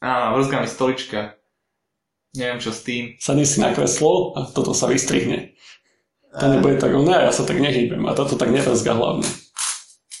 [0.00, 1.36] Áno, vrzga mi stolička.
[2.36, 3.16] Neviem čo s tým.
[3.16, 5.56] Sadni si na kreslo a toto sa vystrihne.
[6.36, 9.24] To nebude tak, ne, ja sa tak nehýbem a toto tak nevrzga hlavne.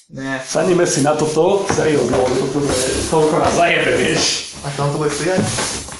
[0.06, 0.40] Nie.
[0.40, 4.54] Sadnime si na toto, seriózne, lebo toto je toľko nás zajebe, vieš.
[4.64, 5.42] A tam to bude sviať?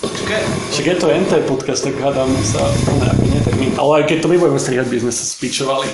[0.00, 0.42] Čakaj.
[0.72, 3.92] Však je to NT podcast, tak hádam sa, no ne, ako nie, tak my, ale
[4.00, 5.88] aj keď to my budeme strihať, by sme sa spičovali.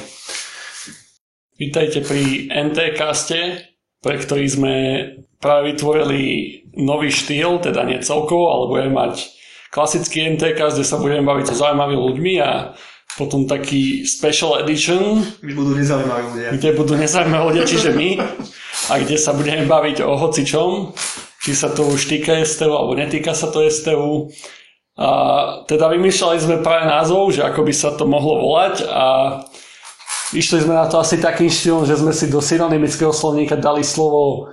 [1.59, 3.41] Vítajte pri NT caste,
[4.05, 4.75] pre ktorý sme
[5.43, 6.21] práve vytvorili
[6.79, 9.29] nový štýl, teda nie celkovo, ale budeme mať
[9.75, 12.73] klasický NT cast, kde sa budeme baviť so zaujímavými ľuďmi a
[13.19, 16.49] potom taký special edition, Už budú nezaujímaví ľudia.
[16.57, 18.09] kde budú nezaujímavé ľudia, čiže my,
[18.89, 20.97] a kde sa budeme baviť o hocičom,
[21.43, 24.31] či sa to už týka STU alebo netýka sa to STU.
[24.97, 25.09] A
[25.67, 29.07] teda vymýšľali sme práve názov, že ako by sa to mohlo volať a
[30.37, 34.53] išli sme na to asi takým štýlom, že sme si do synonymického slovníka dali slovo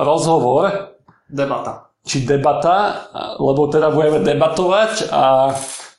[0.00, 0.96] rozhovor,
[1.28, 1.92] Debata.
[2.04, 5.52] či debata, lebo teda budeme debatovať a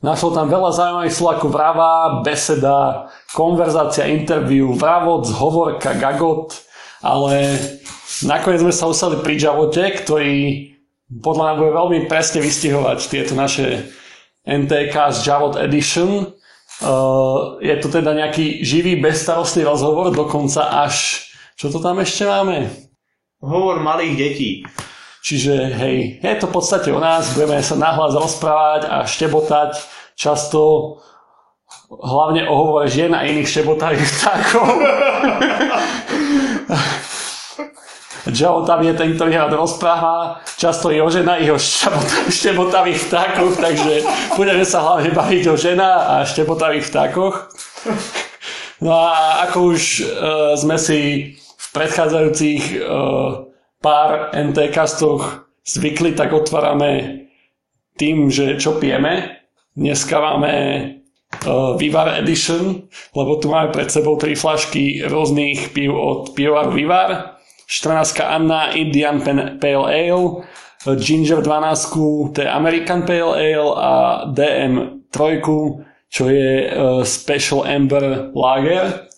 [0.06, 6.62] našlo tam veľa zaujímavých slov ako vrava, beseda, konverzácia, interview, vravot, hovorka, gagot,
[7.02, 7.58] ale
[8.26, 10.34] nakoniec sme sa usali pri Javote, ktorý
[11.06, 13.86] podľa mňa bude veľmi presne vystihovať tieto naše
[14.46, 16.34] NTK z Javot Edition.
[17.62, 21.26] Je to teda nejaký živý, bezstarostný rozhovor, dokonca až...
[21.56, 22.85] Čo to tam ešte máme?
[23.46, 24.52] Hovor malých detí.
[25.26, 29.74] Čiže hej, je to v podstate o nás, budeme sa nahlas rozprávať a štebotať,
[30.14, 30.62] často
[31.90, 34.66] hlavne o hovore žien a iných štebotavých vtákov.
[38.36, 43.00] Joe tam je ten, ktorý rád rozpráva, často je o žena i o štebota- štebotavých
[43.06, 44.02] vtákoch, takže
[44.34, 47.54] budeme sa hlavne baviť o žena a štebotavých vtákoch.
[48.82, 50.06] No a ako už uh,
[50.58, 51.34] sme si
[51.76, 53.52] predchádzajúcich uh,
[53.84, 57.28] pár NT castoch zvykli, tak otvárame
[58.00, 59.44] tým, že čo pijeme.
[59.76, 60.54] Dneska máme
[61.44, 67.36] uh, Vivar Edition, lebo tu máme pred sebou tri flašky rôznych pív od pivovaru Vivar.
[67.68, 69.20] 14 Anna Indian
[69.58, 70.46] Pale Ale,
[71.02, 73.94] Ginger 12 to je American Pale Ale a
[74.30, 75.42] DM 3
[76.14, 79.10] čo je uh, Special Amber Lager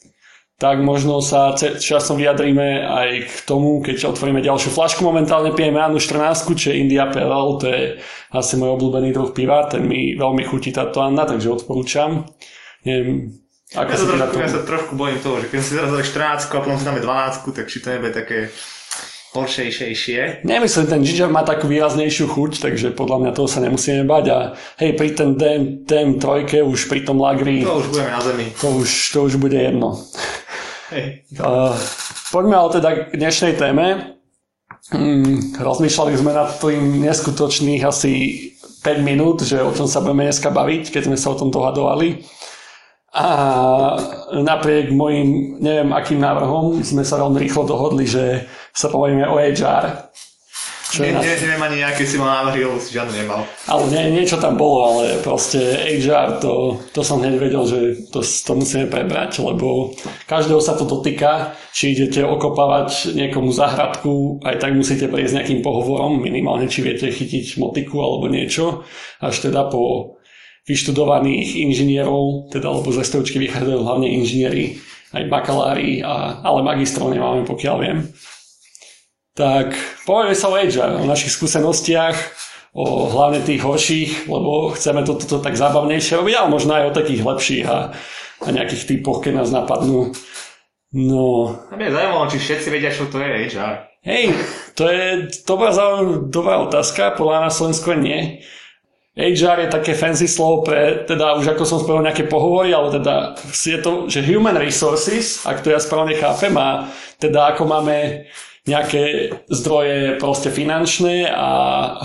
[0.58, 5.06] tak možno sa časom vyjadríme aj k tomu, keď otvoríme ďalšiu flašku.
[5.06, 8.02] Momentálne pijeme Anu 14, čo je India PLL, to je
[8.34, 12.26] asi môj obľúbený druh piva, ten mi veľmi chutí táto Anna, takže odporúčam.
[12.82, 13.38] Neviem,
[13.78, 16.50] ako Ja sa, trošku, ja sa trošku bojím toho, že keď si teraz dali 14
[16.50, 18.50] a potom si dáme 12, tak či to nebude také
[19.36, 20.42] horšejšejšie.
[20.48, 24.38] Nemyslím, ten ginger má takú výraznejšiu chuť, takže podľa mňa toho sa nemusíme bať a
[24.82, 28.46] hej, pri ten DM, DM trojke už pri tom lagri, To už budeme na zemi.
[28.56, 30.00] to už, to už bude jedno.
[30.88, 31.28] Hej.
[31.36, 31.76] Uh,
[32.32, 34.16] poďme ale teda k dnešnej téme.
[34.88, 38.12] Hmm, rozmýšľali sme nad tým neskutočných asi
[38.88, 42.24] 5 minút, že o čom sa budeme dneska baviť, keď sme sa o tom dohadovali.
[43.12, 43.28] A
[44.32, 50.08] napriek mojim, neviem akým návrhom, sme sa veľmi rýchlo dohodli, že sa povedzme o HR.
[50.88, 53.44] Čo Ne, ne, neviem ani nejaké si mal návrhy, lebo si žiadne nemal.
[53.68, 55.60] Ale nie, niečo tam bolo, ale proste
[56.00, 59.92] HR, to, to som hneď vedel, že to, to musíme prebrať, lebo
[60.32, 66.24] každého sa to dotýka, či idete okopávať niekomu záhradku, aj tak musíte prejsť nejakým pohovorom,
[66.24, 68.88] minimálne či viete chytiť motiku alebo niečo,
[69.20, 70.16] až teda po
[70.68, 74.80] vyštudovaných inžinierov, teda lebo z STOčky vychádzajú hlavne inžinieri,
[75.16, 78.08] aj bakalári, a, ale magistrov nemáme, pokiaľ viem.
[79.38, 79.78] Tak
[80.10, 82.18] povieme sa o HR, o našich skúsenostiach,
[82.74, 86.98] o hlavne tých horších, lebo chceme to toto tak zábavnejšie robiť, ale možno aj o
[86.98, 87.94] takých lepších a,
[88.42, 90.10] a nejakých typoch, keď nás napadnú.
[90.90, 93.74] No, A mňa zaujímalo, či všetci vedia, čo to je HR.
[94.08, 94.32] hej,
[94.74, 95.06] to je
[95.44, 98.42] dobrá, zau- dobrá otázka, podľa nás Slovensko nie.
[99.18, 103.34] HR je také fancy slovo pre, teda už ako som spomenul, nejaké pohovory, ale teda
[103.52, 106.86] je to, že human resources, ak to ja správne chápem, a
[107.18, 108.30] teda ako máme
[108.68, 111.50] nejaké zdroje proste finančné a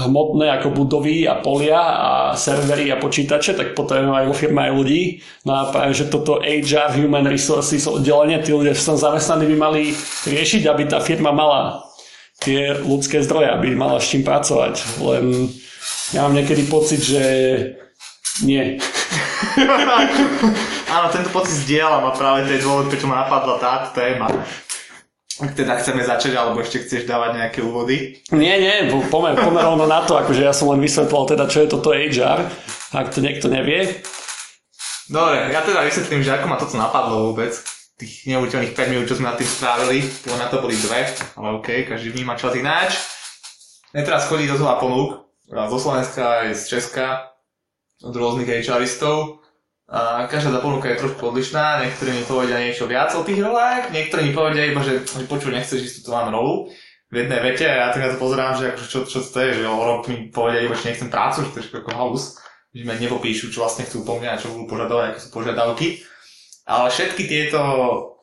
[0.06, 4.72] hmotné ako budovy a polia a servery a počítače, tak potrebujeme aj vo firme aj
[4.72, 5.02] ľudí.
[5.42, 9.56] No a práve, že toto HR, Human Resources oddelenie, tí ľudia, čo som zamestnaní, by
[9.58, 9.82] mali
[10.22, 11.82] riešiť, aby tá firma mala
[12.38, 15.02] tie ľudské zdroje, aby mala s čím pracovať.
[15.02, 15.50] Len
[16.14, 17.22] ja mám niekedy pocit, že
[18.46, 18.78] nie.
[20.94, 24.30] Áno, tento pocit zdieľam a práve to je dôvod, prečo ma napadla táto téma.
[25.40, 28.20] Ak teda chceme začať, alebo ešte chceš dávať nejaké úvody?
[28.36, 31.64] Nie, nie, po- pomer, pomer rovno na to, akože ja som len vysvetloval teda, čo
[31.64, 32.52] je toto HR,
[32.92, 34.04] ak to niekto nevie.
[35.08, 37.52] Dobre, ja teda vysvetlím, že ako ma toto napadlo vôbec.
[37.96, 41.06] Tých neuveriteľných 5 minút, čo sme nad tým strávili, lebo na to boli dve,
[41.36, 42.96] ale OK, každý vníma čas ináč.
[43.92, 45.10] Mne teraz chodí dosť veľa ponúk,
[45.52, 47.28] zo Slovenska aj z Česka,
[48.00, 49.41] od rôznych HRistov.
[49.92, 54.24] Každá tá ponuka je trošku odlišná, niektorí mi povedia niečo viac o tých rolách, niektorí
[54.24, 56.72] mi povedia iba, že, že počuj, nechceš ísť tú mám rolu
[57.12, 59.60] v jednej vete a ja tak na to pozerám, že akože čo, čo to je,
[59.60, 62.40] že o rok mi povedia iba, že nechcem prácu, že to je ako halus,
[62.72, 65.86] že ma nepopíšu, čo vlastne chcú po mňa čo budú požadovať, aké sú požiadavky.
[66.64, 67.60] Ale všetky tieto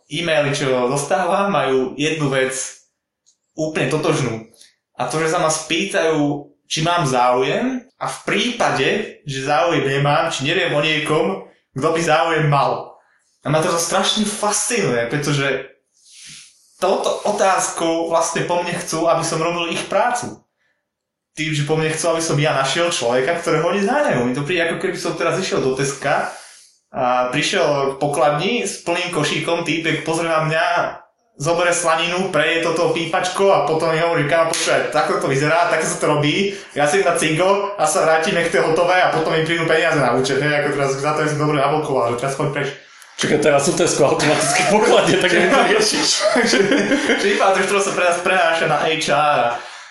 [0.09, 2.57] e-maily, čo dostávam, majú jednu vec
[3.53, 4.49] úplne totožnú.
[4.97, 10.33] A to, že sa ma spýtajú, či mám záujem a v prípade, že záujem nemám,
[10.33, 11.48] či neviem o niekom,
[11.79, 12.99] kto by záujem mal.
[13.41, 15.71] A ma to strašne fascinuje, pretože
[16.79, 20.43] touto otázkou vlastne po mne chcú, aby som robil ich prácu.
[21.39, 24.27] Tým, že po mne chcú, aby som ja našiel človeka, ktorého oni zájmu.
[24.27, 26.35] Mi to príde, ako keby som teraz išiel do Teska
[26.91, 30.65] a prišiel k pokladni s plným košíkom, týpek pozrie na mňa,
[31.39, 35.87] zobere slaninu, preje toto pípačko a potom mi hovorí, kámo, počúvaj, takto to vyzerá, takto
[35.87, 39.15] sa to robí, ja si na cigo a sa vrátim, nech to je hotové a
[39.15, 42.19] potom mi prídu peniaze na účet, hej, ako teraz za to som dobre nablokoval, že
[42.19, 42.69] teraz choď preč.
[43.19, 46.09] Čakaj, teraz sú Tesco automatické pokladne, tak jak to riešiš.
[47.19, 49.47] že iba to, sa pre nás prenáša na HR a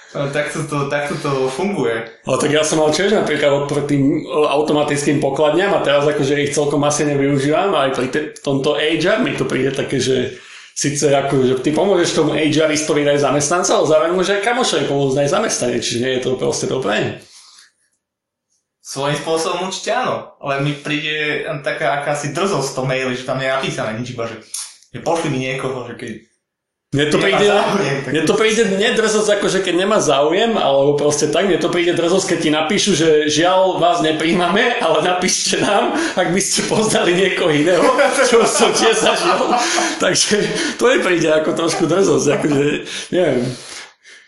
[0.08, 2.08] Takto to, takto to funguje.
[2.24, 6.56] Ale tak ja som mal tiež napríklad odpor tým automatickým pokladňam a teraz akože ich
[6.56, 10.40] celkom asi nevyužívam, ale pri te, tomto HR mi to príde také, že
[10.78, 15.16] síce ako, že ty pomôžeš tomu HRistovi nájsť zamestnanca, ale zároveň môže aj kamošovi pomôcť
[15.18, 17.18] nájsť zamestnanie, čiže nie je to proste dobré.
[18.78, 23.50] Svojím spôsobom určite áno, ale mi príde taká akási drzosť to maili, že tam nie
[23.50, 24.38] je napísané nič, iba že,
[24.94, 26.12] že pošli mi niekoho, že keď
[26.88, 27.48] mne to, príde,
[28.08, 32.32] mne to príde nedrzosť, akože keď nemá záujem, alebo proste tak, mne to príde drzosť,
[32.32, 37.52] keď ti napíšu, že žiaľ vás nepríjmame, ale napíšte nám, ak by ste poznali niekoho
[37.52, 37.84] iného,
[38.24, 39.36] čo som tiež zažil.
[40.00, 40.34] Takže
[40.80, 42.64] to mi príde ako trošku drzosť, akože
[43.12, 43.44] neviem.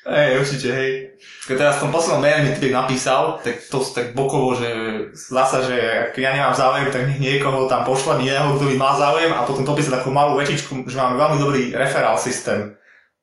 [0.04, 1.09] Hej, určite, hej.
[1.50, 4.70] Keď teraz v tom poslednom maile mi typek napísal, tak to tak bokovo, že
[5.10, 5.74] zasa, že
[6.06, 9.66] ak ja nemám záujem, tak niekoho tam pošlem iného, kto by mal záujem a potom
[9.66, 12.78] to písal takú malú vetičku, že máme veľmi dobrý referál systém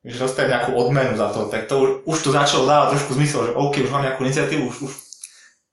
[0.08, 3.50] že dostajem nejakú odmenu za to, tak to už, už to začalo dávať trošku zmysel,
[3.50, 4.92] že OK, už mám nejakú iniciatívu, už, už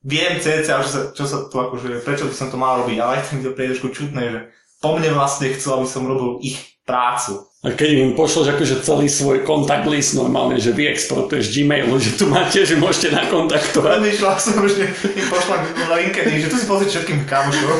[0.04, 3.22] viem cca, čo sa, čo sa tu akože, prečo by som to mal robiť, ale
[3.22, 4.40] aj mi to príde trošku čutné, že
[4.84, 7.50] po mne vlastne chcel, aby som robil ich prácu.
[7.66, 12.30] A keď im pošleš akože celý svoj kontakt list normálne, že vyexportuješ Gmailu, že tu
[12.30, 14.06] máte, že môžete nakontaktovať.
[14.06, 17.78] Myšľal som, že im pošlem na LinkedIn, že tu si pozrieť všetkým kamošom.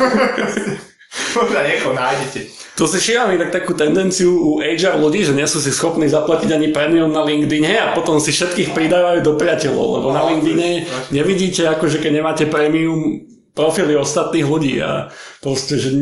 [1.38, 2.40] Možno niekoho nájdete.
[2.76, 6.52] To si šíram tak takú tendenciu u HR ľudí, že nie sú si schopní zaplatiť
[6.52, 10.84] ani premium na LinkedIne a potom si všetkých pridávajú do priateľov, lebo na no, LinkedIne
[11.16, 13.24] nevidíte, akože keď nemáte premium
[13.56, 15.08] profily ostatných ľudí a
[15.40, 15.96] proste, že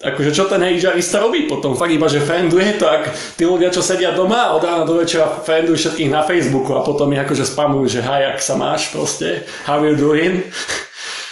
[0.00, 1.76] akože čo ten HRista robí potom?
[1.76, 5.28] Fakt iba, že frienduje to, ak tí ľudia, čo sedia doma od rána do večera
[5.28, 9.44] friendujú všetkých na Facebooku a potom ich akože spamujú, že hej, ak sa máš proste,
[9.68, 10.40] how you doing?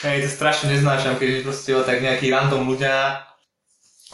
[0.04, 3.24] Hej, to strašne neznášam, keď proste tak nejakí random ľudia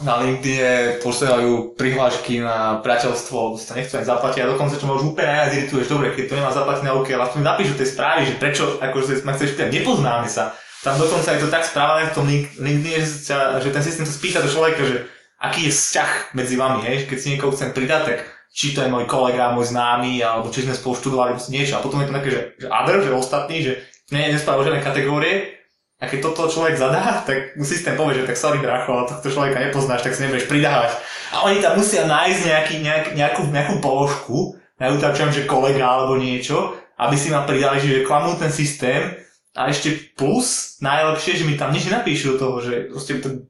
[0.03, 5.15] na LinkedIn posielajú prihlášky na priateľstvo, sa nechcú ani zaplatiť a dokonca čo ma už
[5.15, 8.27] úplne najviac irituješ, dobre, keď to nemá zaplatiť na OK, ale aspoň napíšu tie správy,
[8.27, 10.51] že prečo, akože ma chceš pýtať, nepoznáme sa,
[10.85, 12.29] tam dokonca je to tak správané v tom
[12.61, 15.09] LinkedIn, že, sa, že ten systém sa spýta do človeka, že
[15.41, 17.09] aký je vzťah medzi vami, hej?
[17.09, 18.17] keď si niekoho chcem pridať, tak
[18.53, 21.75] či to je môj kolega, môj známy, alebo či sme spolu študovali niečo.
[21.75, 23.81] A potom je to také, že, že other, že ostatní, že
[24.13, 25.57] nie, nespávajú žiadne kategórie.
[25.97, 30.05] A keď toto človek zadá, tak systém povie, že tak sorry bracho, tohto človeka nepoznáš,
[30.05, 31.01] tak si nebudeš pridávať.
[31.33, 36.77] A oni tam musia nájsť nejaký, nejak, nejakú, nejakú položku, tam že kolega alebo niečo,
[37.01, 39.24] aby si ma pridali, že klamú ten systém
[39.55, 43.47] a ešte plus, najlepšie, že mi tam nič nenapíšu do toho, že proste to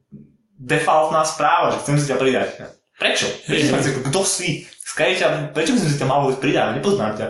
[0.54, 2.48] defaultná správa, že chcem si ťa pridať.
[2.96, 3.26] Prečo?
[3.44, 4.64] Prečo kto si?
[4.86, 6.78] Skajte, prečo by som si ťa mal pridať?
[6.78, 7.26] Nepoznám ťa.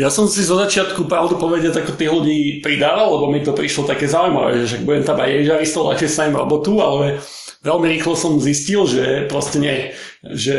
[0.00, 3.84] Ja som si zo začiatku pravdu povedať ako tých ľudí pridával, lebo mi to prišlo
[3.84, 7.20] také zaujímavé, že budem tam aj ježaristov, ľahšie sa im robotu, ale
[7.60, 9.92] veľmi rýchlo som zistil, že proste nie.
[10.22, 10.58] Že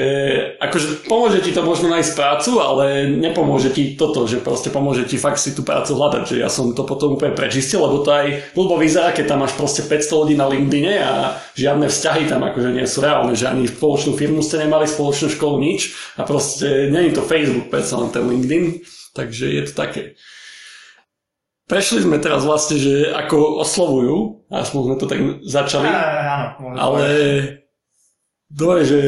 [0.59, 5.15] akože pomôže ti to možno nájsť prácu, ale nepomôže ti toto, že proste pomôže ti
[5.15, 6.35] fakt si tú prácu hľadať.
[6.35, 9.55] Že ja som to potom úplne prečistil, lebo to aj blbo vyzerá, keď tam máš
[9.55, 13.63] proste 500 ľudí na LinkedIne a žiadne vzťahy tam akože nie sú reálne, že ani
[13.71, 18.27] spoločnú firmu ste nemali, spoločnú školu, nič a proste není to Facebook, predsa len ten
[18.27, 18.83] LinkedIn.
[19.15, 20.19] Takže je to také.
[21.71, 25.87] Prešli sme teraz vlastne, že ako oslovujú, aspoň sme to tak začali,
[26.75, 27.03] ale
[28.51, 28.99] dobre, že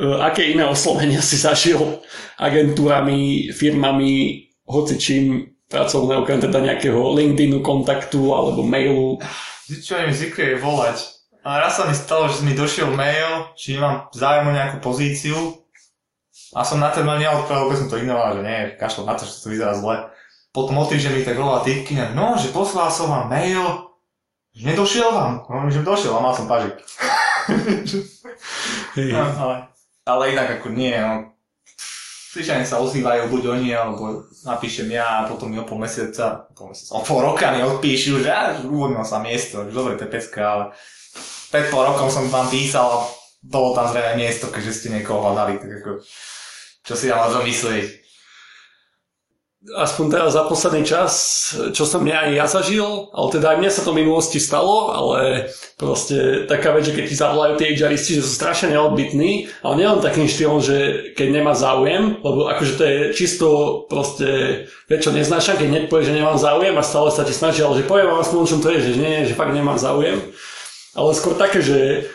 [0.00, 2.00] aké iné oslovenia si zažil
[2.40, 5.24] agentúrami, firmami, hoci čím
[5.68, 9.20] pracovné, okrem teda nejakého LinkedInu kontaktu alebo mailu?
[9.68, 10.98] Čo im zvykli je volať.
[11.40, 15.60] A raz sa mi stalo, že mi došiel mail, či nemám záujem o nejakú pozíciu
[16.50, 19.22] A som na ten mail neodpravil, vôbec som to ignoroval, že nie, kašlo na to,
[19.22, 20.10] že to vyzerá zle.
[20.50, 23.62] Potom o týždeň mi tak volala typkyňa, no, že poslal som vám mail,
[24.50, 25.46] že nedošiel vám.
[25.46, 26.74] No, že došiel, a mal som pažik.
[28.98, 29.14] Hej.
[29.14, 29.70] No, ale,
[30.16, 31.30] ale inak ako nie, no.
[32.30, 36.70] Zvyčajne sa ozývajú buď oni, alebo napíšem ja a potom mi o pol mesiaca, pol,
[36.70, 40.14] mesiaca, o pol roka mi odpíšu, že až uvoľnil sa miesto, že dobre, to je
[40.14, 40.64] pecka, ale
[41.50, 42.98] pred pol rokom som vám písal a
[43.42, 45.90] bolo tam zrejme miesto, keďže ste niekoho hľadali, tak ako,
[46.86, 47.99] čo si dám o myslieť.
[49.60, 51.12] Aspoň teraz za posledný čas,
[51.76, 54.88] čo som mňa aj ja zažil, ale teda aj mne sa to v minulosti stalo,
[54.88, 59.74] ale proste taká vec, že keď ti zavolajú tie HRisti, že sú strašne neodbitní, ale
[59.76, 63.46] nielen takým štýlom, že keď nemá záujem, lebo akože to je čisto
[63.92, 64.28] proste
[64.88, 67.88] vec, čo neznášam, keď nepovie, že nemám záujem a stále sa ti snaží, ale že
[67.88, 70.24] poviem vám aspoň, o čom to je, že nie, že fakt nemám záujem.
[70.96, 72.08] Ale skôr také, že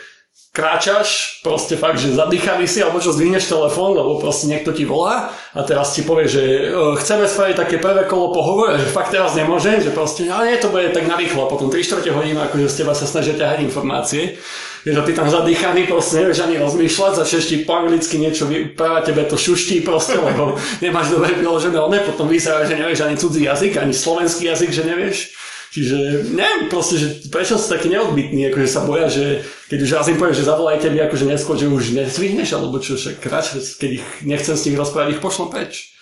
[0.56, 5.28] kráčaš, proste fakt, že zadýchaný si, alebo čo zdvihneš telefón, lebo proste niekto ti volá
[5.52, 6.60] a teraz ti povie, že e,
[6.96, 10.72] chceme spraviť také prvé kolo pohovor, že fakt teraz nemôžem, že proste, ale nie, to
[10.72, 14.40] bude tak narýchlo a potom 3 čtvrte hodinu, akože z teba sa snažia ťahať informácie,
[14.80, 19.28] že ty tam zadýchaný, proste nevieš ani rozmýšľať, začneš ti po anglicky niečo vyprávať, tebe
[19.28, 23.76] to šuští proste, lebo nemáš dobre vyložené, ale potom vyzerá, že nevieš ani cudzí jazyk,
[23.76, 25.36] ani slovenský jazyk, že nevieš.
[25.76, 30.08] Čiže neviem proste, že prečo sú takí neodbitní, akože sa boja, že keď už raz
[30.08, 33.90] im poviem, že zavolajte mi akože neskôr, že už nezvihneš, alebo čo, však radšej, keď
[34.00, 35.92] ich nechcem s nimi rozprávať, ich pošlom preč.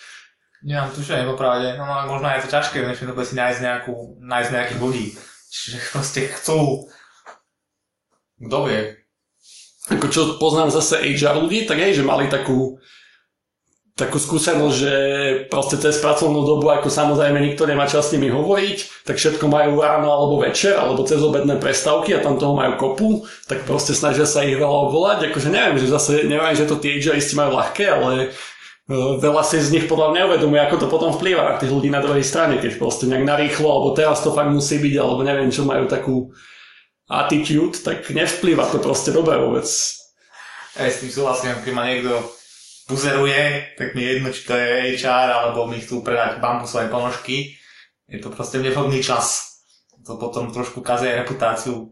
[0.63, 3.95] Nemám tušenie popravde, no ale možno je to ťažké, v dnešnej dobe si nájsť, nejakú,
[4.23, 5.05] nájsť nejakých ľudí.
[5.51, 6.87] Čiže proste chcú,
[8.47, 8.79] kto vie,
[9.91, 12.79] Ako čo poznám zase HR ľudí, tak hej, že mali takú
[13.95, 14.93] takú skúsenosť, že
[15.47, 19.79] proste cez pracovnú dobu, ako samozrejme nikto nemá čas s nimi hovoriť, tak všetko majú
[19.79, 23.09] ráno alebo večer, alebo cez obedné prestávky a tam toho majú kopu,
[23.47, 25.31] tak proste snažia sa ich veľa obvolať.
[25.31, 28.27] Akože neviem, že zase, neviem, že to tie HRisti majú ľahké, ale e,
[29.15, 32.03] veľa si z nich podľa mňa uvedomuje, ako to potom vplýva na tých ľudí na
[32.03, 35.63] druhej strane, keď proste nejak narýchlo, alebo teraz to fakt musí byť, alebo neviem, čo
[35.63, 36.35] majú takú
[37.07, 39.63] attitude, tak nevplýva to proste dobre vôbec.
[40.75, 42.11] aj s tým súhlasím, keď ma niekto
[42.85, 47.57] buzeruje, tak mi je jedno, či to je HR, alebo mi chcú predať bambusové ponožky.
[48.05, 49.57] Je to proste nevhodný čas.
[50.05, 51.89] To potom trošku kazuje reputáciu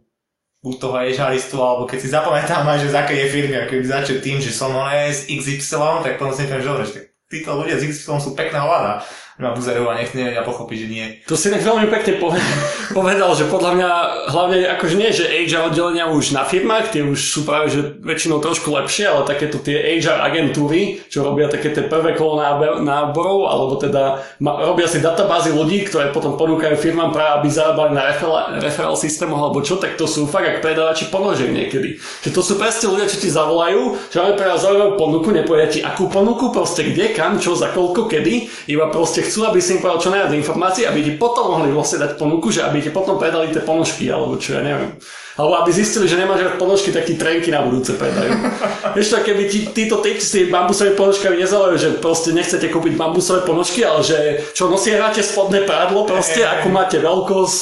[0.63, 3.85] buď toho HRistu, alebo keď si zapamätám aj, že z akej je firmy, ako keby
[3.89, 6.85] začať tým, že som oné z XY, tak potom si neviem, že dobre,
[7.27, 9.03] títo ľudia z XY sú pekná hovada
[9.41, 11.05] ma buzerujú a nech nevedia pochopiť, že nie.
[11.25, 12.21] To si tak veľmi pekne
[12.97, 13.89] povedal, že podľa mňa
[14.29, 18.37] hlavne akože nie, že HR oddelenia už na firmách, tie už sú práve že väčšinou
[18.37, 22.37] trošku lepšie, ale takéto tie HR agentúry, čo robia také tie prvé kolo
[22.85, 28.13] náborov, alebo teda robia si databázy ľudí, ktoré potom ponúkajú firmám práve, aby zarábali na
[28.13, 31.97] referál, referál systémoch alebo čo, tak to sú fakt ako predávači ponožiek niekedy.
[32.21, 35.73] Že to sú presne ľudia, čo ti zavolajú, že máme pre vás zaujímavú ponuku, nepovedia
[35.73, 39.75] ti akú ponuku, proste kde, kam, čo, za koľko, kedy, iba proste chcú, aby si
[39.75, 42.91] im povedal čo najviac informácií, aby ti potom mohli vlastne dať ponuku, že aby ti
[42.91, 44.93] potom predali tie ponožky, alebo čo ja neviem.
[45.33, 48.37] Alebo aby zistili, že nemáš rád ponožky, tak ti trenky na budúce predajú.
[48.95, 52.93] Vieš to, keby ti, títo typci s tými bambusovými ponožkami nezaujímajú, že proste nechcete kúpiť
[52.93, 57.57] bambusové ponožky, ale že čo nosieráte spodné prádlo, proste ako máte veľkosť,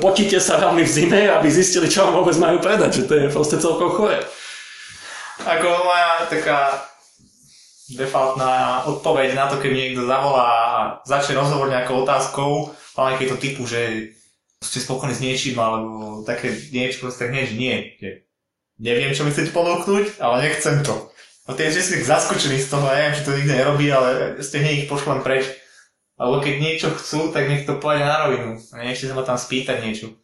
[0.00, 3.26] potíte sa veľmi v zime, aby zistili, čo vám vôbec majú predať, že to je
[3.28, 4.16] proste celkom chore.
[5.42, 6.91] Ako moja taká
[7.90, 10.70] defaultná odpoveď na to, keď niekto zavolá a
[11.02, 14.12] začne rozhovor nejakou otázkou, ale keď to typu, že
[14.62, 17.58] ste spokojní s niečím, alebo také niečo, proste tak nie, že
[18.78, 21.10] neviem, čo mi chcete ponúknuť, ale nechcem to.
[21.50, 24.86] A tie, ste zaskočení z toho, ja neviem, či to nikto nerobí, ale ste hneď
[24.86, 25.50] ich pošlem preč.
[26.14, 28.54] Alebo keď niečo chcú, tak nech to povedia na rovinu.
[28.70, 30.14] A nechci sa ma tam spýtať niečo.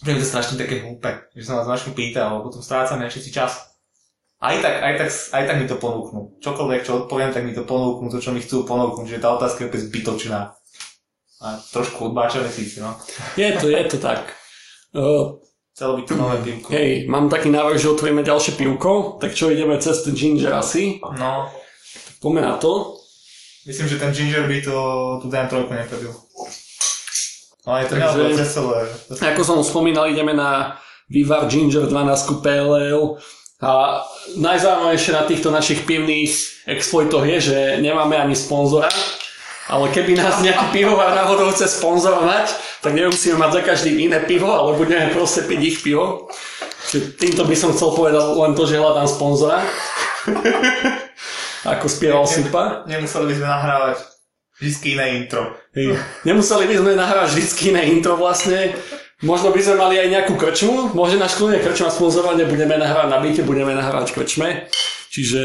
[0.00, 3.73] Že to strašne také hlúpe, že sa ma značku pýta, alebo potom strácame všetci čas
[4.44, 6.20] aj tak, aj tak, aj tak mi to ponúknú.
[6.44, 9.64] Čokoľvek, čo odpoviem, tak mi to ponúknú, to, čo mi chcú ponúknuť, že tá otázka
[9.64, 10.40] je úplne zbytočná.
[11.44, 12.92] A trošku odbáčavé síce, no.
[13.40, 14.22] Je to, je to tak.
[14.94, 15.42] Uh,
[15.74, 16.70] Chcelo by to nové pivko.
[16.70, 21.02] Hej, mám taký návrh, že otvoríme ďalšie pivko, tak čo ideme cez ten ginger asi?
[21.02, 21.50] No.
[22.22, 22.94] Poďme na to.
[23.66, 24.76] Myslím, že ten ginger by to
[25.18, 26.14] tu dám trojku neprebil.
[27.66, 28.78] No je to Takže, celé.
[29.34, 30.78] Ako som spomínal, ideme na
[31.10, 33.18] Vivar Ginger 12 PLL
[33.62, 34.02] a
[34.34, 36.32] najzaujímavejšie na týchto našich pivných
[36.66, 38.90] exploitoch je, že nemáme ani sponzora,
[39.70, 42.52] ale keby nás nejaký pivovar náhodou chce sponzorovať,
[42.84, 46.28] tak nemusíme mať za každým iné pivo, ale budeme proste piť ich pivo.
[46.92, 49.64] Čiže týmto by som chcel povedať len to, že hľadám sponzora.
[51.72, 52.84] Ako spieval Supa.
[52.84, 53.96] Nemuseli by sme nahrávať
[54.60, 55.56] vždy iné intro.
[56.28, 58.76] Nemuseli by sme nahrávať vždy iné intro vlastne.
[59.22, 63.18] Možno by sme mali aj nejakú krčmu, môže náš kľudne krčma sponzorovať, budeme nahrávať na
[63.22, 64.66] byte, budeme nahrávať krčme.
[65.14, 65.42] Čiže,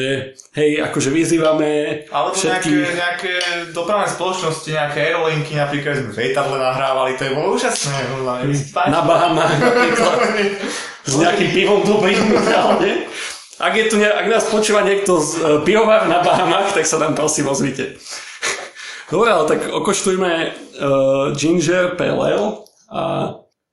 [0.58, 2.98] hej, akože vyzývame Alebo nejaké, všetkých...
[2.98, 3.34] nejaké
[3.70, 7.94] dopravné spoločnosti, nejaké aerolinky, napríklad sme v nahrávali, to je bolo úžasné.
[8.74, 8.90] páči.
[8.90, 10.18] na Bahamách napríklad
[11.06, 13.06] s nejakým pivom dobrým reálne.
[13.62, 16.98] Ak, je tu, ne- ak nás počúva niekto z uh, pivovar na Bahamách, tak sa
[16.98, 18.02] nám prosím ozvite.
[19.14, 20.50] Dobre, ale tak okoštujme uh,
[21.38, 23.02] Ginger Pale Ale a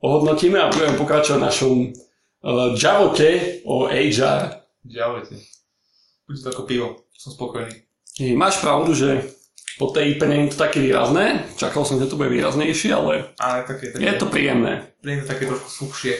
[0.07, 4.63] ohodnotíme a budeme pokračovať v našom uh, Javote o HR.
[4.87, 5.35] Ďalujte.
[6.27, 6.87] Bude to ako pivo.
[7.15, 7.75] Som spokojný.
[8.17, 9.27] Hej, Máš pravdu, že
[9.77, 11.45] po tej IPA nie je to také výrazné.
[11.61, 14.89] Čakal som, že to bude výraznejšie, ale Ale také, také, je to príjemné.
[15.05, 16.17] je to také trošku suchšie.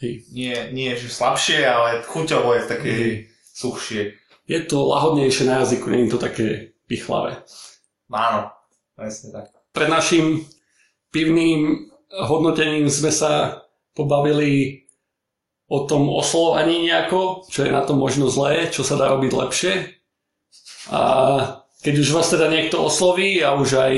[0.00, 0.12] Hej.
[0.30, 2.94] Nie, nie že slabšie, ale chuťovo je také
[3.52, 4.14] suchšie.
[4.46, 6.46] Je to lahodnejšie na jazyku, nie je to také
[6.86, 7.42] pichlavé.
[8.10, 8.50] Áno,
[8.94, 9.44] presne tak.
[9.70, 10.42] Pred našim
[11.10, 13.62] pivným hodnotením sme sa
[13.94, 14.86] pobavili
[15.70, 19.72] o tom oslovovaní nejako, čo je na tom možno zlé, čo sa dá robiť lepšie.
[20.90, 21.00] A
[21.80, 23.94] keď už vás teda niekto osloví a už aj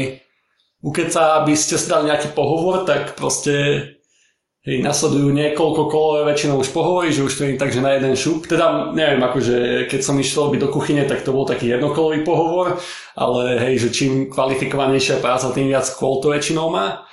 [0.84, 3.54] ukeca, aby ste si dali nejaký pohovor, tak proste
[4.68, 8.12] hej, nasledujú niekoľko kolové väčšinou už pohovorí, že už to je tak, že na jeden
[8.12, 8.44] šup.
[8.44, 12.76] Teda neviem, akože keď som išiel robiť do kuchyne, tak to bol taký jednokolový pohovor,
[13.16, 17.08] ale hej, že čím kvalifikovanejšia práca, tým viac kôl to väčšinou má.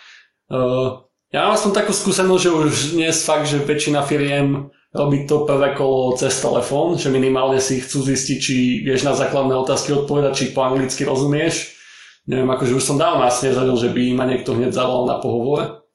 [0.49, 5.45] Uh, ja mám aspoň takú skúsenosť, že už dnes fakt, že väčšina firiem robí to
[5.45, 10.33] prvé kolo cez telefón, že minimálne si chcú zistiť, či vieš na základné otázky odpovedať,
[10.33, 11.77] či po anglicky rozumieš.
[12.25, 15.85] Neviem, akože už som dávno asi nezažil, že by ma niekto hneď zavolal na pohovor.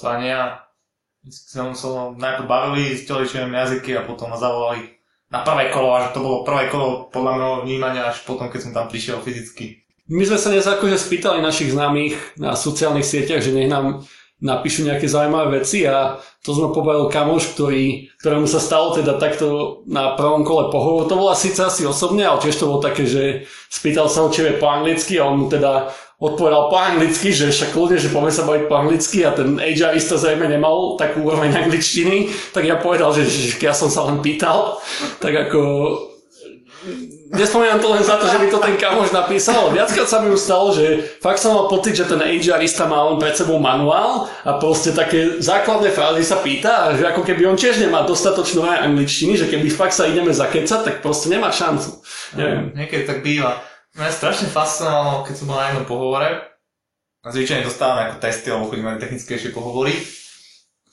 [0.00, 0.68] To ani ja.
[1.28, 5.00] Sme sa najprv bavili, zistili, že viem jazyky a potom ma zavolali
[5.32, 8.72] na prvé kolo, až to bolo prvé kolo podľa môjho vnímania, až potom, keď som
[8.76, 9.87] tam prišiel fyzicky.
[10.08, 14.08] My sme sa dnes akože spýtali našich známych na sociálnych sieťach, že nech nám
[14.40, 19.82] napíšu nejaké zaujímavé veci a to sme pobavil kamoš, ktorý, ktorému sa stalo teda takto
[19.84, 21.12] na prvom kole pohovor.
[21.12, 24.48] To bola síce asi osobne, ale tiež to bolo také, že spýtal sa ho, či
[24.56, 28.48] po anglicky a on mu teda odpovedal po anglicky, že však ľudia, že poďme sa
[28.48, 33.28] baviť po anglicky a ten HRista zrejme nemal takú úroveň angličtiny, tak ja povedal, že,
[33.28, 34.80] že ja som sa len pýtal,
[35.20, 35.60] tak ako
[37.28, 39.68] Nespomínam to len za to, že mi to ten kamoš napísal.
[39.68, 43.20] Viackrát sa mi už stalo, že fakt som mal pocit, že ten HRista má len
[43.20, 47.84] pred sebou manuál a proste také základné frázy sa pýta že ako keby on tiež
[47.84, 52.00] nemá dostatočnú aj angličtiny, že keby fakt sa ideme zakecať, tak proste nemá šancu.
[52.32, 52.72] Neviem.
[52.72, 53.60] Niekedy tak býva.
[53.92, 56.28] Mňa strašne fascinovalo, keď som bol na jednom pohovore.
[57.20, 59.92] A zvyčajne dostávame ako testy, alebo chodíme na technickejšie pohovory.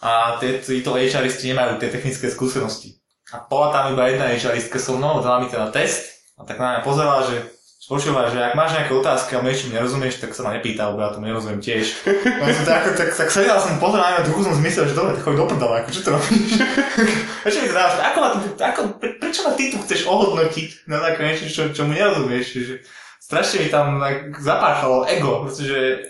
[0.04, 3.00] A tí- títo HRisti nemajú tie technické skúsenosti.
[3.32, 6.68] A bola tam iba jedna HRistka so mnou, dala mi teda test a tak na
[6.76, 10.58] mňa pozerala, že počúva, že ak máš nejaké otázky a niečo nerozumieš, tak sa ma
[10.58, 12.02] nepýta, lebo ja to nerozumiem tiež.
[12.42, 15.24] No, som tak, tak, tak sedel som pozeral na druhú som zmyslel, že dobre, tak
[15.24, 16.52] choď do ako čo to robíš?
[17.46, 17.96] A čo mi to dávaš?
[18.02, 21.62] Ako ma tu, ako, pre, prečo ma ty tu chceš ohodnotiť na také niečo, čo,
[21.72, 22.46] čo mu nerozumieš?
[22.58, 22.76] Že
[23.22, 26.02] strašne mi tam tak zapáchalo ego, pretože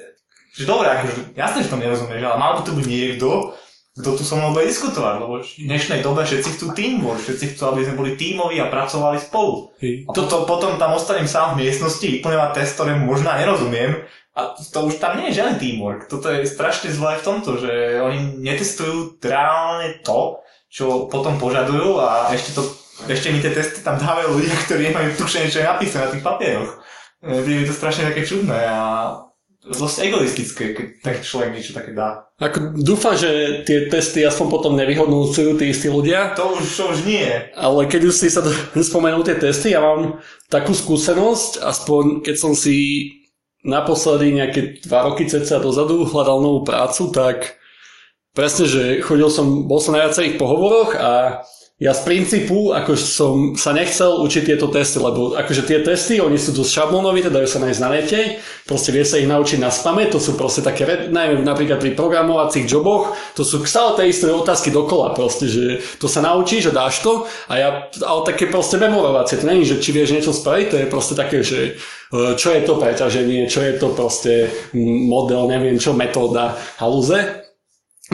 [0.55, 3.51] že dobre, akože, jasne, že to nerozumieš, ale mal by tu byť niekto,
[3.95, 7.63] kto tu so mnou bude diskutovať, lebo v dnešnej dobe všetci chcú teamwork, všetci chcú,
[7.71, 9.71] aby sme boli tímoví a pracovali spolu.
[9.79, 10.03] Hej.
[10.03, 14.03] A potom, potom tam ostanem sám v miestnosti, vyplňovať test, ktorému možno aj nerozumiem.
[14.35, 16.11] A to už tam nie je žiadny teamwork.
[16.11, 22.35] Toto je strašne zlé v tomto, že oni netestujú reálne to, čo potom požadujú a
[22.35, 22.67] ešte, to,
[23.07, 26.25] ešte mi tie testy tam dávajú ľudia, ktorí nemajú tušenie, čo je napísané na tých
[26.27, 26.83] papieroch.
[27.23, 29.23] Je to strašne také čudné a
[29.65, 32.29] dosť egoistické, keď tak človek niečo také dá.
[32.37, 36.99] Ako, dúfam, že tie testy aspoň potom nevyhodnúcujú tí istí ľudia, To už, to už
[37.09, 37.25] nie.
[37.57, 38.45] ale keď už si sa
[38.93, 40.21] spomenul tie testy, ja mám
[40.53, 43.09] takú skúsenosť, aspoň keď som si
[43.65, 47.57] naposledy nejaké dva roky ceca dozadu hľadal novú prácu, tak
[48.37, 51.41] presne, že chodil som, bol som na viacerých pohovoroch a
[51.75, 56.39] ja z princípu, ako som sa nechcel učiť tieto testy, lebo akože tie testy, oni
[56.39, 58.19] sú dosť šablónovité, dajú sa nájsť na nete,
[58.63, 62.63] proste vie sa ich naučiť na spame, to sú proste také, najmä napríklad pri programovacích
[62.63, 67.03] joboch, to sú stále tie isté otázky dokola, proste, že to sa naučíš a dáš
[67.03, 67.69] to a ja,
[68.07, 71.43] ale také proste memorovacie, to není, že či vieš niečo spraviť, to je proste také,
[71.43, 74.47] že e, čo je to preťaženie, čo je to proste
[75.11, 77.43] model, neviem čo, metóda, halúze.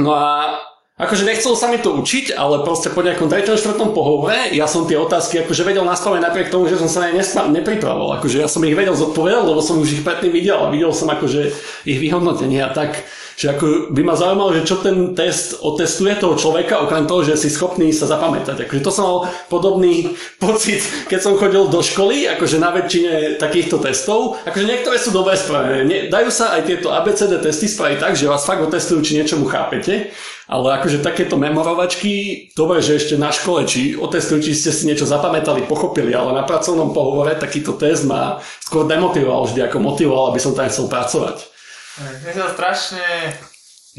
[0.01, 0.57] No a
[1.01, 3.57] akože nechcelo sa mi to učiť, ale proste po nejakom 3.
[3.57, 3.73] 4.
[3.89, 7.25] pohovore ja som tie otázky akože vedel nastaviť napriek tomu, že som sa na ne
[7.25, 8.21] nespa- nepripravoval.
[8.21, 11.09] Akože ja som ich vedel zodpovedať, lebo som už ich predtým videl a videl som
[11.09, 11.49] akože
[11.89, 13.01] ich vyhodnotenie a tak,
[13.41, 17.41] Že ako by ma zaujímalo, že čo ten test otestuje toho človeka, okrem toho, že
[17.41, 18.69] si schopný sa zapamätať.
[18.69, 23.81] Akože to som mal podobný pocit, keď som chodil do školy, akože na väčšine takýchto
[23.81, 24.37] testov.
[24.45, 26.13] Akože niektoré sú dobre spravené.
[26.13, 30.13] Dajú sa aj tieto ABCD testy spraviť tak, že vás fakt otestujú, či niečomu chápete.
[30.45, 35.09] Ale akože takéto memorovačky, dobre, že ešte na škole, či otestujú, či ste si niečo
[35.09, 40.43] zapamätali, pochopili, ale na pracovnom pohovore takýto test ma skôr demotivoval vždy, ako motivoval, aby
[40.43, 41.50] som tam chcel pracovať.
[41.99, 43.03] Mne sa strašne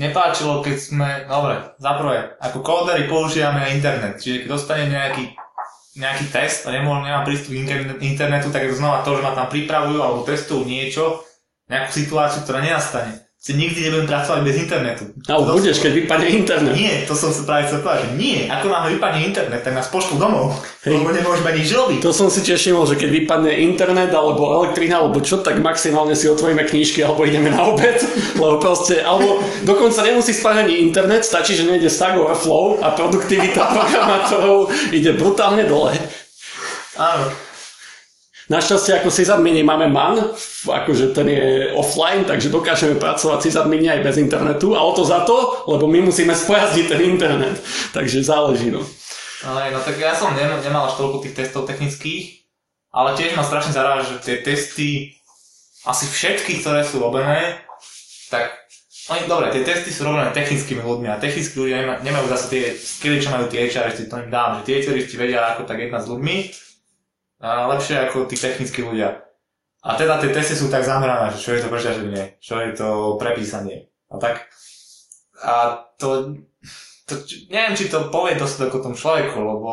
[0.00, 5.36] nepáčilo, keď sme, dobre, za prvé, ako kódery používame internet, čiže keď dostane nejaký,
[6.00, 9.36] nejaký test a nemôžem, nemám prístup k internetu, tak je to znova to, že ma
[9.36, 11.20] tam pripravujú alebo testujú niečo,
[11.68, 15.04] nejakú situáciu, ktorá nenastane si nikdy nebudem pracovať bez internetu.
[15.26, 16.74] Ale to budeš, keď vypadne internet.
[16.78, 18.46] Nie, to som sa práve chcel povedať, že nie.
[18.46, 20.54] Ako nám vypadne internet, tak nás pošlú domov.
[20.86, 21.02] Hej.
[21.02, 22.06] Lebo nemôžeme nič robiť.
[22.06, 26.14] To som si tiež všimol, že keď vypadne internet alebo elektrina alebo čo, tak maximálne
[26.14, 27.98] si otvoríme knížky alebo ideme na obed.
[28.38, 33.58] Lebo proste, alebo dokonca nemusí spať ani internet, stačí, že nejde Stack Overflow a produktivita
[33.74, 35.98] programátorov ide brutálne dole.
[36.94, 37.51] Áno.
[38.50, 40.34] Našťastie ako sysadmini máme MAN,
[40.66, 45.22] akože ten je offline, takže dokážeme pracovať sysadmini aj bez internetu a o to za
[45.22, 47.62] to, lebo my musíme spojazdiť ten internet.
[47.94, 48.82] Takže záleží, no.
[49.46, 52.42] Ale no tak ja som nemal, až toľko tých testov technických,
[52.90, 55.14] ale tiež ma strašne zaráža, že tie testy,
[55.86, 57.62] asi všetky, ktoré sú robené,
[58.26, 58.58] tak
[59.10, 63.18] oni, dobre, tie testy sú robené technickými ľuďmi a technickí ľudia nemajú zase tie skilly,
[63.18, 66.06] čo majú tie HR, to im dám, že tie HRisti vedia ako tak jedna s
[66.06, 66.36] ľuďmi
[67.42, 69.26] a lepšie ako tí technickí ľudia.
[69.82, 73.18] A teda tie testy sú tak zamerané, že čo je to preťaženie, čo je to
[73.18, 74.46] prepísanie a tak.
[75.42, 76.38] A to,
[77.10, 77.14] to
[77.50, 79.72] neviem, či to povie dosť o tom človeku, lebo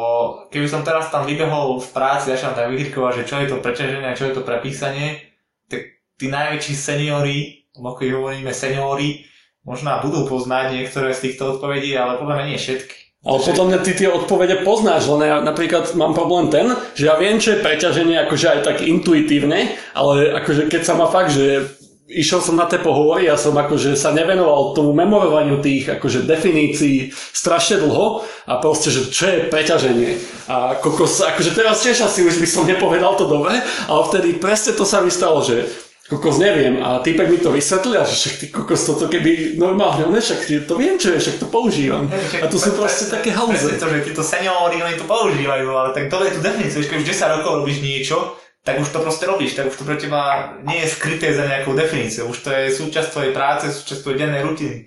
[0.50, 4.18] keby som teraz tam vybehol v práci, začal tam vyhrikovať, že čo je to preťaženie
[4.18, 5.30] čo je to prepísanie,
[5.70, 9.30] tak tí najväčší seniori, ako ich hovoríme seniori,
[9.62, 13.09] možno budú poznať niektoré z týchto odpovedí, ale podľa mňa nie všetky.
[13.20, 17.20] Ale podľa mňa ty tie odpovede poznáš, len ja napríklad mám problém ten, že ja
[17.20, 21.68] viem, čo je preťaženie akože aj tak intuitívne, ale akože keď sa ma fakt, že
[22.08, 27.12] išiel som na tie pohovory, ja som akože sa nevenoval tomu memorovaniu tých akože definícií
[27.14, 30.16] strašne dlho a proste, že čo je preťaženie.
[30.48, 34.74] A kokos, akože teraz tiež asi už by som nepovedal to dobre, ale vtedy presne
[34.74, 35.68] to sa mi stalo, že
[36.10, 36.82] kokos neviem.
[36.82, 40.74] A týpek mi to vysvetlil, že však ty kokos toto keby normálne, ne, však to
[40.76, 42.10] viem, čo je, však to používam.
[42.42, 43.78] A to sú proste také halúze.
[43.78, 47.08] to, že títo seniori, oni to používajú, ale tak to je tu definícia, keď už
[47.14, 50.84] 10 rokov robíš niečo, tak už to proste robíš, tak už to pre teba nie
[50.84, 54.78] je skryté za nejakou definíciou, už to je súčasť tvojej práce, súčasť tvojej dennej rutiny.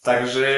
[0.00, 0.48] Takže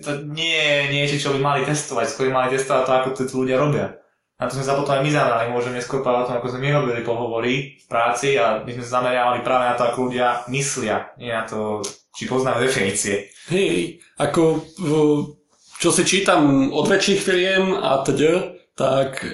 [0.00, 3.22] to nie je niečo, čo by mali testovať, skôr by mali testovať to, ako to
[3.28, 4.00] tí ľudia robia.
[4.38, 6.62] Na to sme sa potom aj my zamerali, môžem neskôr povedať o tom, ako sme
[6.62, 10.46] my robili pohovory v práci a my sme sa zameriavali práve na to, ako ľudia
[10.46, 11.82] myslia, nie na to,
[12.14, 13.34] či poznajú definície.
[13.50, 14.62] Hej, ako
[15.82, 19.30] čo si čítam od väčších firiem a teda, tak e,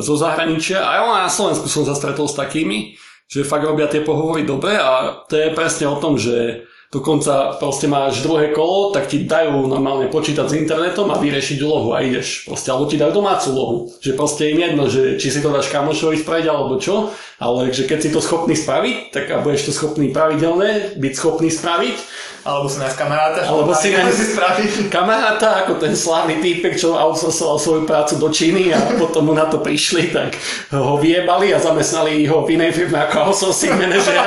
[0.00, 2.96] zo zahraničia, aj na Slovensku som sa stretol s takými,
[3.28, 7.86] že fakt robia tie pohovory dobre a to je presne o tom, že dokonca proste
[7.86, 12.50] máš druhé kolo, tak ti dajú normálne počítať s internetom a vyriešiť úlohu a ideš.
[12.50, 13.76] Proste, alebo ti dajú domácu úlohu.
[14.02, 17.86] Že proste im jedno, že či si to dáš kamošovi spraviť alebo čo, ale že
[17.86, 21.96] keď si to schopný spraviť, tak a budeš to schopný pravidelne byť schopný spraviť,
[22.40, 23.92] alebo si nájsť kamaráta, alebo si
[24.32, 24.70] spraviť.
[24.88, 29.44] kamaráta, ako ten slávny týpek, čo outsourcoval svoju prácu do Číny a potom mu na
[29.44, 30.40] to prišli, tak
[30.72, 34.24] ho vyjebali a zamestnali ho v inej firme ako outsourcing manažera.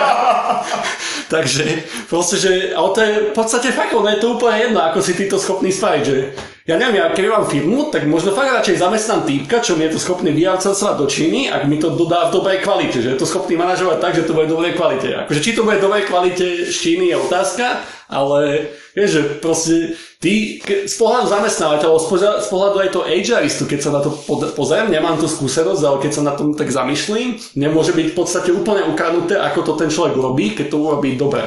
[1.34, 1.66] Takže
[2.06, 5.26] proste, že, ale to je v podstate fakt, je to úplne jedno, ako si ty
[5.26, 6.18] to schopný spraviť, že
[6.64, 9.96] ja neviem, ja keď mám firmu, tak možno fakt radšej zamestnám týpka, čo mi je
[9.96, 13.28] to schopný vyjavcovať do Číny, ak mi to dodá v dobrej kvalite, že je to
[13.28, 15.12] schopný manažovať tak, že to bude v dobrej kvalite.
[15.28, 19.76] Akože či to bude v dobrej kvalite z Číny je otázka, ale vieš, že proste
[20.24, 22.00] ty z pohľadu zamestnávateľa,
[22.40, 24.16] z pohľadu aj to HRistu, keď sa na to
[24.56, 28.56] pozriem, nemám tú skúsenosť, ale keď sa na tom tak zamyslím, nemôže byť v podstate
[28.56, 31.44] úplne ukradnuté, ako to ten človek robí, keď to urobí dobre.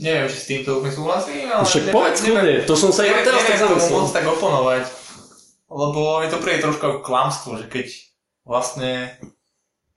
[0.00, 1.62] Neviem, či s týmto úplne súhlasím, ale...
[1.68, 4.08] Však povedz kľudne, to som sa aj teraz tak zamyslel.
[4.08, 4.84] tak oponovať,
[5.68, 7.86] lebo mi to príde trošku ako klamstvo, že keď
[8.48, 9.20] vlastne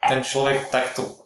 [0.03, 1.23] ten človek takto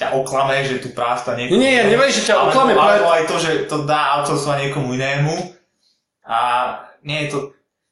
[0.00, 1.60] ťa oklame, že tu prácu a niekomu...
[1.60, 2.72] Nie, nie, neviem, že ťa oklame.
[2.72, 5.36] Alebo aj to, že to dá outsourcovať niekomu inému
[6.24, 6.38] a
[7.04, 7.38] nie je to...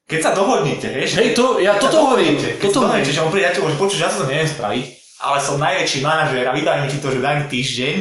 [0.09, 1.21] Keď sa dohodnete, vieš?
[1.21, 2.41] Hej, to, ja toto hovorím.
[2.41, 4.85] Keď toto dohodnete, že on príde, ja ti že počuť, ja sa to neviem spraviť,
[5.21, 7.97] ale som najväčší manažér a vydajú ti to, že mi týždeň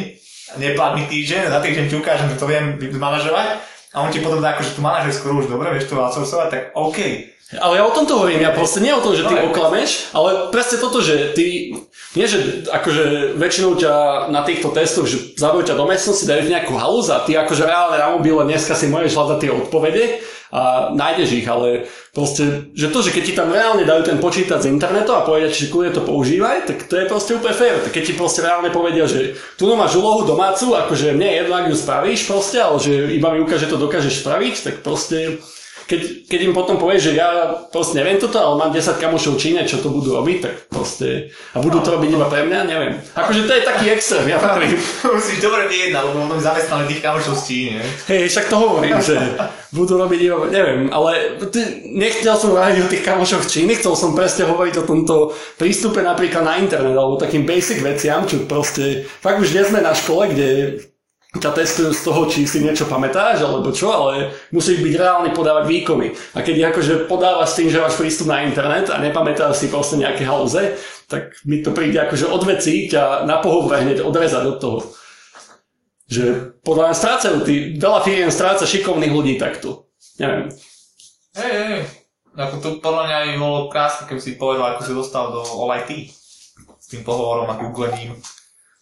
[0.56, 3.60] neplatný týždeň, za týždeň ti ukážem, že to viem manažovať
[3.92, 7.00] a on ti potom dá akože tú manažerskú už dobre, vieš to outsourcovať, tak OK.
[7.56, 10.52] Ale ja o tomto hovorím, ja proste nie o tom, že ty No, oklameš, ale
[10.52, 11.72] presne toto, že ty,
[12.12, 13.94] nie že akože väčšinou ťa
[14.36, 18.04] na týchto testoch, že zavajú ťa do miestnosti, dajú nejakú halúz a ty akože reálne
[18.04, 20.04] na mobile dneska si môžeš hľadať tie odpovede
[20.52, 24.68] a nájdeš ich, ale proste, že to, že keď ti tam reálne dajú ten počítač
[24.68, 27.80] z internetu a povedia že kľudne to používaj, tak to je proste úplne fér.
[27.84, 31.36] Tak keď ti proste reálne povedia, že tu no máš úlohu domácu, akože mne je
[31.44, 34.76] jedno, ak ju spravíš proste, ale že iba mi ukáže, že to dokážeš spraviť, tak
[34.84, 35.40] proste
[35.88, 39.64] keď, keď im potom povieš, že ja proste neviem toto, ale mám 10 kamošov Číne,
[39.64, 41.32] čo to budú robiť, tak proste...
[41.56, 42.94] A budú to robiť iba pre mňa, neviem.
[43.16, 44.76] Akože to je taký extrém, ja pravím.
[45.08, 47.72] Musíš dobre vyjednať, lebo potom zamestnali tých kamošov z Číny.
[47.80, 47.86] ne?
[48.12, 49.16] Hej, však to hovorím, že
[49.72, 51.40] budú robiť iba, neviem, ale
[51.96, 55.16] nechcel som hovoriť o tých kamošoch Číny, chcel som presne hovoriť o tomto
[55.56, 59.96] prístupe napríklad na internet, alebo takým basic veciam, čo proste, fakt už nie sme na
[59.96, 60.48] škole, kde
[61.36, 65.68] ťa testujú z toho, či si niečo pamätáš, alebo čo, ale musíš byť reálne podávať
[65.68, 66.16] výkony.
[66.34, 70.24] A keď akože podávaš tým, že máš prístup na internet a nepamätáš si proste nejaké
[70.24, 70.80] halúze,
[71.12, 74.80] tak mi to príde akože od vecí ťa na pohovore hneď odrezať od toho.
[76.08, 79.92] Že podľa mňa strácajú, tí, veľa firiem stráca šikovných ľudí takto.
[80.24, 80.48] Neviem.
[81.36, 81.80] Hej, hej.
[82.38, 86.16] Ako to podľa mňa aj bolo krásne, keby si povedal, ako si dostal do OIT.
[86.80, 88.16] S tým pohovorom a googlením.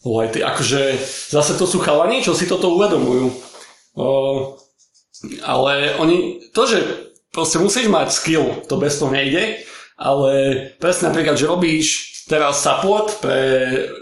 [0.06, 1.02] Lebo ty, akože
[1.34, 3.34] zase to sú chalani, čo si toto uvedomujú.
[3.98, 4.06] O,
[5.42, 6.78] ale oni, to, že
[7.34, 9.66] proste musíš mať skill, to bez toho nejde,
[9.98, 10.32] ale
[10.78, 11.88] presne napríklad, že robíš
[12.30, 13.40] teraz support pre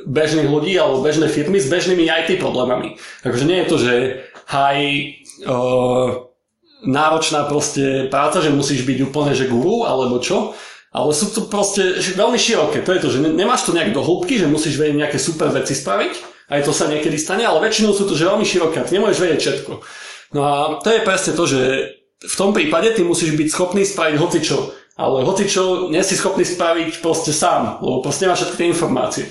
[0.04, 3.00] bežných ľudí alebo bežné firmy s bežnými IT problémami.
[3.24, 3.94] Takže nie je to, že
[4.48, 5.24] high
[6.84, 10.52] náročná proste práca, že musíš byť úplne že guru alebo čo,
[10.94, 12.86] ale sú to proste veľmi široké.
[12.86, 15.50] To je to, že ne- nemáš to nejak do hĺbky, že musíš vedieť nejaké super
[15.50, 16.14] veci spraviť,
[16.54, 19.40] aj to sa niekedy stane, ale väčšinou sú to že veľmi široké ty nemôžeš vedieť
[19.42, 19.74] všetko.
[20.38, 21.62] No a to je presne to, že
[22.24, 24.58] v tom prípade ty musíš byť schopný spraviť hocičo.
[24.94, 29.26] Ale hocičo nie si schopný spraviť proste sám, lebo proste nemáš všetky tie informácie.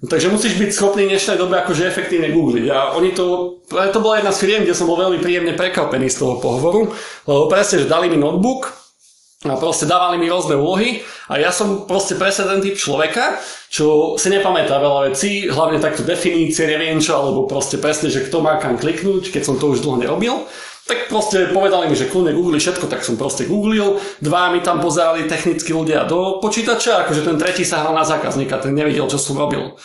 [0.00, 2.66] No, takže musíš byť schopný v dnešnej dobe akože efektívne googliť.
[2.72, 6.24] A oni to, to bola jedna z firiem, kde som bol veľmi príjemne prekvapený z
[6.24, 6.92] toho pohovoru,
[7.28, 8.83] lebo presne, že dali mi notebook,
[9.44, 13.36] a proste dávali mi rôzne úlohy a ja som proste presne ten typ človeka,
[13.68, 18.40] čo si nepamätá veľa vecí, hlavne takto definície, neviem čo, alebo proste presne, že kto
[18.40, 20.48] má kam kliknúť, keď som to už dlho nerobil.
[20.84, 24.00] Tak proste povedali mi, že kľudne googli všetko, tak som proste googlil.
[24.20, 28.60] Dva mi tam pozerali technickí ľudia do počítača, akože ten tretí sa hral na zákazníka,
[28.60, 29.80] ten nevidel, čo som robil.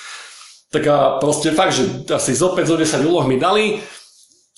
[0.70, 3.80] Tak a proste fakt, že asi z 5 zo 10 úloh mi dali,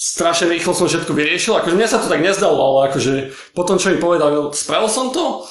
[0.01, 3.93] strašne rýchlo som všetko vyriešil, akože mne sa to tak nezdalo, ale akože potom, čo
[3.93, 5.45] mi povedal, spravil som to,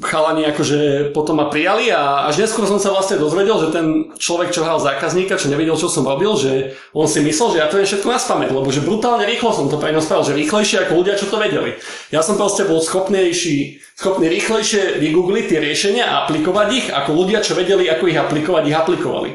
[0.00, 4.54] chalani akože potom ma prijali a až neskôr som sa vlastne dozvedel, že ten človek,
[4.54, 7.76] čo hral zákazníka, čo nevedel, čo som robil, že on si myslel, že ja to
[7.76, 10.92] viem všetko na spamäť, lebo že brutálne rýchlo som to pre spravil, že rýchlejšie ako
[11.02, 11.76] ľudia, čo to vedeli.
[12.14, 17.44] Ja som proste bol schopnejší, schopný rýchlejšie vygoogliť tie riešenia a aplikovať ich, ako ľudia,
[17.44, 19.30] čo vedeli, ako ich aplikovať, ich aplikovali.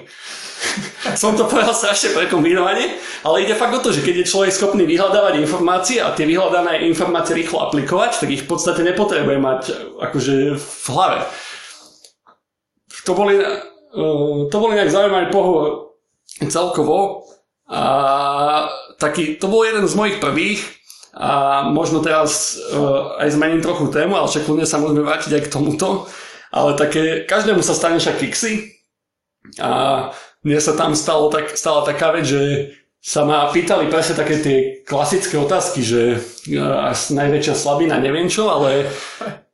[1.21, 4.83] som to povedal strašne prekombinovane, ale ide fakt o to, že keď je človek schopný
[4.89, 9.61] vyhľadávať informácie a tie vyhľadané informácie rýchlo aplikovať, tak ich v podstate nepotrebuje mať
[10.01, 11.19] akože v hlave.
[13.05, 15.95] To boli, uh, to boli nejak zaujímavý pohovor
[16.51, 17.23] celkovo
[17.71, 17.83] a
[18.99, 20.61] taký, to bol jeden z mojich prvých
[21.17, 25.43] a možno teraz uh, aj zmením trochu tému, ale však kľudne sa môžeme vrátiť aj
[25.47, 26.05] k tomuto.
[26.47, 28.71] Ale také, každému sa stane však kiksy
[29.59, 30.11] a
[30.47, 32.71] mne sa tam stalo tak, stala taká vec, že
[33.03, 34.57] sa ma pýtali presne také tie
[34.88, 36.01] klasické otázky, že
[36.55, 38.88] uh, až najväčšia slabina, neviem čo, ale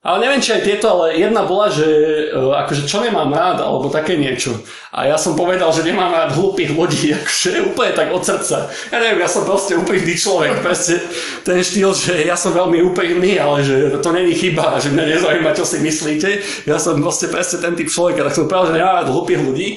[0.04, 1.88] ale neviem, či aj tieto, ale jedna bola, že
[2.36, 4.52] uh, akože čo nemám rád, alebo také niečo.
[4.92, 8.68] A ja som povedal, že nemám rád hlúpých ľudí, akože úplne tak od srdca.
[8.92, 11.00] Ja neviem, ja som proste úprimný človek, proste
[11.48, 15.56] ten štýl, že ja som veľmi úprimný, ale že to není chyba, že mňa nezaujíma,
[15.56, 16.30] čo si myslíte.
[16.68, 19.68] Ja som proste presne ten typ človeka, tak som povedal, že nemám rád hlúpých ľudí.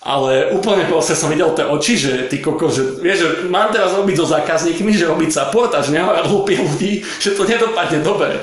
[0.00, 3.92] Ale úplne proste som videl tie oči, že ty koko, že vieš, že mám teraz
[3.92, 8.40] robiť so zákazníkmi, že robiť support a že nehovať hlúpych ľudí, že to nedopadne dobre.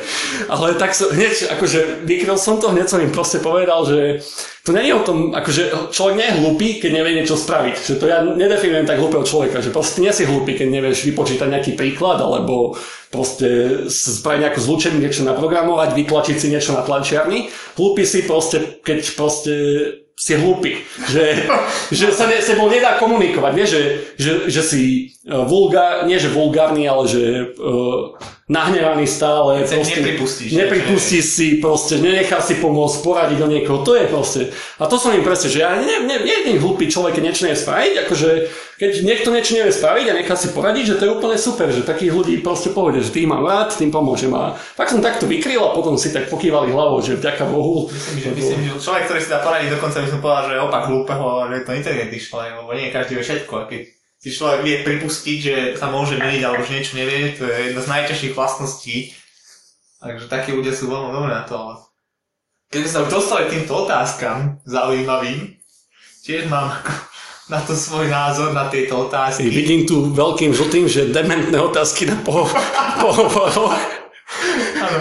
[0.54, 4.22] Ale tak som hneď, akože vykryl som to, hneď som im proste povedal, že
[4.62, 7.76] to nie je o tom, akože človek nie je hlúpy, keď nevie niečo spraviť.
[7.82, 11.50] Že to ja nedefinujem tak hlúpeho človeka, že proste nie si hlúpy, keď nevieš vypočítať
[11.50, 12.78] nejaký príklad, alebo
[13.10, 17.50] proste spraviť nejakú zlučenie, niečo naprogramovať, vytlačiť si niečo na tlačiarni.
[17.80, 19.54] Hlúpy si proste, keď proste
[20.18, 20.82] si hlúpy,
[21.14, 21.46] že,
[21.94, 23.82] že sa ne, sebou nedá komunikovať, vieš, že,
[24.18, 24.82] že, že si
[25.30, 28.18] uh, vulgár, nie že vulgárny, ale že uh,
[28.50, 29.62] nahnevaný stále.
[29.62, 30.50] Keď sa nepripustíš.
[30.58, 34.42] Nepripustíš si, proste, nenechá si pomôcť, poradiť o niekoho, to je proste.
[34.82, 37.46] A to som im presne, že ja ne, ne, nie je hlúpy človek, keď niečo
[37.46, 38.30] nevie spraviť, akože
[38.78, 41.82] keď niekto niečo nevie spraviť a nechá si poradiť, že to je úplne super, že
[41.82, 44.30] takých ľudí proste povede, že tým mám rád, tým pomôžem.
[44.38, 47.90] A tak som takto vykryl a potom si tak pokývali hlavou, že vďaka Bohu.
[47.90, 50.84] Myslím, že, myslím, že človek, ktorý si dá poradiť, dokonca by som povedal, že opak
[50.94, 53.54] hlúpeho, že je to inteligentný človek, lebo nie každý vie všetko.
[53.58, 53.82] A keď
[54.22, 57.82] si človek vie pripustiť, že sa môže meniť alebo že niečo nevie, to je jedna
[57.82, 59.18] z najťažších vlastností.
[59.98, 61.82] Takže takí ľudia sú veľmi dobré na to,
[62.68, 65.56] keď sme sa už dostali týmto otázkam zaujímavým,
[66.28, 66.76] tiež mám
[67.48, 69.48] na to svoj názor, na tieto otázky.
[69.48, 72.52] Vidím tu veľkým žltým, že dementné otázky na poho-
[73.04, 73.72] pohovoroch.
[74.84, 75.00] Áno.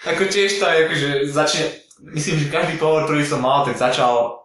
[0.00, 1.64] Ako tiež to je, akože začne,
[2.10, 4.42] myslím, že každý pohovor, ktorý som mal, tak začal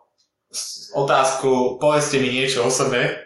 [0.54, 3.25] s otázkou, povedzte mi niečo o sebe.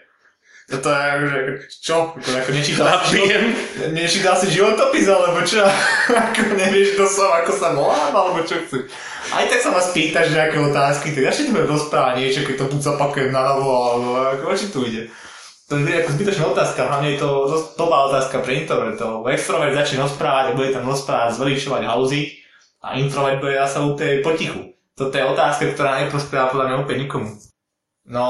[0.69, 1.39] Toto je, že
[1.81, 2.13] čo?
[2.13, 3.41] Ako, ako nečítal, si život,
[3.89, 5.65] nečítal si životopis, alebo čo?
[6.29, 8.85] ako nevieš, kto som, ako sa volám, alebo čo chceš.
[9.33, 12.65] Aj tak sa ma spýtaš nejaké otázky, tak si tu budem rozprávať niečo, keď to
[12.69, 15.09] buď zopakujem na novo, alebo ako či tu ide.
[15.69, 17.29] To je ako zbytočná otázka, hlavne je to
[17.73, 19.25] topá otázka pre introvertov.
[19.25, 22.41] Extrovert začne rozprávať a bude tam rozprávať, zveličovať halúzy
[22.85, 24.77] a introvert bude zase úplne potichu.
[24.93, 27.29] Toto je otázka, ktorá neprospieva podľa mňa úplne nikomu.
[28.09, 28.25] No,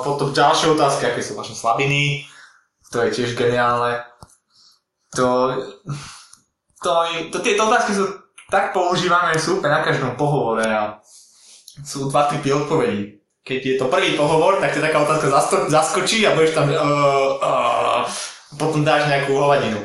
[0.00, 2.24] potom ďalšia otázka, aké sú vaše slabiny,
[2.88, 4.00] to je tiež geniálne.
[5.12, 5.52] To,
[6.80, 6.90] to,
[7.28, 8.08] to tieto otázky sú
[8.48, 11.04] tak používané, sú úplne na každom pohovore a
[11.84, 13.20] sú dva typy odpovedí.
[13.44, 15.28] Keď je to prvý pohovor, tak ťa taká otázka
[15.68, 16.80] zaskočí a budeš tam uh,
[17.40, 18.04] uh,
[18.56, 19.76] potom dáš nejakú hovadinu.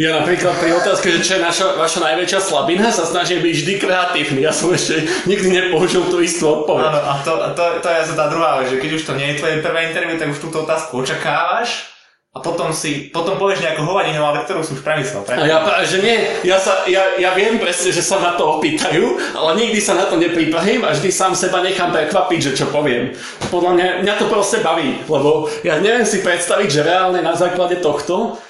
[0.00, 3.72] Ja napríklad pri otázke, že čo je naša, vaša najväčšia slabina, sa snažím byť vždy
[3.84, 4.40] kreatívny.
[4.40, 6.88] Ja som ešte nikdy nepoužil tú istú odpoveď.
[6.88, 9.28] Áno, a to, to, to je asi tá druhá vec, že keď už to nie
[9.28, 11.92] je tvoje prvé interview, tak už túto otázku očakávaš
[12.32, 15.20] a potom si, potom povieš nejakú hovadinu, ale ktorú si už premyslel.
[15.36, 16.16] A ja že nie,
[16.48, 20.08] ja, sa, ja, ja viem presne, že sa na to opýtajú, ale nikdy sa na
[20.08, 23.12] to nepripravím a vždy sám seba nechám prekvapiť, že čo poviem.
[23.52, 27.76] Podľa mňa, mňa to proste baví, lebo ja neviem si predstaviť, že reálne na základe
[27.84, 28.40] tohto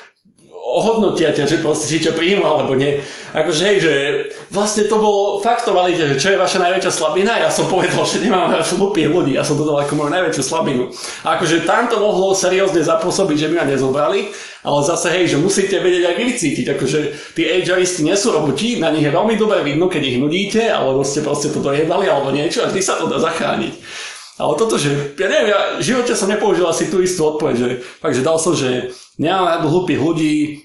[0.70, 3.02] ohodnotia ťa, že proste či čo príjmu alebo nie.
[3.30, 3.92] Akože hej, že
[4.50, 8.50] vlastne to bolo fakt že čo je vaša najväčšia slabina, ja som povedal, že nemám
[8.50, 10.90] rád hlupých ľudí, ja som to dal ako moju najväčšiu slabinu.
[11.22, 14.34] A akože tam to mohlo seriózne zapôsobiť, že by ma nezobrali,
[14.66, 16.98] ale zase hej, že musíte vedieť aj vy vycítiť, akože
[17.38, 21.06] tí ageristi nie sú roboti, na nich je veľmi dobre vidno, keď ich nudíte, alebo
[21.06, 23.74] ste proste to dojebali alebo niečo a vždy sa to dá zachrániť.
[24.40, 27.68] Ale toto, že ja neviem, ja v živote som nepoužil asi tú istú odpoveď, že
[28.00, 30.64] fakt, že dal som, že nemám rád hlúpych ľudí,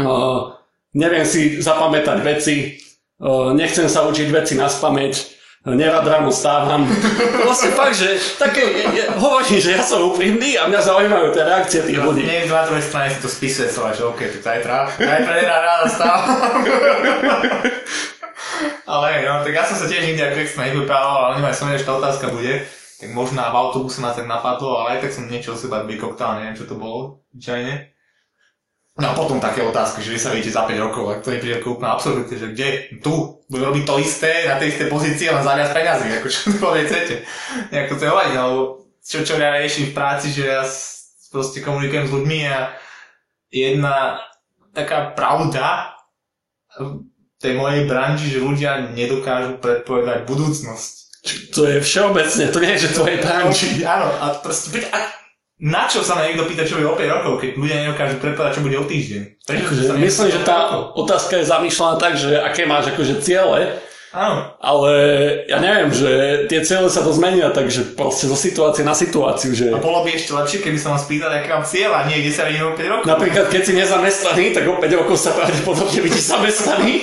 [0.00, 0.56] uh,
[0.96, 2.80] neviem si zapamätať veci,
[3.20, 5.14] uh, nechcem sa učiť veci na spameť,
[5.68, 6.88] nerad ráno stávam.
[7.46, 11.80] Vlastne fakt, že také, ja, hovorím, že ja som úprimný a mňa zaujímajú tie reakcie
[11.84, 12.24] tých ľudí.
[12.24, 15.86] Nie, na druhej strane si to spisuje celé, že OK, tak zajtra, zajtra nedá ráda
[15.86, 16.64] stávam.
[18.92, 21.86] ale no, tak ja som sa tiež nikdy ako extra nevyprával, ale nemaj som že
[21.86, 22.66] tá otázka bude.
[23.02, 26.38] Tak možno v autobuse ma tak napadlo, ale aj tak som niečo o seba vykoktal,
[26.38, 27.90] neviem čo to bolo, zvyčajne.
[28.92, 31.58] No a potom také otázky, že vy sa vidíte za 5 rokov, ak to nepríde
[31.58, 32.68] ako úplne absurdite, že kde,
[33.02, 36.40] tu, budem robiť to isté, na tej istej pozícii, len za viac peniazy, ako čo
[36.54, 37.14] to chcete.
[37.74, 38.60] Nejak to je hovadiť, alebo
[39.02, 40.62] čo, čo ja riešim v práci, že ja
[41.34, 42.58] proste komunikujem s ľuďmi a
[43.50, 44.22] jedna
[44.70, 45.96] taká pravda
[46.78, 47.02] v
[47.42, 51.01] tej mojej branži, že ľudia nedokážu predpovedať budúcnosť.
[51.54, 53.68] To je všeobecne, to nie je, že tvojej branži.
[53.94, 54.98] Áno, a proste, a
[55.62, 58.52] na čo sa ma niekto pýta, čo bude o 5 rokov, keď ľudia nedokážu predpovedať,
[58.58, 59.22] čo bude o týždeň?
[59.46, 60.98] Prečo Akože, myslím, že tá o 5 rokov?
[61.06, 63.78] otázka je zamýšľaná tak, že aké máš akože ciele,
[64.12, 64.92] Áno, ale
[65.48, 69.72] ja neviem, že tie ciele sa to zmenia, takže proste zo situácie na situáciu, že
[69.72, 72.32] a bolo by ešte lepšie, keby som vás pýtal, aké mám cieľ a nie, kde
[72.36, 73.08] sa vidím o 5 rokov.
[73.08, 77.00] napríklad keď si nezamestnaný, tak o 5 rokov sa pravdepodobne vidíš zamestnaný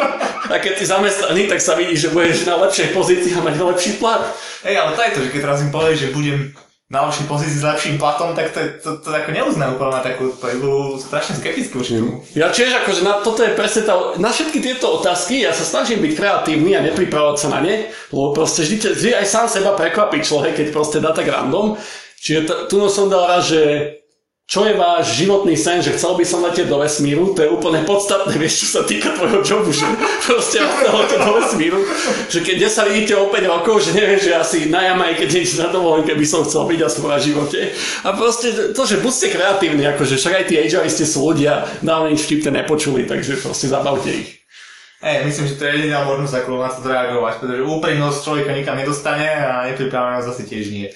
[0.54, 3.92] a keď si zamestnaný, tak sa vidíš, že budeš na lepšej pozícii a mať lepší
[3.98, 4.30] plat.
[4.62, 6.54] Hej, ale to je to, že keď teraz im povieš, že budem
[6.90, 10.04] na lepšej pozícii s lepším platom, tak to, to, to, to ako neuznajú podľa mňa
[10.10, 12.26] takú, to budú strašne skeptickí voči tomu.
[12.34, 16.02] Ja tiež akože na, toto je presne tá, na všetky tieto otázky ja sa snažím
[16.02, 20.18] byť kreatívny a nepripravovať sa na ne, lebo proste vždy, vždy aj sám seba prekvapí
[20.26, 21.78] človek, keď proste dá tak random.
[22.18, 23.62] Čiže t- tu som dal raz, že
[24.50, 27.86] čo je váš životný sen, že chcel by som letieť do vesmíru, to je úplne
[27.86, 29.86] podstatné, vieš, čo sa týka tvojho jobu, že
[30.26, 31.80] proste letieť do vesmíru,
[32.34, 35.46] že keď dnes sa vidíte o 5 rokov, že neviem, že asi na Jamajke keď
[35.62, 37.60] na dovolenke by som chcel byť aspoň na živote.
[38.02, 42.10] A proste to, že buď ste kreatívni, akože však aj tí ageristi sú ľudia, dávno
[42.10, 44.42] nič vtipne nepočuli, takže proste zabavte ich.
[45.06, 48.82] Hej, myslím, že to je jediná možnosť, ako na to reagovať, pretože úprimnosť človeka nikam
[48.82, 50.90] nedostane a nepripravenosť asi tiež nie.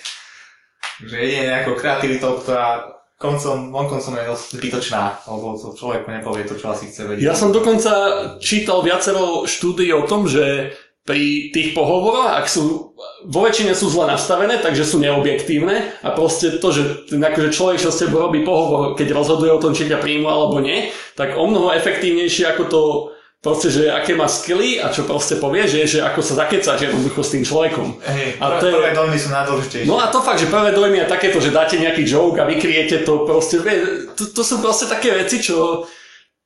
[0.97, 6.75] Takže jedine nejakou kreativitou, ktorá koncom, vonkoncom je zbytočná, lebo to človeku nepovie to, čo
[6.75, 7.23] asi chce vedieť.
[7.23, 7.91] Ja som dokonca
[8.43, 12.95] čítal viacero štúdií o tom, že pri tých pohovoroch, ak sú
[13.27, 17.91] vo väčšine sú zle nastavené, takže sú neobjektívne a proste to, že akože človek, čo
[17.91, 21.43] s tebou robí pohovor, keď rozhoduje o tom, či ťa príjmu alebo nie, tak o
[21.43, 22.81] mnoho efektívnejšie ako to
[23.43, 27.19] proste, že aké má skily a čo proste povie, že, že ako sa zakecať jednoducho
[27.19, 27.99] s tým človekom.
[27.99, 29.87] Hej, A prvé, to je- prvé dojmy sú najdôležitejšie.
[29.91, 33.03] No a to fakt, že prvé dojmy je takéto, že dáte nejaký joke a vykriete
[33.03, 33.59] to proste,
[34.15, 35.83] to, to sú proste také veci, čo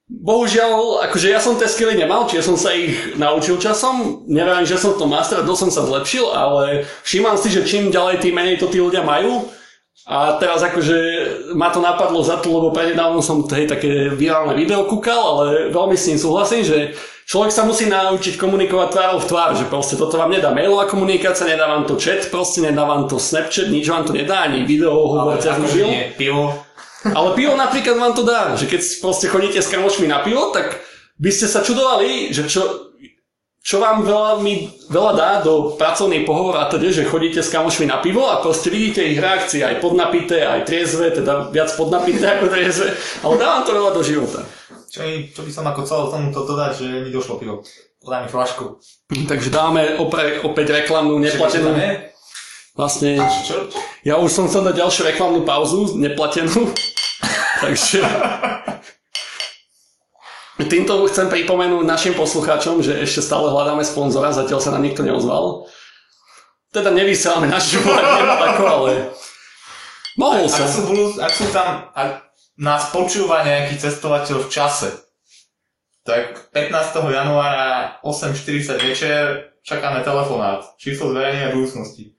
[0.08, 4.80] bohužiaľ, akože ja som tie skily nemal, čiže som sa ich naučil časom, neviem, že
[4.80, 8.56] som to master, dosť som sa zlepšil, ale všímam si, že čím ďalej, tým menej
[8.58, 9.52] to tí ľudia majú.
[10.06, 10.98] A teraz akože
[11.58, 15.98] ma to napadlo za to, lebo prednedávno som hej, také virálne video kúkal, ale veľmi
[15.98, 16.78] s ním súhlasím, že
[17.28, 21.50] človek sa musí naučiť komunikovať tvárou v tvár, že proste toto vám nedá mailová komunikácia,
[21.50, 24.96] nedá vám to chat, proste nedá vám to Snapchat, nič vám to nedá, ani video
[24.96, 26.16] hovor cez akože mobil.
[26.16, 26.44] pivo.
[27.04, 30.80] Ale pivo napríklad vám to dá, že keď proste chodíte s kamošmi na pivo, tak
[31.20, 32.87] by ste sa čudovali, že čo,
[33.68, 37.92] čo vám veľa, mi, veľa dá do pracovnej pohovor a teda, že chodíte s kamošmi
[37.92, 42.48] na pivo a proste vidíte ich reakcie, aj podnapité, aj triezve, teda viac podnapité ako
[42.48, 42.96] triezve,
[43.28, 44.40] ale dá vám to veľa do života.
[44.88, 47.60] Čo, mi- čo by som ako chcel tomuto dodať, že mi došlo pivo.
[48.00, 48.80] Podaj mi flašku.
[49.12, 51.76] Takže dáme opre, opäť reklamnú neplatenú.
[52.72, 53.20] Vlastne,
[54.08, 56.72] ja už som chcel dať ďalšiu reklamnú pauzu, neplatenú.
[57.68, 58.00] Takže...
[60.58, 65.70] Týmto chcem pripomenúť našim poslucháčom, že ešte stále hľadáme sponzora, zatiaľ sa nám nikto neozval.
[66.74, 67.78] Teda nevysielame našu
[68.50, 69.14] ako, ale
[70.18, 70.66] mohol som.
[70.66, 70.82] Ak sú,
[71.22, 72.26] ak sú tam, ak
[72.58, 74.90] nás počúva nejaký cestovateľ v čase,
[76.02, 76.74] tak 15.
[77.06, 80.66] januára 8.40 večer čakáme telefonát.
[80.82, 82.17] Číslo zverejnenia budúcnosti.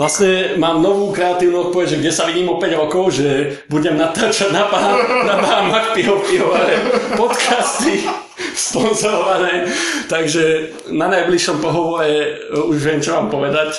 [0.00, 4.48] Vlastne mám novú kreatívnu odpoveď, že kde sa vidím o 5 rokov, že budem natáčať
[4.48, 4.96] na, pá,
[5.28, 6.80] na Bahamach pivo pivové
[7.20, 8.08] podcasty
[8.56, 9.68] sponzorované.
[10.08, 13.76] Takže na najbližšom pohovore e, už viem, čo vám povedať.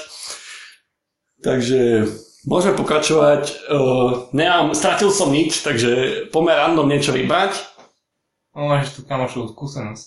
[1.41, 2.05] Takže
[2.45, 3.73] môžeme pokračovať.
[3.73, 7.57] Uh, nemám, stratil som nič, takže pomer random niečo vybrať.
[8.53, 10.05] No, máš tu kamošovú skúsenosť.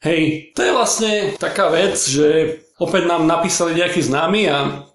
[0.00, 4.88] Hej, to je vlastne taká vec, že opäť nám napísali nejakí známi a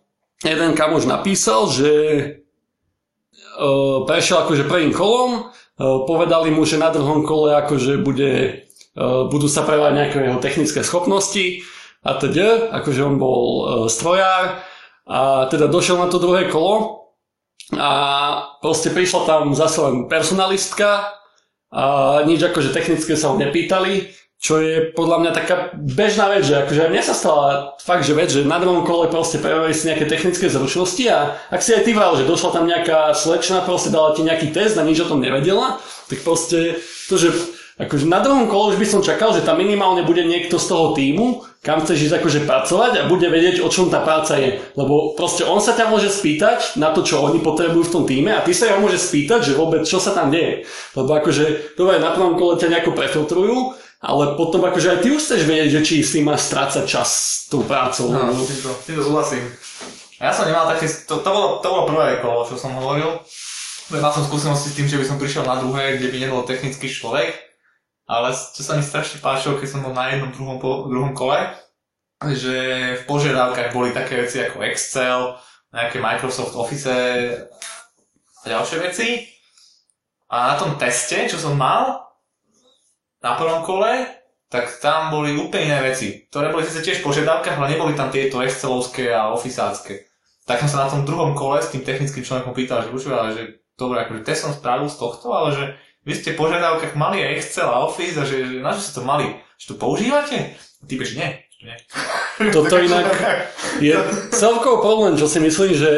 [0.44, 1.92] jeden kamoš napísal, že
[3.60, 8.64] uh, prešiel akože prvým kolom, uh, povedali mu, že na druhom kole akože bude,
[8.96, 11.64] uh, budú sa prevať nejaké jeho technické schopnosti
[12.04, 13.44] a teda, akože on bol
[13.92, 14.64] strojár
[15.04, 17.12] a teda došiel na to druhé kolo
[17.76, 17.92] a
[18.64, 21.20] proste prišla tam zase len personalistka
[21.70, 21.86] a
[22.26, 24.10] nič akože technické sa ho nepýtali,
[24.40, 28.32] čo je podľa mňa taká bežná vec, že akože mne sa stala fakt, že vec,
[28.32, 31.92] že na druhom kole proste prejavili si nejaké technické zručnosti a ak si aj ty
[31.92, 35.20] vral, že došla tam nejaká slečna, proste dala ti nejaký test a nič o tom
[35.20, 36.80] nevedela, tak proste
[37.12, 37.36] to, že
[37.84, 40.96] akože na druhom kole už by som čakal, že tam minimálne bude niekto z toho
[40.96, 44.64] týmu, kam chceš ísť akože pracovať a bude vedieť, o čom tá práca je.
[44.80, 48.32] Lebo proste on sa ťa môže spýtať na to, čo oni potrebujú v tom týme
[48.32, 50.64] a ty sa ho môže spýtať, že vôbec čo sa tam deje.
[50.96, 55.20] Lebo akože, dobre, na prvom kole ťa nejako prefiltrujú, ale potom akože aj ty už
[55.20, 58.16] chceš vedieť, že či s tým máš strácať čas s tou prácou.
[58.16, 59.44] No, s týmto, s týmto súhlasím.
[60.20, 63.20] Ja som nemal také, to, to, bolo, to bolo prvé kolo, čo som hovoril.
[63.92, 66.88] Mal som skúsenosti s tým, že by som prišiel na druhé, kde by nebol technický
[66.88, 67.36] človek.
[68.10, 71.40] Ale čo sa mi strašne páčilo, keď som bol na jednom druhom, po, druhom kole,
[72.36, 72.58] že
[73.00, 75.38] v požiadavkách boli také veci ako Excel,
[75.70, 79.08] nejaké Microsoft Office a ďalšie veci.
[80.30, 82.09] A na tom teste, čo som mal,
[83.20, 84.08] na prvom kole,
[84.50, 88.10] tak tam boli úplne iné veci, ktoré boli síce tiež v požiadavkách, ale neboli tam
[88.10, 90.10] tieto Excelovské a Officeácké.
[90.50, 93.62] Tak som sa na tom druhom kole s tým technickým človekom pýtal, že počúva, že
[93.78, 95.66] dobre, akože test som spravil z tohto, ale že
[96.02, 99.04] vy ste požiadavkách mali aj Excel a Office a že, že na čo ste to
[99.06, 99.38] mali?
[99.62, 100.38] Že to používate?
[100.58, 101.30] A ty bež, nie.
[101.62, 101.78] nie.
[102.56, 103.06] Toto inak
[103.78, 103.94] je
[104.34, 105.92] celkovo problém, čo si myslím, že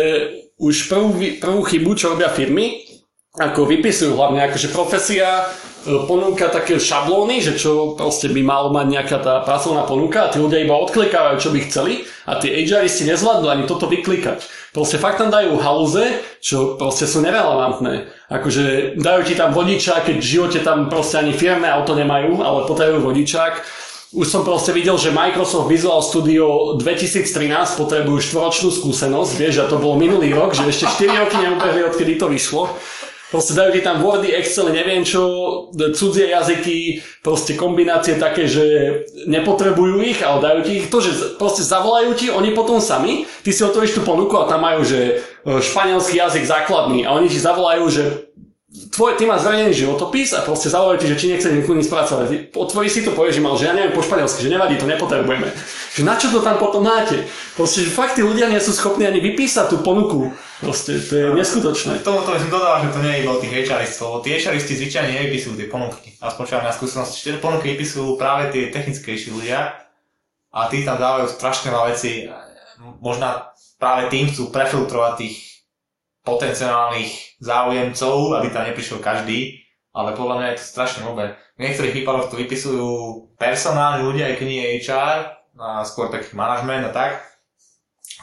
[0.60, 2.91] už prvú, prvú chybu, čo robia firmy,
[3.32, 5.48] ako vypisujú hlavne akože profesia,
[5.88, 10.32] e, ponúka také šablóny, že čo proste by mal mať nejaká tá pracovná ponuka a
[10.36, 14.44] tí ľudia iba odklikávajú, čo by chceli a tí HRisti nezvládnu ani toto vyklikať.
[14.76, 16.12] Proste fakt tam dajú halúze,
[16.44, 18.12] čo proste sú nerelevantné.
[18.28, 22.68] Akože dajú ti tam vodičák, keď v živote tam proste ani firmné auto nemajú, ale
[22.68, 23.64] potrebujú vodičák.
[24.12, 29.80] Už som proste videl, že Microsoft Visual Studio 2013 potrebujú štvoročnú skúsenosť, vieš, a to
[29.80, 32.76] bolo minulý rok, že ešte 4 roky neubehli, odkedy to vyšlo.
[33.32, 35.24] Proste dajú ti tam Wordy, Excel, neviem čo,
[35.72, 38.64] cudzie jazyky, proste kombinácie také, že
[39.24, 40.92] nepotrebujú ich, ale dajú ti ich.
[40.92, 44.68] To, že proste zavolajú ti, oni potom sami, ty si otvoríš tú ponuku a tam
[44.68, 48.04] majú, že e, španielský jazyk základný a oni ti zavolajú, že
[48.72, 52.24] tvoj, ty máš zranený životopis a proste zavolajú ti, že či nechceš niekoho spracovať.
[52.32, 54.88] Ty Otvorí si to, povieš, že mal, že ja neviem po španielsky, že nevadí, to
[54.88, 55.52] nepotrebujeme.
[55.92, 57.28] Že na čo to tam potom máte?
[57.60, 60.32] Proste, že fakt tí ľudia nie sú schopní ani vypísať tú ponuku.
[60.64, 62.00] Proste, to je neskutočné.
[62.00, 64.30] Tomu to by som dodal, že to nie je iba o tých HRistov, lebo tí
[64.40, 66.16] HRisti zvyčajne nevypisujú tie ponuky.
[66.24, 69.76] Aspoň čo na skúsenosti, tie ponuky vypisujú práve tie technickejší ľudia
[70.56, 72.32] a tí tam dávajú strašné veľa veci.
[73.04, 75.51] Možno práve tým chcú prefiltrovať tých
[76.22, 79.62] potenciálnych záujemcov, aby tam neprišiel každý,
[79.92, 81.36] ale podľa mňa je to strašne nové.
[81.58, 82.90] V niektorých prípadoch to vypisujú
[83.36, 85.18] personálni ľudia, aj keď nie HR,
[85.60, 87.20] a skôr taký manažment a tak.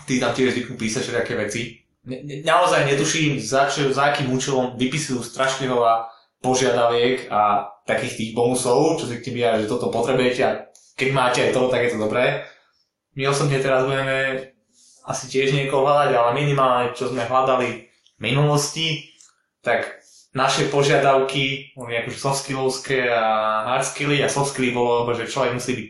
[0.09, 1.84] Tí tam tiež zvyknú písať všetké veci.
[2.09, 6.09] Ne, naozaj netuším, za, čo, za akým účelom vypisujú strašne veľa
[6.40, 11.51] požiadaviek a takých tých bonusov, čo si k že toto potrebujete a keď máte aj
[11.53, 12.46] to, tak je to dobré.
[13.18, 14.51] My osobne teraz budeme
[15.09, 17.88] asi tiež niekoho hľadať, ale minimálne, čo sme hľadali
[18.18, 19.10] minulosti,
[19.62, 19.98] tak
[20.34, 23.24] naše požiadavky, akože soft skillovské a
[23.64, 25.88] hard skilly a soft skilly bolo, že človek musí byť,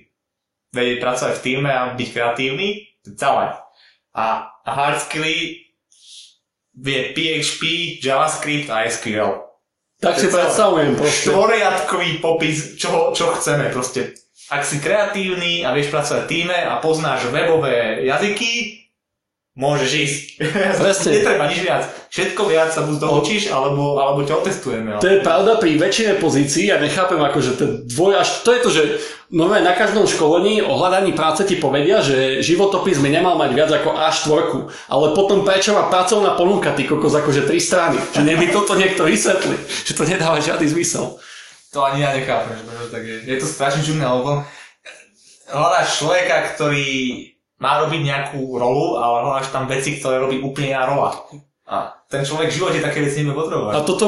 [0.73, 2.69] vedieť pracovať v týme a byť kreatívny,
[3.05, 3.57] to celé.
[4.15, 4.25] A,
[4.65, 5.69] a hard skilly
[6.79, 7.63] vie PHP,
[7.99, 9.49] JavaScript a SQL.
[9.99, 11.27] Tak si predstavujem proste.
[11.27, 14.15] Štvoriadkový popis, čo, čo chceme proste.
[14.49, 18.79] Ak si kreatívny a vieš pracovať v týme a poznáš webové jazyky,
[19.59, 20.23] môžeš ísť.
[20.81, 21.19] Presne.
[21.19, 21.83] Netreba nič viac.
[22.15, 25.03] Všetko viac sa buď doučíš, alebo, alebo ťa otestujeme.
[25.03, 28.61] To je pravda pri väčšine pozícií, ja nechápem ako, že to dvoj až, to je
[28.63, 28.83] to, že
[29.35, 33.71] normálne na každom školení o hľadaní práce ti povedia, že životopis by nemal mať viac
[33.75, 34.33] ako A4,
[34.89, 37.99] ale potom prečo má pracovná ponuka, ty kokos, akože tri strany.
[38.15, 41.19] Že neby toto niekto vysvetli, že to nedáva žiadny zmysel.
[41.77, 43.17] To ani ja nechápem, že to tak je.
[43.27, 44.41] Je to strašne čudné, lebo
[45.53, 46.87] hľadáš človeka, ktorý
[47.59, 51.11] má robiť nejakú rolu, ale hľadáš tam veci, ktoré robí úplne iná rola.
[51.69, 53.73] A ten človek v živote také veci nebude potrebovať.
[53.77, 54.07] A toto,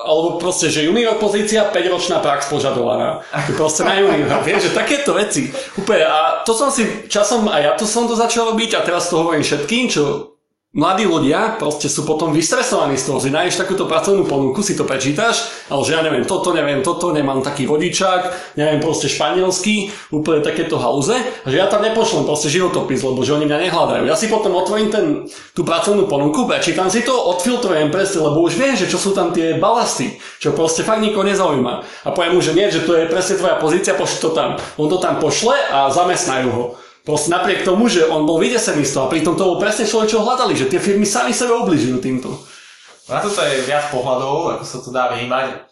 [0.00, 3.20] alebo proste, že junior pozícia, 5-ročná prax požadovaná.
[3.60, 4.40] Proste na junior.
[4.40, 5.52] Vieš, že takéto veci.
[5.76, 6.08] Úplne.
[6.08, 9.20] A to som si časom, a ja to som to začal robiť a teraz to
[9.20, 10.31] hovorím všetkým, čo
[10.72, 14.88] mladí ľudia proste sú potom vystresovaní z toho, že nájdeš takúto pracovnú ponuku, si to
[14.88, 20.40] prečítaš, ale že ja neviem toto, neviem toto, nemám taký vodičák, neviem proste španielský, úplne
[20.40, 24.02] takéto hauze, a že ja tam nepošlem proste životopis, lebo že oni mňa nehľadajú.
[24.08, 25.04] Ja si potom otvorím ten,
[25.52, 29.36] tú pracovnú ponuku, prečítam si to, odfiltrujem presne, lebo už viem, že čo sú tam
[29.36, 32.08] tie balasty, čo proste fakt nikoho nezaujíma.
[32.08, 34.56] A poviem mu, že nie, že to je presne tvoja pozícia, pošli to tam.
[34.80, 36.64] On to tam pošle a zamestnajú ho.
[37.02, 40.14] Proste napriek tomu, že on bol vydesený z toho a pritom to bol presne človek,
[40.14, 42.30] čo hľadali, že tie firmy sami sebe obližujú týmto.
[43.10, 45.66] Na toto je viac pohľadov, ako sa to dá vnímať.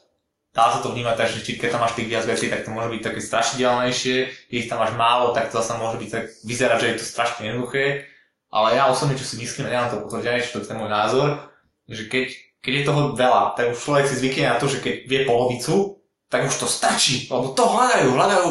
[0.50, 2.90] Dá sa to vnímať tak, že keď tam máš tých viac vecí, tak to môže
[2.90, 4.16] byť také strašidelnejšie.
[4.50, 7.42] Keď tam máš málo, tak to zase môže byť tak vyzerať, že je to strašne
[7.46, 8.10] jednoduché.
[8.50, 11.38] Ale ja osobne, čo si myslím, ja to potvrdené, čo to je môj názor,
[11.86, 14.94] že keď, keď je toho veľa, tak už človek si zvykne na to, že keď
[15.06, 18.46] vie polovicu, tak už to stačí, lebo to hľadajú, hľadajú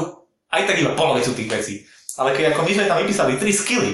[0.56, 1.76] aj tak iba polovicu tých vecí.
[2.20, 3.92] Ale keď ako my sme tam vypísali tri skilly,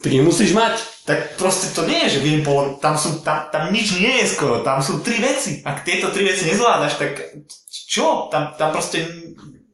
[0.00, 0.74] tak ich musíš mať.
[1.06, 4.26] Tak proste to nie je, že viem po, tam, sú, tam, tam nič nie je
[4.26, 5.62] skoro, tam sú tri veci.
[5.62, 7.12] Ak tieto tri veci nezvládaš, tak
[7.70, 8.26] čo?
[8.28, 9.06] Tam, tam proste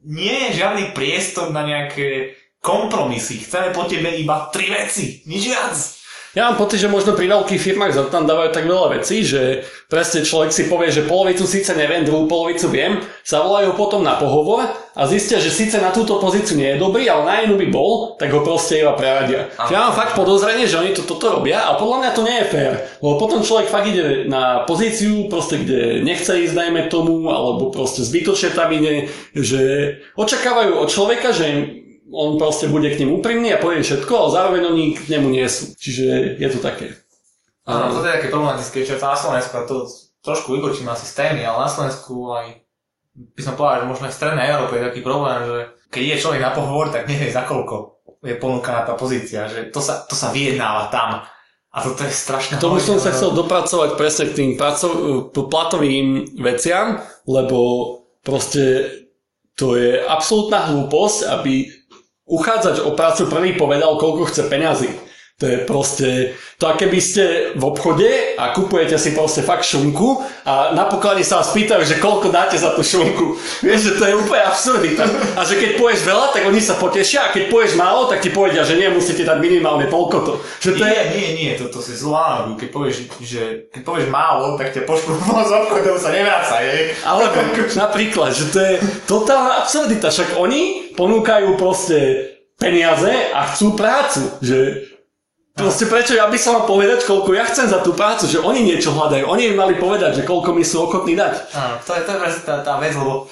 [0.05, 3.43] nie je žiadny priestor na nejaké kompromisy.
[3.43, 5.75] Chceme po tebe iba tri veci, nič viac.
[6.33, 9.69] Ja mám pocit, že možno pri veľkých firmách za tam dávajú tak veľa vecí, že
[9.85, 14.65] presne človek si povie, že polovicu síce neviem, druhú polovicu viem, zavolajú potom na pohovor
[14.97, 18.17] a zistia, že síce na túto pozíciu nie je dobrý, ale na inú by bol,
[18.17, 19.45] tak ho proste iba preradia.
[19.69, 22.49] Ja mám fakt podozrenie, že oni to toto robia a podľa mňa to nie je
[22.49, 22.73] fér.
[22.97, 28.01] Lebo potom človek fakt ide na pozíciu, proste kde nechce ísť, dajme tomu, alebo proste
[28.01, 29.05] zbytočne tam ide,
[29.37, 29.61] že
[30.17, 31.45] očakávajú od človeka, že
[32.13, 35.47] on proste bude k ním úprimný a povie všetko, ale zároveň oni k nemu nie
[35.49, 35.73] sú.
[35.73, 36.93] Čiže je to také.
[37.65, 39.89] Áno, to je také problematické, čo na Slovensku, a to
[40.21, 42.61] trošku vybočím asi z témy, ale na Slovensku aj
[43.13, 45.59] by som povedal, že možno aj v Strednej Európe je taký problém, že
[45.89, 47.93] keď je človek na pohovor, tak nevie za koľko
[48.23, 51.27] je ponúkaná tá pozícia, že to sa, to sa vyjednáva tam.
[51.73, 52.61] A toto je strašné.
[52.61, 54.93] Tomu som sa chcel dopracovať presne k tým pracov,
[55.33, 57.57] platovým veciam, lebo
[58.21, 58.93] proste
[59.57, 61.65] to je absolútna hlúposť, aby
[62.27, 64.89] uchádzač o prácu prvý povedal, koľko chce peňazí.
[65.41, 70.21] To je proste, to aké by ste v obchode a kupujete si proste fakt šunku
[70.45, 73.41] a na poklade sa vás pýtajú, že koľko dáte za tú šunku.
[73.65, 75.09] Vieš, že to je úplne absurdita.
[75.33, 78.29] A že keď povieš veľa, tak oni sa potešia a keď povieš málo, tak ti
[78.29, 80.33] povedia, že nie, musíte dať minimálne toľko to.
[80.61, 81.03] Že to nie, je...
[81.17, 82.53] nie, nie, toto si zlá.
[82.53, 85.17] Keď povieš, že keď povieš málo, tak ťa pošlú
[85.49, 86.93] z obchodu, sa nevráca, je.
[87.01, 87.41] Alebo
[87.89, 88.73] napríklad, že to je
[89.09, 90.13] totálna absurdita.
[90.13, 92.29] Však oni ponúkajú proste
[92.61, 94.29] peniaze a chcú prácu.
[94.39, 94.92] Že
[95.53, 98.65] Proste prečo ja by som mal povedať, koľko ja chcem za tú prácu, že oni
[98.65, 99.29] niečo hľadajú.
[99.29, 101.53] Oni im mali povedať, že koľko mi sú ochotní dať.
[101.53, 103.29] Áno, to je, to je tá, tá vec, lebo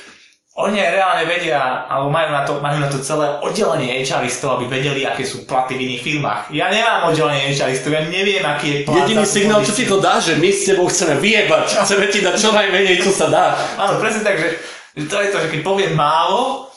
[0.62, 4.70] oni aj reálne vedia, alebo majú na to, majú na to celé oddelenie HRistov, aby
[4.70, 6.42] vedeli, aké sú platy v iných firmách.
[6.54, 9.02] Ja nemám oddelenie HRistov, ja neviem, aký je plat.
[9.02, 11.66] Jediný signál, čo ti to dá, že my s tebou chceme vyjebať.
[11.90, 13.58] Chceme ti dať čo najmenej, čo sa dá.
[13.82, 14.62] Áno, presne tak, že,
[14.94, 16.70] že to je to, že keď poviem málo,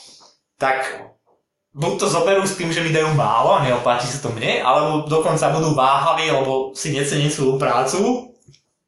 [0.56, 1.03] tak
[1.74, 5.10] buď to zoberú s tým, že mi dajú málo a neoplatí sa to mne, alebo
[5.10, 8.30] dokonca budú váhaví, lebo si necení svoju prácu.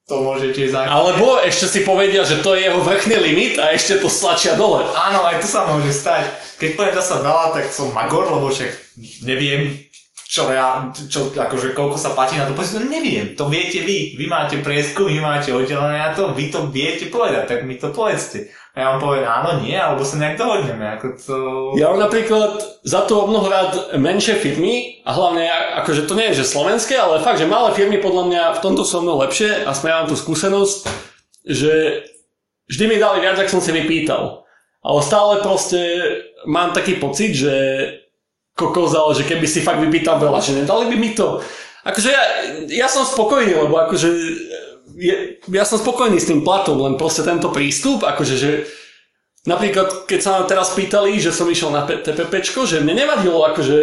[0.06, 0.94] To môže tiež základ.
[0.94, 4.86] Alebo ešte si povedia, že to je jeho vrchný limit a ešte to stlačia dole.
[4.94, 6.30] Áno, aj to sa môže stať.
[6.62, 8.70] Keď poviem zasa veľa, tak som magor, lebo však
[9.26, 9.74] neviem,
[10.26, 13.34] čo ja, čo, akože koľko sa platí na to pozíciu, neviem.
[13.34, 14.14] To viete vy.
[14.14, 17.90] Vy máte prieskum, vy máte oddelené na to, vy to viete povedať, tak mi to
[17.90, 18.50] povedzte.
[18.76, 20.84] A ja vám poviem áno, nie, alebo sa nejak dohodneme.
[21.00, 21.36] Ako to...
[21.80, 25.48] Ja mám napríklad za to o mnoho rád menšie firmy a hlavne
[25.80, 28.84] akože to nie je, že slovenské, ale fakt, že malé firmy podľa mňa v tomto
[28.84, 30.92] sú o mnoho lepšie a sme mám tú skúsenosť,
[31.48, 32.04] že
[32.68, 34.44] vždy mi dali viac, ak som si vypýtal.
[34.84, 35.80] Ale stále proste
[36.44, 37.54] mám taký pocit, že
[38.52, 41.40] kokos, že keby si fakt vypýtal veľa, že nedali by mi to.
[41.86, 42.22] Akože ja,
[42.66, 44.08] ja som spokojný, lebo akože
[44.98, 45.14] je,
[45.54, 48.50] ja som spokojný s tým platom, len proste tento prístup, akože že
[49.46, 53.78] Napríklad, keď sa ma teraz pýtali, že som išiel na TPPčko, že mne nevadilo, akože,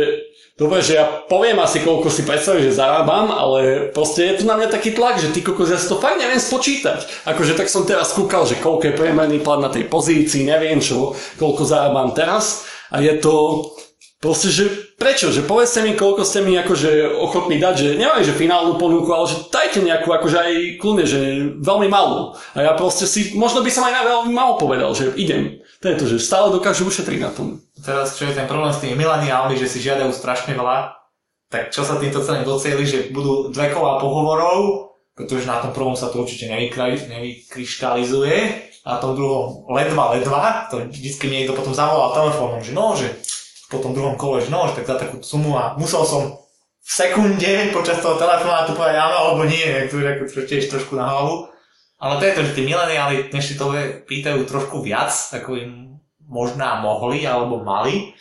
[0.60, 4.60] dobre, že ja poviem asi, koľko si predstavíš, že zarábam, ale proste je tu na
[4.60, 7.08] mňa taký tlak, že ty kokos, ja si to fakt neviem spočítať.
[7.24, 11.16] Akože tak som teraz kúkal, že koľko je priemerný plat na tej pozícii, neviem čo,
[11.39, 13.64] koľko zarábam teraz a je to
[14.24, 18.32] proste, že prečo, že povedzte mi, koľko ste mi akože ochotní dať, že neviem, že
[18.32, 21.20] finálnu ponuku, ale že dajte nejakú akože aj kľudne, že
[21.60, 22.32] veľmi malú.
[22.56, 25.60] A ja proste si, možno by som aj na veľmi malo povedal, že idem.
[25.84, 27.60] To je to, že stále dokážu ušetriť na tom.
[27.84, 30.96] Teraz, čo je ten problém s tými mileniálmi, že si žiadajú strašne veľa,
[31.52, 36.00] tak čo sa týmto celým docieli, že budú dve kola pohovorov, pretože na tom prvom
[36.00, 41.56] sa to určite nevykry- nevykryštalizuje, a na tom druhom ledva, ledva, to vždycky mi niekto
[41.56, 43.16] potom zavolal telefónom, že no, že
[43.74, 46.38] po tom druhom kole, že no, že tak za takú sumu a musel som
[46.84, 51.50] v sekunde počas toho telefonátu povedať áno alebo nie, to, ako tiež trošku na hlavu.
[52.04, 53.72] Ale to je to, že tí mileniáli dnešní to
[54.04, 55.72] pýtajú trošku viac, ako im
[56.28, 58.12] možná mohli alebo mali.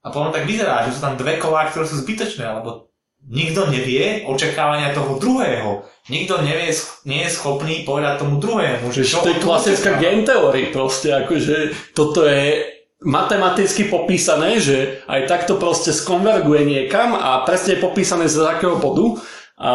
[0.00, 2.88] A potom tak vyzerá, že sú tam dve kolá, ktoré sú zbytočné, lebo
[3.28, 5.84] nikto nevie očakávania toho druhého.
[6.10, 6.74] Nikto nevie,
[7.06, 11.70] nie je schopný povedať tomu druhému, že čo To je klasická game theory proste, akože
[11.94, 12.66] toto je
[13.02, 19.18] matematicky popísané, že aj takto proste skonverguje niekam a presne je popísané z akého bodu
[19.58, 19.72] a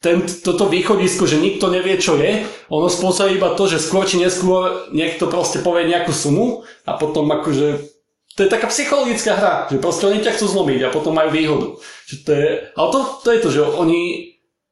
[0.00, 4.16] ten, toto východisko, že nikto nevie, čo je, ono spôsobí iba to, že skôr či
[4.16, 7.84] neskôr niekto proste povie nejakú sumu a potom akože
[8.38, 11.76] to je taká psychologická hra, že proste oni ťa chcú zlomiť a potom majú výhodu.
[12.08, 14.00] Že to je, ale to, to je to, že oni,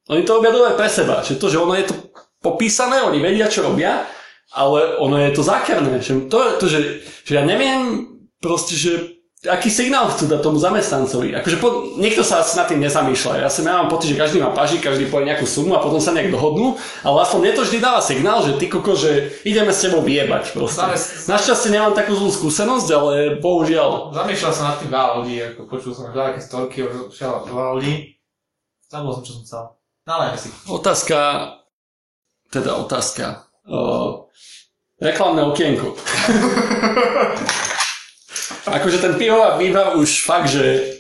[0.09, 1.94] oni to robia dole pre seba, že to, že ono je to
[2.40, 4.09] popísané, oni vedia, čo robia,
[4.53, 6.01] ale ono je to zákerné.
[6.01, 6.80] Že to, to že,
[7.24, 8.09] že ja neviem
[8.40, 11.30] proste, že aký signál chcú dať tomu zamestnancovi.
[11.38, 13.46] Akože po, niekto sa asi nad tým nezamýšľa.
[13.46, 16.11] Ja si mám pocit, že každý má paži, každý povie nejakú sumu a potom sa
[16.11, 16.74] nejak dohodnú,
[17.07, 20.59] ale aspoň mne to vždy dáva signál, že ty koko, že ideme s tebou vyjebať
[20.59, 20.82] proste.
[20.82, 24.11] Zamest- Našťastie nemám takú zlú skúsenosť, ale bohužiaľ.
[24.11, 28.18] Zamýšľal som nad tým veľa ľudí, ako počul som veľké storky od veľa ľudí.
[28.90, 29.62] Zabudol som, čo som chcel.
[30.09, 30.49] Nalejme si.
[30.66, 31.16] Otázka,
[32.51, 33.47] teda otázka.
[33.68, 34.24] Uh,
[35.00, 35.92] reklamné okienko.
[38.68, 40.96] akože ten pivo a vývar už fakt, že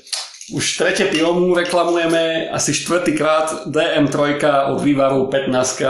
[0.52, 4.40] už tretie pivo mu reklamujeme, asi štvrtýkrát DM3
[4.72, 5.82] od vývaru 15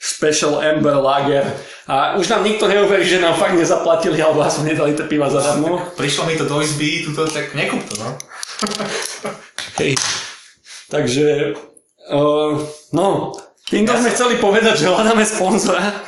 [0.00, 1.44] Special Amber Lager
[1.84, 5.76] a už nám nikto neuverí, že nám fakt nezaplatili alebo aspoň nedali tie piva zadarmo.
[5.96, 8.16] Prišlo mi to do izby, tuto, tak nekúp to, no.
[9.76, 10.00] Hej.
[10.88, 11.52] Takže,
[12.16, 12.56] uh,
[12.96, 13.36] no,
[13.70, 15.80] týmto sme chceli povedať, že hľadáme sponzora.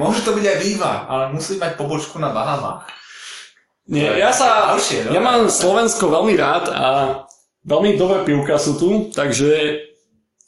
[0.00, 2.88] Môže to byť aj výva, ale musí mať pobočku na Bahamách.
[3.88, 5.10] Nie, ja sa, Ďalšie, no.
[5.10, 6.86] ja mám Slovensko veľmi rád a
[7.66, 9.82] veľmi dobré pivka sú tu, takže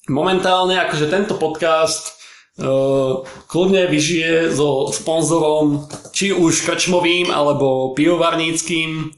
[0.08, 2.14] momentálne akože tento podcast
[2.62, 9.12] uh, kľudne vyžije so sponzorom, či už krčmovým alebo pivovarníckým,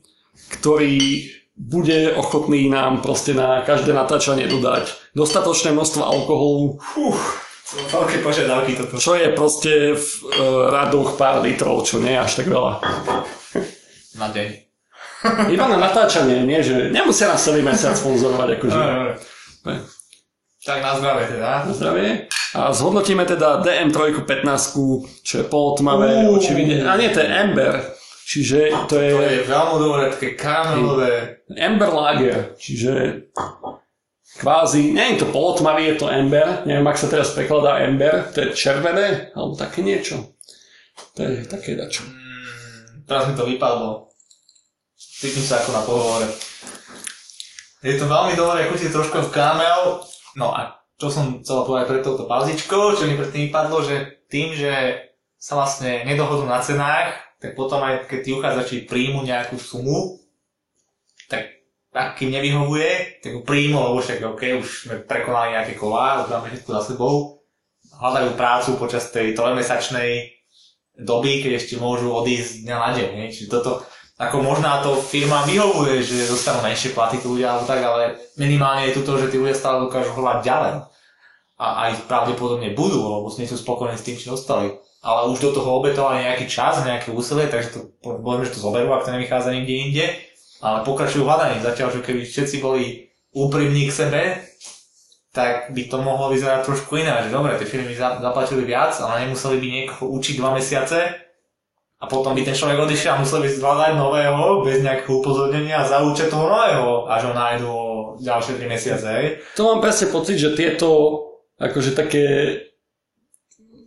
[0.58, 6.76] ktorý bude ochotný nám proste na každé natáčanie dodať dostatočné množstvo alkoholu,
[7.66, 9.00] sú veľké požiadavky toto.
[9.00, 12.72] čo je proste v uh, radoch pár litrov, čo nie je až tak veľa.
[14.20, 14.48] Na deň.
[15.56, 18.80] Iba na natáčanie, nie, že nemusia nás celý mesiac sponzorovať, akože.
[19.66, 19.76] Ne.
[20.62, 21.50] Tak na zdravie teda.
[21.66, 22.08] Na zdravie.
[22.54, 26.38] A zhodnotíme teda DM3 15, čo je polotmavé, Uú.
[26.38, 26.86] očividne.
[26.86, 27.74] A nie, to je Ember.
[28.26, 28.58] Čiže
[28.90, 29.10] to je...
[29.14, 31.14] To je veľmi dobré, také karamelové.
[31.54, 33.26] Amber Lager, čiže
[34.38, 38.44] kvázi, nie je to polotmavý, je to ember, neviem, ak sa teraz prekladá ember, to
[38.44, 40.36] je červené, alebo také niečo.
[41.16, 42.04] To je také dačo.
[42.04, 44.12] Mm, teraz mi to vypadlo.
[44.96, 46.28] Cítim sa ako na pohovore.
[47.84, 50.04] Je to veľmi dobré, chutí trošku v karamel.
[50.36, 54.56] No a čo som chcel povedať pre touto pauzičkou, čo mi predtým vypadlo, že tým,
[54.56, 54.72] že
[55.36, 60.18] sa vlastne nedohodnú na cenách, tak potom aj keď tí uchádzači príjmu nejakú sumu,
[61.96, 66.20] tak ak im nevyhovuje, tak ju príjmu, lebo však OK, už sme prekonali nejaké kolá,
[66.20, 67.40] už máme všetko za sebou,
[67.96, 70.28] hľadajú prácu počas tej trojmesačnej
[71.00, 73.08] doby, keď ešte môžu odísť dňa na deň.
[73.16, 73.26] Nie?
[73.32, 73.80] Čiže toto,
[74.20, 78.92] ako možná to firma vyhovuje, že dostanú menšie platy tí ľudia alebo tak, ale minimálne
[78.92, 80.72] je tu to, že tí ľudia stále dokážu hľadať ďalej.
[81.56, 84.76] A aj pravdepodobne budú, lebo nie sú spokojní s tým, čo dostali
[85.06, 88.90] ale už do toho obetovali nejaký čas, nejaké úsilie, takže to, poviem, že to zoberú,
[88.90, 90.06] ak to nevychádza nikde inde,
[90.60, 91.60] ale pokračujú hľadaní.
[91.60, 94.22] Zatiaľ, že keby všetci boli úprimní k sebe,
[95.36, 99.60] tak by to mohlo vyzerať trošku iné, že dobre, tie firmy zaplatili viac, ale nemuseli
[99.60, 101.12] by niekoho učiť dva mesiace
[102.00, 105.88] a potom by ten človek odišiel a musel by zvládať nového bez nejakého upozornenia a
[105.88, 107.72] zaučiť toho nového, až ho nájdu
[108.24, 109.10] ďalšie 3 mesiace.
[109.60, 111.20] To mám presne pocit, že tieto
[111.60, 112.24] akože také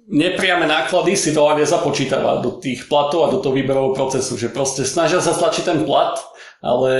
[0.09, 4.49] nepriame náklady si to vie započítavať do tých platov a do toho výberového procesu, že
[4.49, 6.17] proste snažia sa stlačiť ten plat,
[6.59, 6.91] ale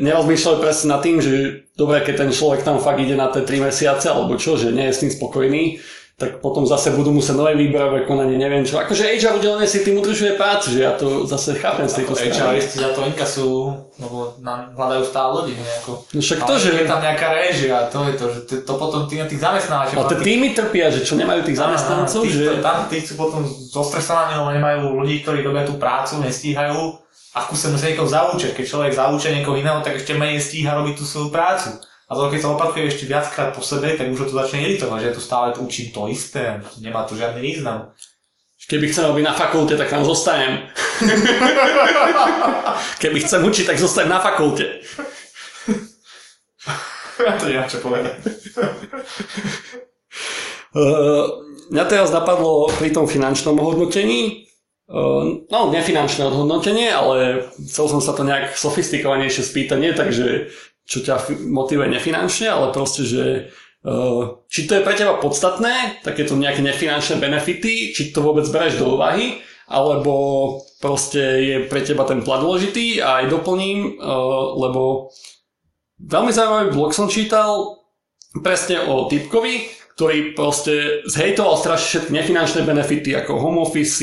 [0.00, 3.68] nerozmýšľajú presne nad tým, že dobre, keď ten človek tam fakt ide na tie 3
[3.68, 5.80] mesiace alebo čo, že nie je s tým spokojný,
[6.22, 8.78] tak potom zase budú musieť nové výberové konanie, neviem čo.
[8.78, 12.62] Akože HR udelenie si tým udržuje prácu, že ja to zase chápem z tejto strany.
[12.62, 13.58] HRisti za to inkasujú,
[13.98, 15.92] lebo nám hľadajú stále ľudí nejako.
[16.14, 16.68] No však to, že...
[16.78, 19.98] je tam nejaká réžia, to je to, že to, to potom tí, tých zamestnávateľov...
[19.98, 22.62] A tie týmy trpia, že čo nemajú tých zamestnancov, že...
[22.62, 27.01] Tam tí sú potom zostresovaní, lebo nemajú ľudí, ktorí robia tú prácu, nestíhajú.
[27.32, 28.52] Ako sa musia niekoho zaučiť.
[28.52, 31.80] Keď človek zaučia niekoho iného, tak ešte menej stíha robiť tú svoju prácu.
[31.80, 35.08] A to keď sa opakuje ešte viackrát po sebe, tak už to začne iritovať, že
[35.08, 37.96] ja tu stále učím to isté, nemá to žiadny význam.
[38.68, 40.68] Keby chcem robiť na fakulte, tak tam zostanem.
[43.02, 44.84] Keby chcem učiť, tak zostanem na fakulte.
[47.16, 48.16] ja to nemám čo povedať.
[50.76, 54.51] Uh, mňa teraz napadlo pri tom finančnom hodnotení,
[54.90, 60.50] no nefinančné hodnotenie, ale chcel som sa to nejak sofistikovanejšie spýtať, nie takže
[60.82, 63.24] čo ťa motivuje nefinančne, ale proste, že
[63.86, 68.82] uh, či to je pre teba podstatné, takéto nejaké nefinančné benefity, či to vôbec bereš
[68.82, 69.38] do úvahy,
[69.70, 75.14] alebo proste je pre teba ten plat dôležitý a aj doplním, uh, lebo
[76.02, 77.78] veľmi zaujímavý blog som čítal
[78.42, 84.02] presne o typkovi, ktorý proste zhejtoval strašne všetky nefinančné benefity ako home office,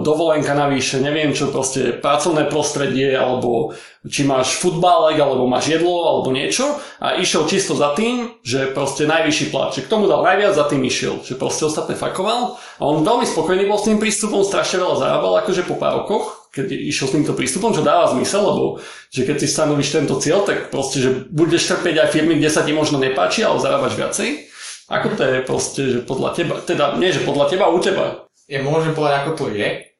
[0.00, 3.76] dovolenka navyše, neviem čo, proste pracovné prostredie, alebo
[4.08, 6.80] či máš futbálek, alebo máš jedlo, alebo niečo.
[6.96, 10.64] A išiel čisto za tým, že proste najvyšší plat, že k tomu dal najviac, za
[10.64, 12.56] tým išiel, že proste ostatné fakoval.
[12.80, 16.48] A on veľmi spokojný bol s tým prístupom, strašne veľa zarábal akože po pár rokoch,
[16.48, 18.80] keď išiel s týmto prístupom, čo dáva zmysel, lebo
[19.12, 22.64] že keď si stanovíš tento cieľ, tak proste, že budeš trpieť aj firmy, kde sa
[22.64, 24.48] ti možno nepáči, ale zarábaš viacej.
[24.88, 28.58] Ako to je proste, že podľa teba, teda nie, že podľa teba, u teba, ja
[28.62, 29.92] môžem povedať, ako to je.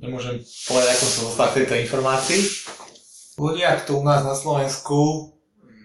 [0.00, 2.40] Nemôžem povedať, ako som dostal k tejto informácii.
[3.36, 5.30] Ľudia tu u nás na Slovensku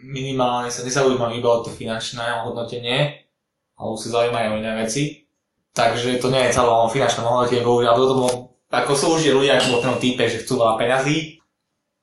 [0.06, 3.26] minimálne sa nezaujímajú iba o to finančné hodnotenie,
[3.76, 5.26] ale si zaujímajú o iné veci.
[5.76, 8.28] Takže to nie je celé o finančnom hodnotení, bohužiaľ do toho,
[8.72, 11.44] ako sú už ľudia ako ten týpe, že chcú veľa peňazí,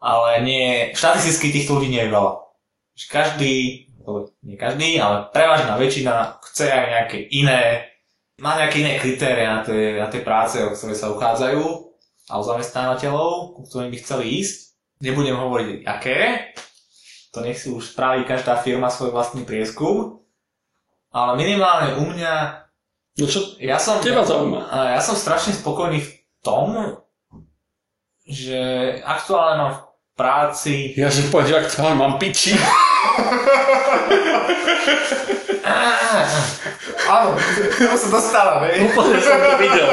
[0.03, 2.33] ale nie, štatisticky týchto ľudí nie je veľa.
[3.09, 3.55] Každý,
[4.45, 7.92] nie každý, ale prevažná väčšina chce aj nejaké iné
[8.43, 11.63] má nejaké iné kritéria na tie, na tie práce, o ktoré sa uchádzajú
[12.27, 14.75] a o zamestnávateľov, ku ktorým by chceli ísť.
[14.99, 16.51] Nebudem hovoriť aké,
[17.31, 20.19] to nech si už spraví každá firma svoj vlastný prieskum,
[21.15, 22.35] ale minimálne u mňa...
[23.19, 24.95] No čo ja som, teba zaujíma?
[24.95, 26.11] Ja som strašne spokojný v
[26.43, 26.99] tom,
[28.27, 28.59] že
[29.03, 29.83] aktuálne mám v
[30.15, 30.95] práci...
[30.99, 32.55] Ja že povedal, že aktuálne mám piči.
[37.13, 37.37] Áno,
[37.77, 38.89] to sa dostáva, hej.
[38.89, 39.89] Úplne som to videl.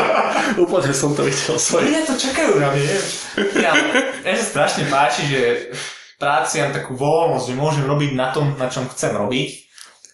[0.59, 1.55] Úplne som to videl.
[1.59, 1.89] Sorry.
[1.89, 2.97] Ľudia to čakajú na mňa,
[3.59, 3.71] Ja,
[4.23, 5.41] ja sa strašne páči, že
[5.73, 9.49] v práci mám takú voľnosť, že môžem robiť na tom, na čom chcem robiť.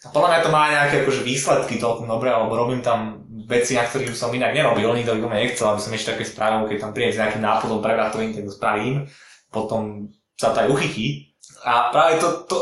[0.06, 3.86] A podľa mňa to má nejaké akože výsledky toľko dobré, alebo robím tam veci, na
[3.86, 6.92] ktorých som inak nerobil, nikto by ma nechcel, aby som ešte také spravil, keď tam
[6.94, 9.10] príde s nejakým nápadom prevratujem, tak to spravím.
[9.50, 11.34] Potom sa to aj uchytí.
[11.66, 12.58] A práve to, to,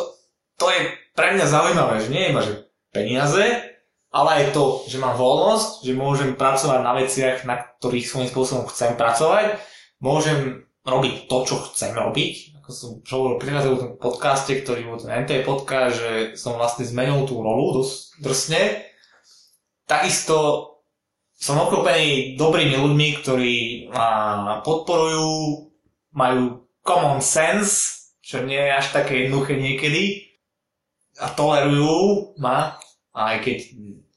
[0.56, 0.80] to je
[1.12, 2.54] pre mňa zaujímavé, že nie je iba, že
[2.94, 3.74] peniaze,
[4.14, 8.70] ale aj to, že mám voľnosť, že môžem pracovať na veciach, na ktorých svojím spôsobom
[8.70, 9.58] chcem pracovať,
[9.98, 12.62] môžem robiť to, čo chcem robiť.
[12.62, 17.26] Ako som hovoril pri tom podcaste, ktorý bol ten NT podcast, že som vlastne zmenil
[17.26, 18.62] tú rolu dosť drsne.
[19.84, 20.38] Takisto
[21.36, 23.56] som obklopený dobrými ľuďmi, ktorí
[23.92, 25.68] ma podporujú,
[26.16, 30.32] majú common sense, čo nie je až také jednoduché niekedy
[31.20, 32.80] a tolerujú ma,
[33.14, 33.58] aj keď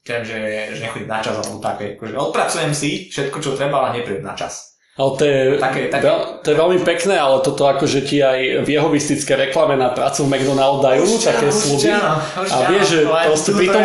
[0.07, 0.39] viem, že,
[0.73, 1.99] že nechodím na čas alebo také.
[1.99, 4.77] Akože odpracujem si všetko, čo treba, ale neprídem na čas.
[4.97, 6.09] Ale to je, také, také...
[6.41, 10.33] to je veľmi pekné, ale toto akože ti aj v jehovistické reklame na prácu v
[10.33, 11.93] McDonald dajú určite, také sluby.
[12.33, 13.83] A vieš, že proste pri tom,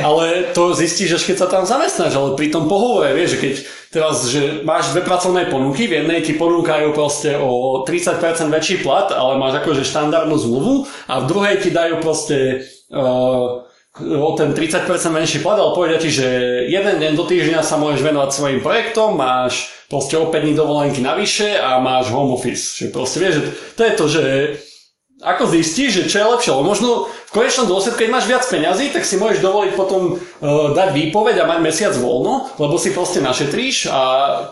[0.00, 0.24] ale
[0.56, 3.54] to zistíš, že keď sa tam zamestnáš, ale pri tom pohovore, vieš, že keď
[3.92, 8.16] teraz, že máš dve pracovné ponuky, v jednej ti ponúkajú proste o 30%
[8.48, 12.64] väčší plat, ale máš akože štandardnú zmluvu a v druhej ti dajú proste
[12.96, 13.60] uh,
[14.00, 16.26] o ten 30% menší plat, ale povedia ti, že
[16.68, 21.00] jeden deň do týždňa sa môžeš venovať svojim projektom, máš proste o 5 dní dovolenky
[21.00, 22.76] navyše a máš home office.
[22.76, 23.42] Že proste vieš, že
[23.72, 24.22] to je to, že
[25.24, 26.50] ako zistíš, že čo je lepšie?
[26.52, 30.76] Lebo možno v konečnom dôsledku, keď máš viac peňazí, tak si môžeš dovoliť potom uh,
[30.76, 34.00] dať výpoveď a mať mesiac voľno, lebo si proste našetríš a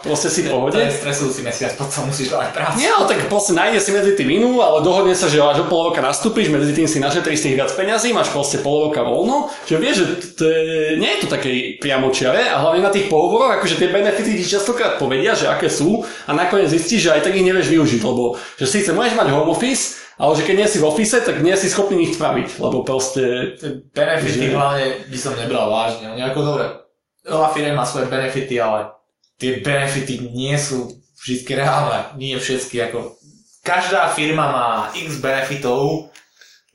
[0.00, 0.72] proste si v pohode.
[0.72, 2.80] To je stresujúci mesiac, potom musíš dávať prácu.
[2.80, 5.66] Nie, ale tak proste nájde si medzi tým inú, ale dohodne sa, že až o
[5.68, 9.52] pol roka nastúpiš, medzi tým si našetríš tých viac peňazí, máš proste pol roka voľno,
[9.68, 13.60] že vieš, že to je, nie je to také priamočiare a hlavne na tých pohovoroch,
[13.60, 17.36] akože tie benefity ti častokrát povedia, že aké sú a nakoniec zistíš, že aj tak
[17.36, 20.78] ich nevieš využiť, lebo že síce môžeš mať home office, ale že keď nie si
[20.78, 23.54] v office, tak nie si schopný nič spraviť, lebo proste...
[23.90, 24.54] Benefity že...
[24.54, 26.14] hlavne by som nebral vážne.
[26.14, 26.64] Nejako dobre,
[27.26, 28.94] veľa firm má svoje benefity, ale
[29.40, 32.14] tie benefity nie sú vždy reálne.
[32.20, 32.90] Nie všetky.
[32.90, 33.16] Ako...
[33.64, 36.12] Každá firma má x benefitov,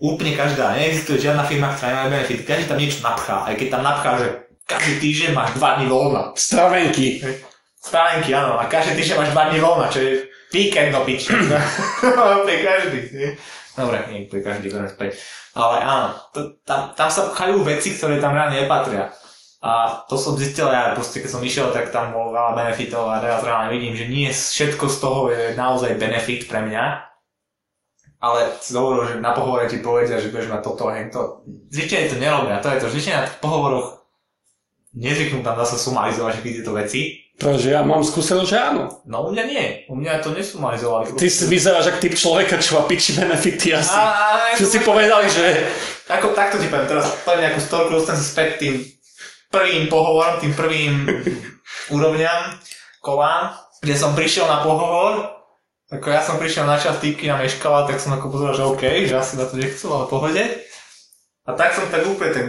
[0.01, 0.73] úplne každá.
[0.73, 2.41] Neexistuje žiadna firma, ktorá nemá benefity.
[2.43, 3.45] Každý tam niečo napchá.
[3.45, 4.27] Aj keď tam napchá, že
[4.65, 6.21] každý týždeň máš 2 dní voľna.
[6.33, 7.21] Stravenky.
[7.79, 8.57] Stravenky, áno.
[8.57, 10.11] A každý týždeň máš 2 dní voľna, čo je
[10.49, 11.29] Víkend do piči.
[12.45, 12.99] pre každý.
[13.13, 13.29] Nie?
[13.77, 15.21] Dobre, nie pre každý, berem späť.
[15.53, 19.13] Ale áno, to, tam, tam sa pchajú veci, ktoré tam reálne nepatria.
[19.59, 23.19] A to som zistil ja, proste keď som išiel, tak tam bolo veľa benefitov a
[23.19, 26.83] teraz reálne vidím, že nie všetko z toho je naozaj benefit pre mňa.
[28.19, 31.43] Ale si hovoril, že na pohovore ti povedia, že budeš mať toto a to.
[31.71, 32.87] Zvyčajne to nerobia, to je to.
[32.91, 33.99] Zvyčajne na pohovoroch
[34.95, 38.99] nezvyknú tam zase sumarizovať všetky tieto veci, Pretože ja mám skúsenosť, že áno.
[39.07, 39.65] No u mňa nie.
[39.87, 41.15] U mňa to nesumalizovali.
[41.15, 43.95] Ty si vyzeráš ako typ človeka, čo má piči benefity asi.
[43.95, 45.63] A, čo si povedali, že...
[46.11, 48.75] Ako, takto ti poviem, teraz poviem nejakú storku, dostanem sa späť tým
[49.47, 51.07] prvým pohovorom, tým prvým
[51.95, 52.59] úrovňam
[52.99, 55.39] kolám, kde som prišiel na pohovor,
[55.89, 58.83] ako ja som prišiel na čas, týpky na meškala, tak som ako pozeral, že OK,
[59.09, 60.43] že asi na to nechcel, ale pohode.
[61.47, 62.47] A tak som tak úplne ten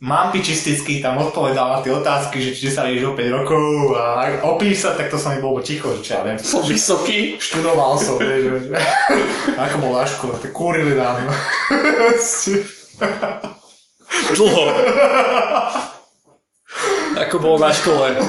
[0.00, 4.28] mám pičisticky tam odpovedal na tie otázky, že či sa ideš o 5 rokov a
[4.44, 6.36] opísať, tak to sa mi bolo ticho, že ja viem.
[6.36, 7.40] Som vysoký.
[7.40, 8.76] Študoval som, vieš, že,
[9.56, 11.24] ako bol na škole, tak kúrili nám.
[14.36, 14.64] Dlho.
[17.16, 18.20] Ako bolo na škole.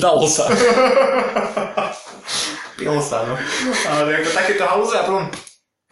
[0.00, 0.48] Dalo sa.
[2.80, 3.36] Pilo sa, no.
[3.92, 5.28] Ale ako takéto halúze a potom,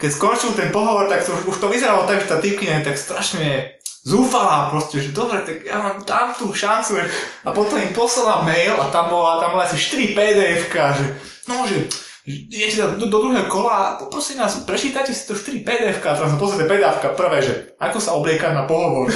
[0.01, 2.97] keď skončil ten pohovor, tak to, už to vyzeralo tak, že tá typkyňa je tak
[2.97, 6.99] strašne zúfalá proste, že dobre, tak ja vám dám tú šancu.
[7.47, 11.07] A potom im poslala mail a tam bola, tam bola asi 4 pdf že
[11.47, 11.87] no, že
[12.27, 16.31] idete do, do, druhého kola a poprosím vás, prečítajte si to 4 pdf a tam
[16.31, 19.11] sa pozrite pdf prvé, že ako sa obliekať na pohovor.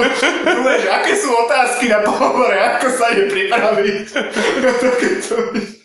[0.46, 4.06] Druhé, že aké sú otázky na pohovore, ako sa je pripraviť.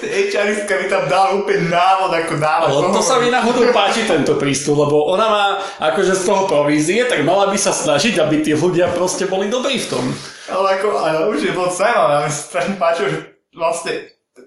[0.00, 2.68] HRistka mi tam dá úplne návod, ako dávať.
[2.72, 5.46] Ale to sa mi náhodou páči tento prístup, lebo ona má
[5.92, 9.76] akože z toho provízie, tak mala by sa snažiť, aby tí ľudia proste boli dobrí
[9.76, 10.04] v tom.
[10.48, 13.18] Ale ako, ale už je bol zaujímavé, ale strašne páčilo, že
[13.52, 13.92] vlastne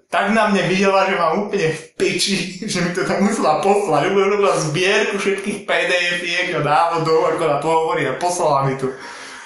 [0.10, 4.14] tak na mne videla, že mám úplne v piči, že mi to tam musela poslať.
[4.14, 6.22] Úplne robila zbierku všetkých pdf
[6.58, 8.94] a návodov, ako na pohovorí a poslala mi tu,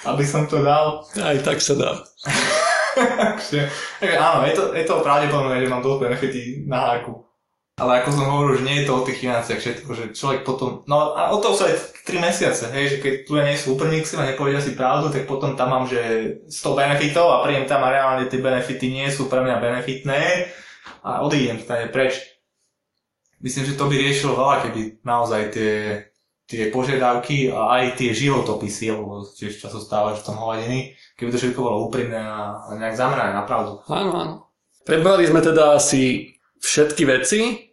[0.04, 1.08] aby som to dal.
[1.16, 1.90] Aj tak sa dá.
[2.98, 3.60] Takže,
[4.18, 7.28] áno, je to, je to pravdepodobné, že mám dosť benefity na háku.
[7.78, 10.82] Ale ako som hovoril, že nie je to o tých financiách všetko, že človek potom,
[10.90, 14.02] no a o to sa aj 3 mesiace, hej, že keď tu nie sú úplne
[14.02, 16.02] a nepovedia si pravdu, tak potom tam mám, že
[16.50, 20.50] 100 benefitov a príjem tam a reálne tie benefity nie sú pre mňa benefitné
[21.06, 22.18] a odídem tam preč.
[23.38, 25.74] Myslím, že to by riešilo veľa, keby naozaj tie,
[26.50, 31.38] tie požiadavky a aj tie životopisy, lebo tiež často stávaš v tom hovadiny, keby to
[31.42, 33.82] všetko bolo úprimné a nejak zamerané na pravdu.
[33.90, 34.34] Áno, áno.
[34.86, 36.30] Prebrali sme teda asi
[36.62, 37.68] všetky veci,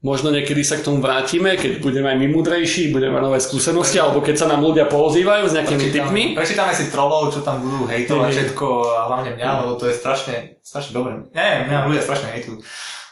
[0.00, 4.00] Možno niekedy sa k tomu vrátime, keď budeme aj my múdrejší, budeme mať nové skúsenosti,
[4.00, 6.22] alebo keď sa nám ľudia pozývajú s nejakými prečítame, tipmi.
[6.32, 8.66] Prečítame si trolov, čo tam budú hejtovať všetko
[8.96, 11.20] a hlavne mňa, lebo to je strašne, strašne dobré.
[11.36, 12.64] Nie, mňa ľudia strašne hejtujú.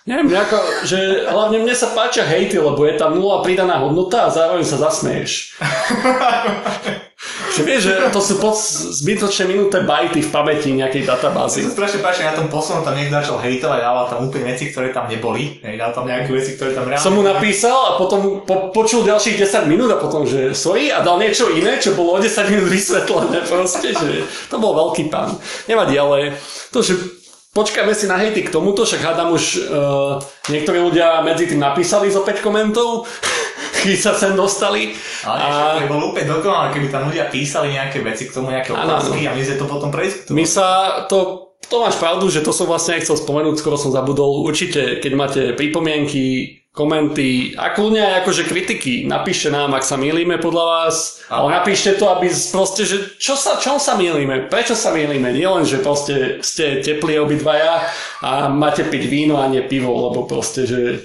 [0.09, 0.57] Neviem, nejako,
[0.89, 4.81] že hlavne mne sa páčia hejty, lebo je tam nula pridaná hodnota a zároveň sa
[4.81, 5.53] zasmeješ.
[7.53, 8.57] že vieš, že to sú pod
[9.05, 11.61] zbytočne minuté bajty v pamäti nejakej Ja databázy.
[11.61, 14.97] sa strašne páči na tom poslednom, tam niekto začal hejtovať, dával tam úplne veci, ktoré
[14.97, 15.61] tam neboli.
[15.61, 17.05] Hej, dal tam nejaké veci, ktoré tam reálne...
[17.05, 21.05] Som mu napísal a potom po, počul ďalších 10 minút a potom, že sorry a
[21.05, 25.37] dal niečo iné, čo bolo o 10 minút vysvetlené proste, že to bol veľký pán.
[25.69, 26.33] Nevadí, ale
[26.73, 27.18] to, že
[27.59, 32.07] počkáme si na hejty k tomuto, však hádam už uh, niektorí ľudia medzi tým napísali
[32.07, 33.11] zo 5 komentov,
[33.83, 34.95] keď sa sem dostali.
[35.27, 35.83] Ale a...
[35.83, 39.35] to bolo úplne dokonalé, keby tam ľudia písali nejaké veci k tomu, nejaké otázky a
[39.35, 40.39] my sme to potom prediskutovali.
[40.39, 40.67] My sa
[41.11, 44.41] to to máš pravdu, že to som vlastne aj chcel spomenúť, skoro som zabudol.
[44.41, 50.39] Určite, keď máte pripomienky, komenty a kľudne aj akože kritiky, napíšte nám, ak sa mýlime
[50.39, 54.79] podľa vás, A- ale napíšte to, aby proste, že čo sa, čom sa mýlime, prečo
[54.79, 57.83] sa mýlime, nie len, že proste ste teplí obidvaja
[58.23, 61.03] a máte piť víno a nie pivo, lebo proste, že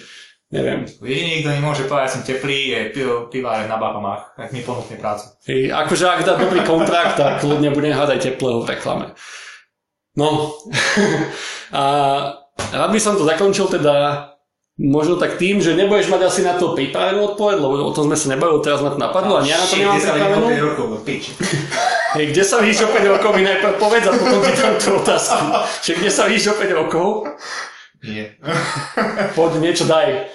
[0.53, 0.85] neviem.
[1.01, 4.61] Jediný, kto mi môže povedať, že som teplý, je pivo, pivár na Bahamách, ak mi
[4.61, 5.33] ponúkne prácu.
[5.49, 9.17] Hej, akože ak dá dobrý kontrakt, tak kľudne budem hádať teplého v reklame.
[10.13, 10.53] No,
[11.73, 11.83] a
[12.69, 14.29] rád by som to zakončil teda
[14.73, 18.17] možno tak tým, že nebudeš mať asi na to pripravenú odpoveď, lebo o tom sme
[18.17, 20.45] sa nebavili, teraz ma to napadlo a ja na to nemám Shit, 10 pripravenú.
[22.17, 24.89] Hej, kde sa vidíš o 5 rokov, mi najprv povedz a potom ti dám tú
[24.97, 25.43] otázku.
[25.81, 27.07] Že kde sa vidíš o 5 rokov?
[28.03, 28.25] Nie.
[29.37, 30.29] Poď, niečo daj.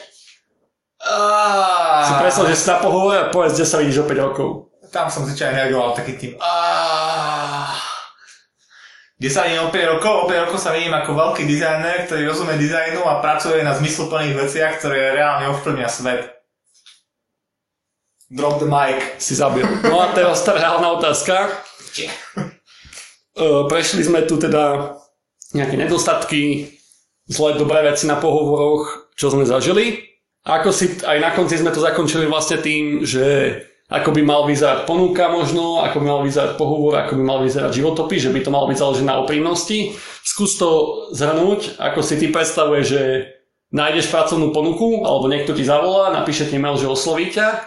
[2.02, 4.48] Si predstav, že si na pohovore a povedz, kde sa vidíš o 5 rokov.
[4.88, 7.87] Tam som zvyčajne reagoval taký tým "Aaaa."
[9.18, 12.22] Kde sa vidím o 5 rokov, o 5 rokov sa vidím ako veľký dizajner, ktorý
[12.30, 16.22] rozumie dizajnu a pracuje na zmysluplných veciach, ktoré reálne ovplyvňa svet.
[18.30, 19.00] Drop the mic.
[19.18, 19.66] Si zabil.
[19.90, 21.50] No a teraz tá reálna otázka.
[21.92, 22.10] Či-
[23.38, 24.98] E, prešli sme tu teda
[25.54, 26.74] nejaké nedostatky,
[27.30, 30.10] zlé, dobré veci na pohovoroch, čo sme zažili.
[30.42, 34.44] A ako si, aj na konci sme to zakončili vlastne tým, že ako by mal
[34.44, 38.40] vyzerať ponuka možno, ako by mal vyzerať pohovor, ako by mal vyzerať životopis, že by
[38.44, 39.96] to malo byť založené na úprimnosti.
[40.20, 40.70] Skús to
[41.16, 43.02] zhrnúť, ako si ty predstavuješ, že
[43.72, 47.64] nájdeš pracovnú ponuku, alebo niekto ti zavolá, napíše ti mail, že osloví ťa,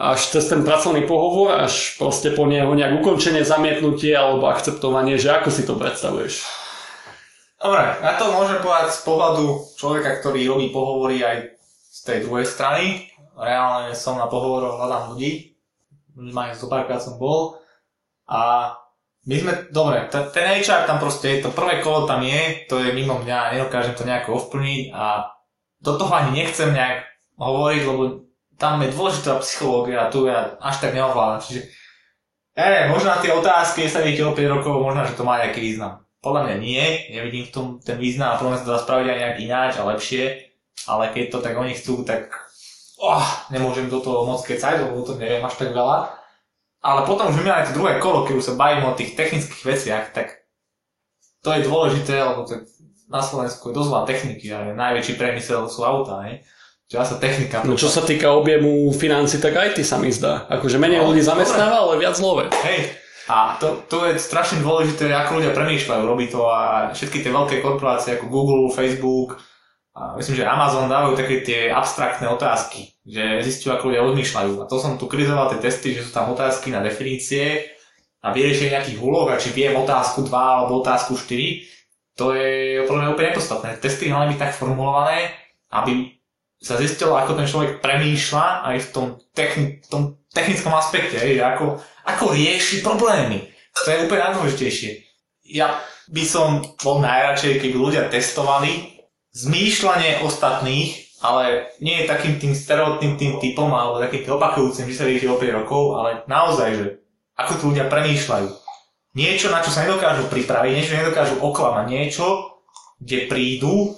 [0.00, 5.36] až cez ten pracovný pohovor, až proste po neho nejak ukončenie, zamietnutie alebo akceptovanie, že
[5.36, 6.48] ako si to predstavuješ.
[7.58, 9.44] Dobre, na to môžem povedať z pohľadu
[9.74, 11.36] človeka, ktorý robí pohovory aj
[11.90, 13.10] z tej druhej strany.
[13.34, 15.47] Reálne som na pohovoroch, hľadám ľudí.
[16.18, 17.62] Minimálne zo párkrát som bol.
[18.26, 18.74] A
[19.24, 22.82] my sme, dobre, t- ten HR tam proste je, to prvé kolo tam je, to
[22.82, 25.30] je mimo mňa, nedokážem to nejako ovplniť a
[25.78, 27.06] do toho ani nechcem nejak
[27.38, 28.02] hovoriť, lebo
[28.58, 31.44] tam je dôležitá psychológia a tu ja až tak neovládam.
[31.44, 31.60] Čiže,
[32.58, 35.38] ja neviem, možno na tie otázky, sa vidíte o 5 rokov, možno, že to má
[35.38, 36.02] nejaký význam.
[36.18, 39.18] Podľa mňa nie, nevidím v tom ten význam a podľa sa to dá spraviť aj
[39.22, 40.50] nejak ináč a lepšie,
[40.90, 42.47] ale keď to tak oni chcú, tak
[42.98, 46.14] oh, nemôžem do toho moc kecať, lebo to neviem až tak veľa.
[46.78, 50.04] Ale potom už máme to druhé kolo, keď už sa bavíme o tých technických veciach,
[50.14, 50.46] tak
[51.42, 52.62] to je dôležité, lebo to
[53.10, 56.44] na Slovensku je dosť veľa techniky a najväčší priemysel sú autá, ne?
[56.88, 57.60] Čo sa technika.
[57.68, 60.48] No čo sa týka objemu financí, tak aj ty sa mi zdá.
[60.48, 62.48] Akože menej No, ľudí zamestnáva, ale viac love.
[62.64, 62.96] Hej,
[63.28, 67.60] a to, to je strašne dôležité, ako ľudia premýšľajú, robí to a všetky tie veľké
[67.60, 69.36] korporácie ako Google, Facebook,
[70.18, 74.52] myslím, že Amazon dávajú také tie abstraktné otázky, že zistujú, ako ľudia rozmýšľajú.
[74.62, 77.66] A to som tu krizoval tie testy, že sú tam otázky na definície
[78.22, 83.00] a vyriešenie nejakých úloh a či viem otázku 2 alebo otázku 4, to je podľa
[83.06, 83.78] mňa úplne nepodstatné.
[83.78, 85.30] Testy mali byť tak formulované,
[85.70, 86.18] aby
[86.58, 91.78] sa zistilo, ako ten človek premýšľa aj v tom, techni- tom technickom aspekte, že ako,
[92.02, 93.46] ako rieši problémy.
[93.78, 94.90] To je úplne najdôležitejšie.
[95.54, 95.78] Ja
[96.10, 98.97] by som bol najradšej, keby ľudia testovali
[99.38, 104.98] zmýšľanie ostatných, ale nie je takým tým stereotným tým typom, alebo takým tým opakujúcim, že
[104.98, 106.86] sa rieši o 5 rokov, ale naozaj, že
[107.38, 108.48] ako tu ľudia premýšľajú.
[109.14, 112.26] Niečo, na čo sa nedokážu pripraviť, niečo nedokážu oklamať, niečo,
[112.98, 113.94] kde prídu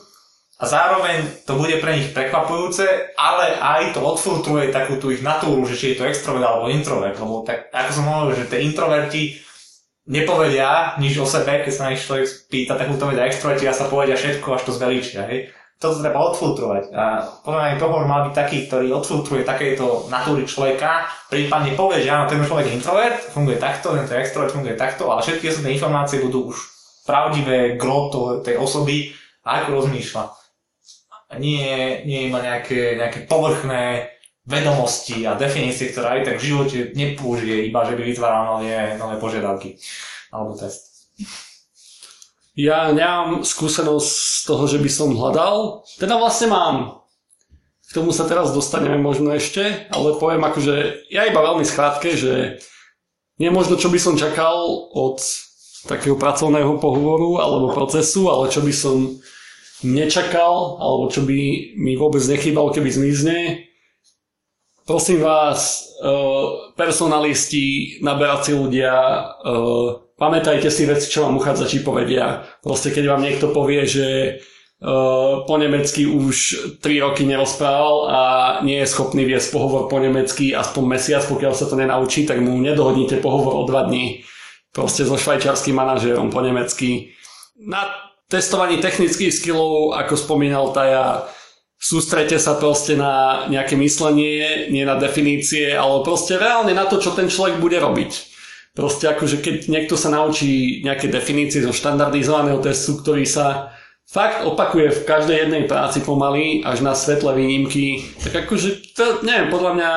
[0.60, 5.64] a zároveň to bude pre nich prekvapujúce, ale aj to odfiltruje takú tú ich natúru,
[5.64, 9.40] že či je to extrovert alebo introvert, lebo tak, ako som hovoril, že tie introverti
[10.10, 13.70] nepovedia nič o sebe, keď sa na nich človek spýta, tak mu to vedia extroverti
[13.70, 15.54] a sa povedia všetko, až to zveličia, hej.
[15.80, 21.08] Toto treba odfiltrovať a podľa mňa pohovor mal byť taký, ktorý odfiltruje takéto natúry človeka,
[21.32, 25.08] prípadne povie, že áno, ten človek je introvert, funguje takto, ten je extrovert, funguje takto,
[25.08, 26.58] ale všetky ostatné informácie budú už
[27.08, 30.24] pravdivé gro toho- tej osoby ako rozmýšľa.
[31.40, 34.10] Nie, nie iba nejaké, nejaké povrchné
[34.46, 39.16] vedomosti a definície, ktoré aj tak v živote nepoužije, iba že by vytváral nové, nové
[39.20, 39.76] požiadavky
[40.32, 41.12] alebo test.
[42.58, 45.86] Ja nemám skúsenosť z toho, že by som hľadal.
[45.96, 46.76] Teda vlastne mám.
[47.90, 52.62] K tomu sa teraz dostaneme možno ešte, ale poviem akože ja iba veľmi skrátke, že
[53.40, 55.18] nie možno, čo by som čakal od
[55.88, 59.16] takého pracovného pohovoru alebo procesu, ale čo by som
[59.80, 61.38] nečakal, alebo čo by
[61.80, 63.38] mi vôbec nechýbalo, keby zmizne.
[64.86, 68.94] Prosím vás, uh, personalisti, naberací ľudia,
[69.44, 72.42] uh, pamätajte si veci, čo vám uchádzači povedia.
[72.64, 74.08] Proste keď vám niekto povie, že
[74.80, 76.36] uh, po nemecky už
[76.80, 78.20] 3 roky nerozprával a
[78.64, 82.56] nie je schopný viesť pohovor po nemecky aspoň mesiac, pokiaľ sa to nenaučí, tak mu
[82.58, 84.24] nedohodnite pohovor o 2 dní.
[84.72, 87.14] Proste so švajčiarským manažérom po nemecky.
[87.58, 87.90] Na
[88.30, 91.26] testovaní technických skillov, ako spomínal Taja,
[91.80, 97.16] sústrete sa proste na nejaké myslenie, nie na definície, ale proste reálne na to, čo
[97.16, 98.12] ten človek bude robiť.
[98.76, 103.74] Proste akože keď niekto sa naučí nejaké definície zo štandardizovaného testu, ktorý sa
[104.06, 109.48] fakt opakuje v každej jednej práci pomaly, až na svetle výnimky, tak akože, to, neviem,
[109.48, 109.92] podľa mňa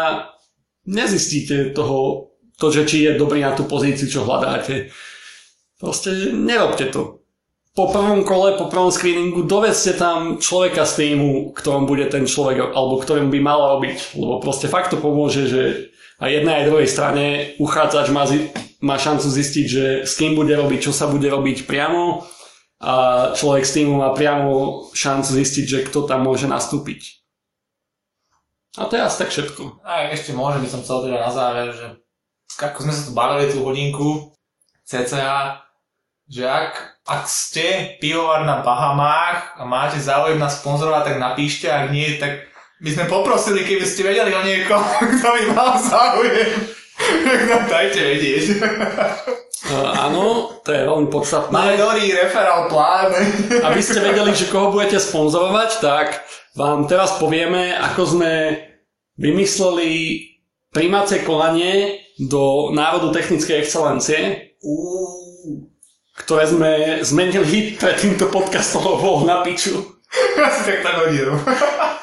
[0.88, 4.94] nezistíte toho, to, že či je dobrý na tú pozíciu, čo hľadáte.
[5.82, 7.23] Proste nerobte to
[7.74, 12.70] po prvom kole, po prvom screeningu dovedzte tam človeka z týmu, ktorom bude ten človek,
[12.70, 14.14] alebo ktorým by mal robiť.
[14.14, 15.62] Lebo proste fakt to pomôže, že
[16.22, 17.26] aj jednej aj druhej strane
[17.58, 18.30] uchádzač má,
[18.86, 22.22] má šancu zistiť, že s kým bude robiť, čo sa bude robiť priamo
[22.78, 22.94] a
[23.34, 27.26] človek z týmu má priamo šancu zistiť, že kto tam môže nastúpiť.
[28.78, 29.82] A to je asi tak všetko.
[29.82, 31.88] A ešte môžem, by som chcel teda na záver, že
[32.54, 34.34] ako sme sa tu bavili tú hodinku,
[34.86, 35.66] cca,
[36.30, 41.92] že ak ak ste pivovar na Bahamách a máte záujem na sponzorovať, tak napíšte, ak
[41.92, 42.48] nie, tak
[42.80, 44.80] by sme poprosili, keby ste vedeli o niekom,
[45.20, 46.52] kto by mal záujem,
[46.96, 48.44] tak nám dajte vedieť.
[49.64, 50.24] Uh, áno,
[50.64, 51.52] to je veľmi podstatné.
[51.52, 53.16] Máme dobrý referál plán.
[53.52, 56.24] Aby ste vedeli, že koho budete sponzorovať, tak
[56.56, 58.32] vám teraz povieme, ako sme
[59.20, 60.24] vymysleli
[60.72, 64.20] príjmacie konanie do Národu technickej excelencie.
[64.64, 65.24] Uh
[66.14, 69.82] ktoré sme zmenili pred týmto podcastom, lebo na piču.
[70.38, 71.34] Asi tak tak hodinu.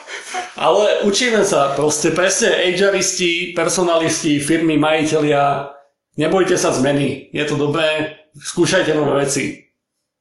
[0.67, 5.73] Ale učíme sa, proste presne HRisti, personalisti, firmy, majiteľia,
[6.21, 9.70] nebojte sa zmeny, je to dobré, skúšajte nové veci.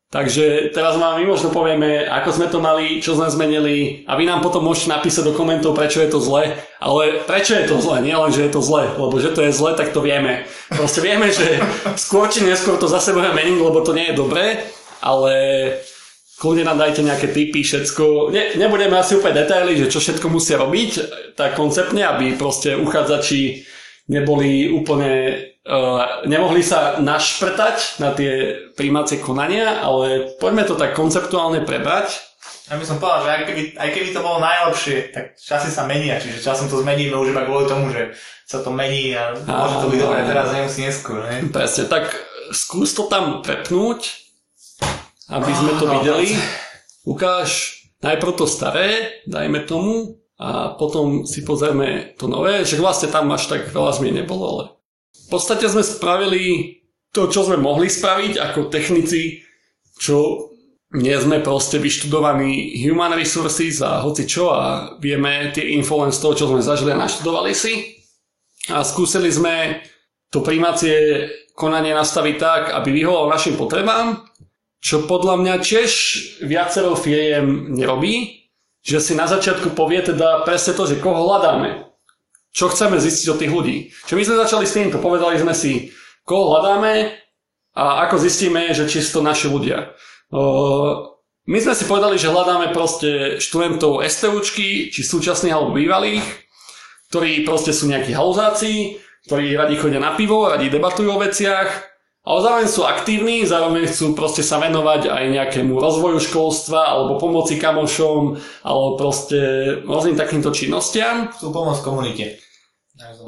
[0.10, 4.26] Takže teraz vám my možno povieme, ako sme to mali, čo sme zmenili a vy
[4.26, 6.49] nám potom môžete napísať do komentov, prečo je to zle.
[6.82, 8.01] Ale prečo je to zle?
[8.01, 10.49] Nie len, že je to zle, lebo že to je zle, tak to vieme.
[10.74, 11.62] Proste vieme, že
[11.93, 14.66] skôr či neskôr to zase budeme meniť, lebo to nie je dobré,
[14.97, 15.34] ale
[16.41, 18.34] kľudne nám dajte nejaké tipy, všetko.
[18.34, 20.91] Ne, nebudeme asi úplne detaily, že čo všetko musia robiť,
[21.38, 23.62] tak konceptne, aby proste uchádzači
[24.10, 31.62] neboli úplne Uh, nemohli sa našprtať na tie príjmacie konania, ale poďme to tak konceptuálne
[31.62, 32.18] prebrať.
[32.72, 35.86] Ja by som povedal, že aj keby, aj keby to bolo najlepšie, tak časy sa
[35.86, 38.18] menia, čiže časom to zmeníme už iba kvôli tomu, že
[38.49, 41.22] sa to mení a môže to byť dobré teraz, nemusí neskôr.
[41.22, 41.53] Ne?
[41.53, 42.18] Presne, tak
[42.49, 44.10] skús to tam prepnúť,
[45.30, 46.34] aby sme to videli.
[47.05, 53.28] Ukáž najprv to staré, dajme tomu, a potom si pozrieme to nové, že vlastne tam
[53.36, 54.64] až tak veľa zmien nebolo, ale
[55.12, 56.80] v podstate sme spravili
[57.12, 59.44] to, čo sme mohli spraviť ako technici,
[60.00, 60.48] čo
[60.96, 66.18] nie sme proste vyštudovaní human resources a hoci čo a vieme tie info len z
[66.24, 68.00] toho, čo sme zažili a naštudovali si.
[68.74, 69.86] A skúsili sme
[70.34, 74.24] to príjmacie konanie nastaviť tak, aby vyhovalo našim potrebám,
[74.80, 75.92] čo podľa mňa tiež
[76.48, 78.39] viacero firiem nerobí,
[78.90, 81.90] že si na začiatku povie teda presne to, že koho hľadáme
[82.50, 83.76] čo chceme zistiť od tých ľudí.
[84.10, 85.94] Čo my sme začali s týmto, povedali sme si,
[86.26, 87.14] koho hľadáme
[87.78, 89.94] a ako zistíme, že či sú to naši ľudia.
[91.50, 96.26] My sme si povedali, že hľadáme proste študentov STUčky, či súčasných alebo bývalých,
[97.10, 101.70] ktorí proste sú nejakí hauzáci, ktorí radi chodia na pivo, radi debatujú o veciach,
[102.20, 107.55] ale zároveň sú aktívni, zároveň chcú proste sa venovať aj nejakému rozvoju školstva alebo pomoci
[107.55, 108.36] kamošom
[108.67, 109.39] alebo proste
[109.88, 111.32] rôznym takýmto činnostiam.
[111.32, 112.39] Chcú pomôcť komunite.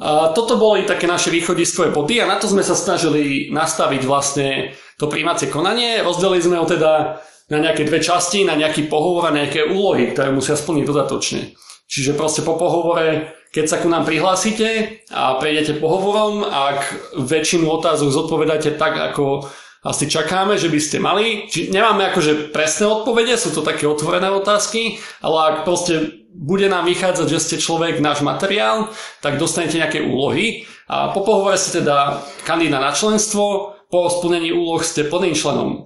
[0.03, 4.75] A toto boli také naše východiskové body a na to sme sa snažili nastaviť vlastne
[4.99, 6.03] to príjmacie konanie.
[6.03, 10.35] Rozdelili sme ho teda na nejaké dve časti, na nejaký pohovor a nejaké úlohy, ktoré
[10.35, 11.55] musia splniť dodatočne.
[11.87, 18.09] Čiže proste po pohovore keď sa ku nám prihlásite a prejdete pohovorom, ak väčšinu otázok
[18.15, 19.43] zodpovedáte tak, ako
[19.81, 21.49] asi čakáme, že by ste mali.
[21.49, 26.87] Či nemáme akože presné odpovede, sú to také otvorené otázky, ale ak proste bude nám
[26.87, 28.87] vychádzať, že ste človek, náš materiál,
[29.19, 34.79] tak dostanete nejaké úlohy a po pohovore ste teda kandidát na členstvo, po splnení úloh
[34.79, 35.83] ste plným členom.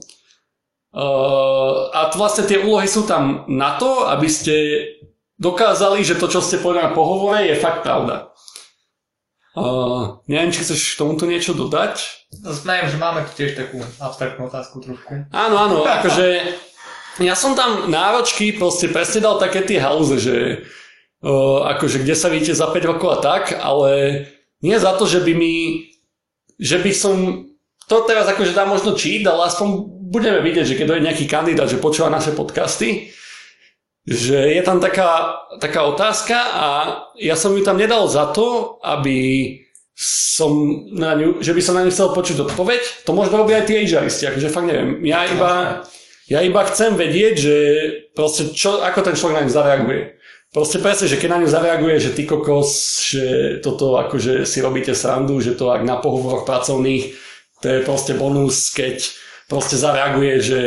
[0.95, 4.53] Uh, a vlastne tie úlohy sú tam na to, aby ste
[5.39, 8.31] dokázali, že to, čo ste povedali na pohovore, je fakt pravda.
[9.55, 12.27] Uh, neviem, či chceš k tomuto niečo dodať?
[12.43, 15.31] No, Smejem, že máme tu tiež takú abstraktnú otázku trošku.
[15.31, 16.27] Áno, áno, akože
[17.23, 20.67] ja som tam náročky proste presne dal také tie halúze, že
[21.23, 24.27] uh, akože kde sa vidíte za 5 rokov a tak, ale
[24.59, 25.87] nie za to, že by mi,
[26.59, 27.15] že by som
[27.87, 31.71] to teraz akože dá možno cheat, ale aspoň budeme vidieť, že keď je nejaký kandidát,
[31.71, 33.13] že počúva naše podcasty,
[34.05, 36.67] že je tam taká, taká otázka a
[37.17, 39.49] ja som ju tam nedal za to, aby
[39.97, 40.51] som
[40.93, 43.07] na ňu, že by som na ňu chcel počuť odpoveď.
[43.09, 45.01] To možno robia aj tí HRisti, akože fakt neviem.
[45.07, 45.81] Ja iba,
[46.29, 47.55] ja iba chcem vedieť, že
[48.13, 50.01] proste čo, ako ten človek na ňu zareaguje.
[50.51, 53.25] Proste presne, že keď na ňu zareaguje, že ty kokos, že
[53.59, 57.15] toto akože si robíte srandu, že to ak na pohovoroch pracovných,
[57.63, 59.01] to je proste bonus, keď
[59.47, 60.61] proste zareaguje, že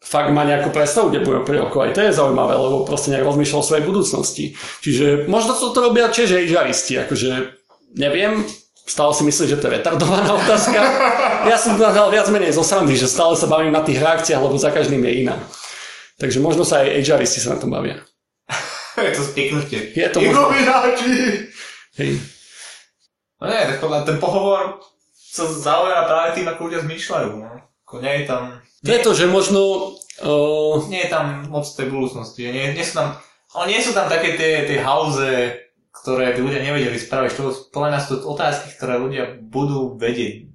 [0.00, 1.84] fakt má nejakú predstavu, kde bude pri rokov.
[1.84, 4.44] Aj to je zaujímavé, lebo proste nejak rozmýšľal o svojej budúcnosti.
[4.80, 7.30] Čiže možno to, to robia tiež aj žaristi, akože
[7.94, 8.42] neviem,
[8.88, 10.78] stále si myslím, že to je retardovaná otázka.
[11.46, 14.42] Ja som to dal viac menej zo srandy, že stále sa bavím na tých reakciách,
[14.42, 15.36] lebo za každým je iná.
[16.20, 18.02] Takže možno sa aj HRisti sa na tom bavia.
[19.08, 19.94] je to spiknutie.
[19.96, 20.52] Je to možno.
[21.96, 22.20] Hej.
[23.40, 24.84] No nie, tak podľa ten pohovor
[25.16, 27.30] sa zaoberá práve tým, ako ľudia zmýšľajú.
[27.40, 27.48] No.
[27.88, 28.60] Ako nie je tam...
[28.84, 29.60] To je to, že možno...
[30.20, 32.44] Uh, nie je tam moc tej budúcnosti.
[32.48, 33.16] Nie, nie sú tam,
[33.56, 35.56] ale nie sú tam také tie, tie hauze,
[35.92, 37.30] ktoré by ľudia nevedeli spraviť.
[37.40, 40.50] To podľa nás sú to otázky, ktoré ľudia budú vedieť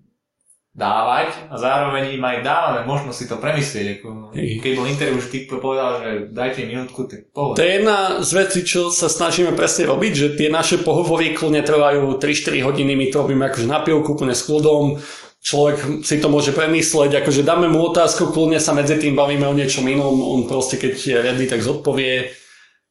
[0.76, 3.86] dávať a zároveň im aj dávame možnosť si to premyslieť.
[3.96, 7.64] Ako, keď bol interview, už typ povedal, že dajte mi minútku, tak To povedal.
[7.64, 12.20] je jedna z vecí, čo sa snažíme presne robiť, že tie naše pohovory kľudne trvajú
[12.20, 15.00] 3-4 hodiny, my to robíme akože na pivku, s kľudom,
[15.46, 19.54] človek si to môže premysleť, akože dáme mu otázku, kľudne sa medzi tým bavíme o
[19.54, 22.34] niečom inom, on proste keď je ready, tak zodpovie.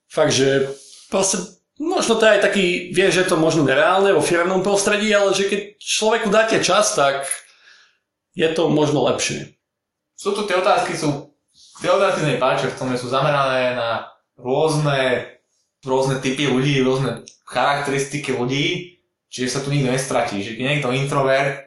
[0.07, 0.71] Fakt, že
[1.11, 1.43] proste
[1.83, 5.35] možno to je aj taký, vie, že je to možno nereálne vo firmnom prostredí, ale
[5.35, 7.27] že keď človeku dáte čas, tak
[8.39, 9.59] je to možno lepšie.
[10.15, 11.35] Sú tu tie otázky, sú,
[11.83, 15.27] tie otázky sa v tom, sú zamerané na rôzne,
[15.83, 18.95] rôzne typy ľudí, rôzne charakteristiky ľudí,
[19.27, 20.39] čiže sa tu nikto nestratí.
[20.39, 21.64] Že keď niekto introvert,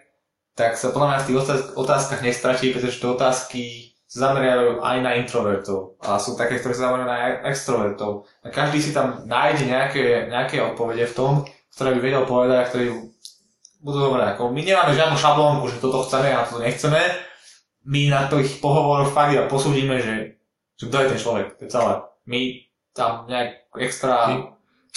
[0.58, 3.64] tak sa podľa mňa v tých otázk- otázkach nestratí, pretože tie otázky
[4.10, 8.26] sa zameriavajú aj na introvertov a sú také, ktoré sa zameriavajú na extrovertov.
[8.42, 11.32] A každý si tam nájde nejaké, nejaké odpovede v tom,
[11.78, 12.84] ktoré by vedel povedať a ktoré
[13.86, 14.34] budú dobré.
[14.34, 17.02] Ako my nemáme žiadnu šablónku, že toto chceme a toto nechceme.
[17.86, 20.42] My na tých pohovoroch fakt iba posúdime, že,
[20.76, 21.46] že kto je ten človek.
[21.56, 21.94] To je celé.
[22.26, 22.40] My
[22.98, 24.34] tam nejak extra...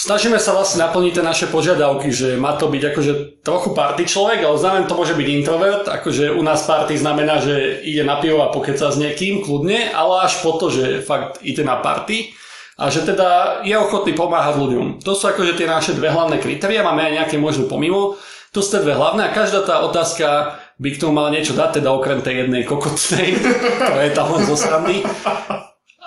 [0.01, 3.13] Snažíme sa vlastne naplniť tie naše požiadavky, že má to byť akože
[3.45, 7.85] trochu party človek, ale zároveň to môže byť introvert, akože u nás party znamená, že
[7.85, 11.61] ide na pivo a pokeca s niekým kľudne, ale až po to, že fakt ide
[11.61, 12.33] na party
[12.81, 15.05] a že teda je ochotný pomáhať ľuďom.
[15.05, 18.17] To sú akože tie naše dve hlavné kritéria, máme aj nejaké možno pomimo,
[18.49, 21.77] to sú tie dve hlavné a každá tá otázka by k tomu mala niečo dať,
[21.77, 23.37] teda okrem tej jednej kokotnej,
[23.85, 25.05] ktorá je tam len zo srandy.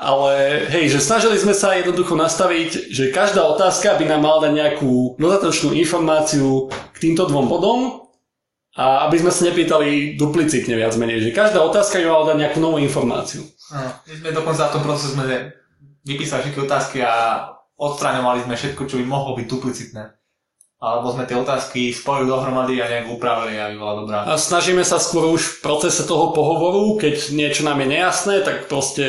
[0.04, 4.52] Ale hej, že snažili sme sa jednoducho nastaviť, že každá otázka by nám mala dať
[4.52, 8.04] nejakú dodatočnú informáciu k týmto dvom bodom
[8.76, 12.58] a aby sme sa nepýtali duplicitne viac menej, že každá otázka by mala dať nejakú
[12.60, 13.48] novú informáciu.
[13.72, 15.24] No, my sme dokonca v tom procese sme
[16.04, 17.48] vypísali všetky otázky a
[17.80, 20.02] odstraňovali sme všetko, čo by mohlo byť duplicitné.
[20.84, 24.18] Alebo sme tie otázky spojili dohromady a nejak upravili, aby bola dobrá.
[24.28, 28.68] A snažíme sa skôr už v procese toho pohovoru, keď niečo nám je nejasné, tak
[28.68, 29.04] proste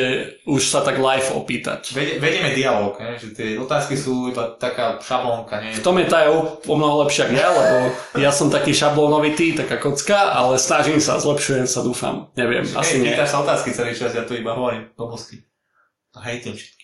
[0.48, 1.92] už sa tak live opýtať.
[1.92, 3.20] Vedieme dialog, ne?
[3.20, 5.60] že tie otázky sú iba taká šablónka.
[5.60, 5.76] Nie?
[5.76, 10.32] V tom je tá o mnoho lepšia ja, lebo ja som taký šablónovitý, taká kocka,
[10.32, 12.32] ale snažím sa, zlepšujem sa, dúfam.
[12.40, 13.12] Neviem, asi Hej, nie.
[13.12, 14.88] pýtaš sa otázky celý čas, ja tu iba hovorím.
[14.96, 16.75] To hejtím všetkých.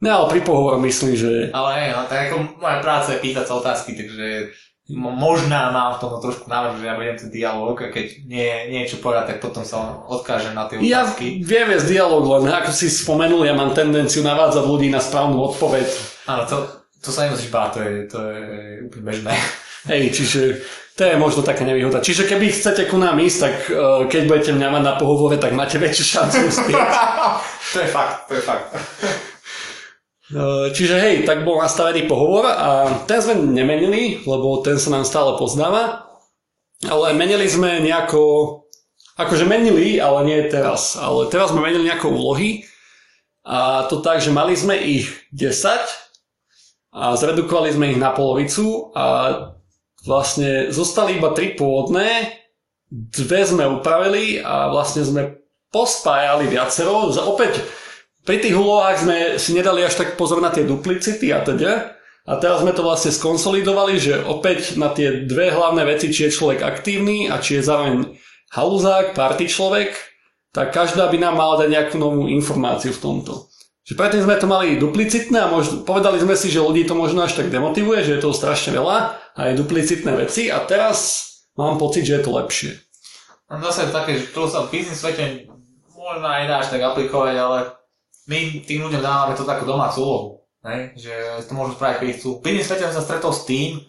[0.00, 3.44] No ale pri pohovore myslím, že Ale hej, no, tak ako moja práca je pýtať
[3.44, 4.48] sa otázky, takže
[4.96, 8.48] mo- možná mám v tom trošku návrh, že ja budem ten dialog a keď nie,
[8.72, 11.44] niečo povedať, tak potom sa odkážem na tie ja otázky.
[11.44, 15.86] viem viesť dialog, len ako si spomenul, ja mám tendenciu navádzať ľudí na správnu odpoveď.
[16.26, 16.56] Áno, to,
[17.04, 18.42] to sa nemusíš báť, to je, to je
[18.88, 19.32] úplne bežné.
[19.84, 20.40] Hej, čiže
[20.96, 22.04] to je možno taká nevýhoda.
[22.04, 25.56] Čiže keby chcete ku nám ísť, tak uh, keď budete mňa mať na pohovore, tak
[25.56, 26.88] máte väčšiu šancu uspieť.
[27.72, 28.64] to je fakt, to je fakt.
[30.30, 35.02] Uh, čiže hej, tak bol nastavený pohovor a ten sme nemenili, lebo ten sa nám
[35.02, 36.06] stále poznáva.
[36.86, 38.22] Ale menili sme nejako,
[39.18, 40.94] akože menili, ale nie teraz.
[40.94, 42.62] Ale teraz sme menili nejako úlohy
[43.42, 45.66] a to tak, že mali sme ich 10
[46.94, 49.34] a zredukovali sme ich na polovicu a
[50.06, 52.38] vlastne zostali iba tri pôvodné,
[52.90, 57.10] dve sme upravili a vlastne sme pospájali viacero.
[57.10, 57.62] Opäť
[58.24, 61.96] pri tých úlohách sme si nedali až tak pozor na tie duplicity a teda.
[62.28, 66.36] A teraz sme to vlastne skonsolidovali, že opäť na tie dve hlavné veci, či je
[66.36, 68.20] človek aktívny a či je zároveň
[68.52, 69.96] haluzák, party človek,
[70.52, 73.50] tak každá by nám mala dať nejakú novú informáciu v tomto.
[73.88, 77.24] Že predtým sme to mali duplicitné a možno, povedali sme si, že ľudí to možno
[77.24, 81.26] až tak demotivuje, že je to strašne veľa a je duplicitné veci a teraz
[81.56, 82.70] mám pocit, že je to lepšie.
[83.50, 85.50] Zase také, že to sa v biznis svete
[85.90, 87.58] možno aj dáš tak aplikovať, ale
[88.30, 90.28] my tým ľuďom dávame to takú domácu úlohu.
[90.62, 90.94] Ne?
[90.94, 92.30] Že to môžu spraviť, keď chcú.
[92.38, 93.82] V svete som sa stretol s tým,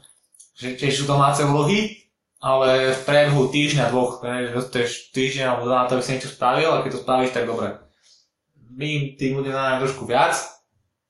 [0.57, 2.09] že tiež sú domáce úlohy,
[2.41, 4.49] ale v priebehu týždňa, dvoch, ne?
[4.49, 7.37] že dostaneš týždeň alebo dva na to, aby si niečo spravil a keď to spravíš,
[7.37, 7.77] tak dobre.
[8.73, 10.33] My tým ľuďom dávame trošku viac,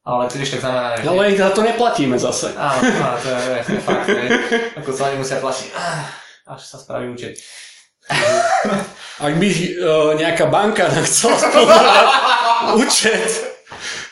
[0.03, 1.07] ale tiež tak znamená, že...
[1.07, 2.51] Ale ich za to neplatíme zase.
[2.57, 4.27] Áno, áno, to je, to je fakt, ne?
[4.81, 5.67] Ako sa oni musia platiť.
[5.77, 6.09] Ah,
[6.51, 7.37] Až sa spraví účet.
[9.25, 12.07] Ak by uh, nejaká banka nám chcela sponzorovať
[12.81, 13.29] účet,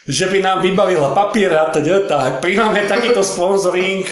[0.09, 4.05] že by nám vybavila papier a teda, tak príjmame takýto sponsoring,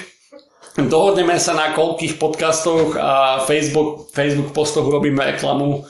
[0.78, 5.86] dohodneme sa na koľkých podcastoch a Facebook, Facebook postoch robíme reklamu,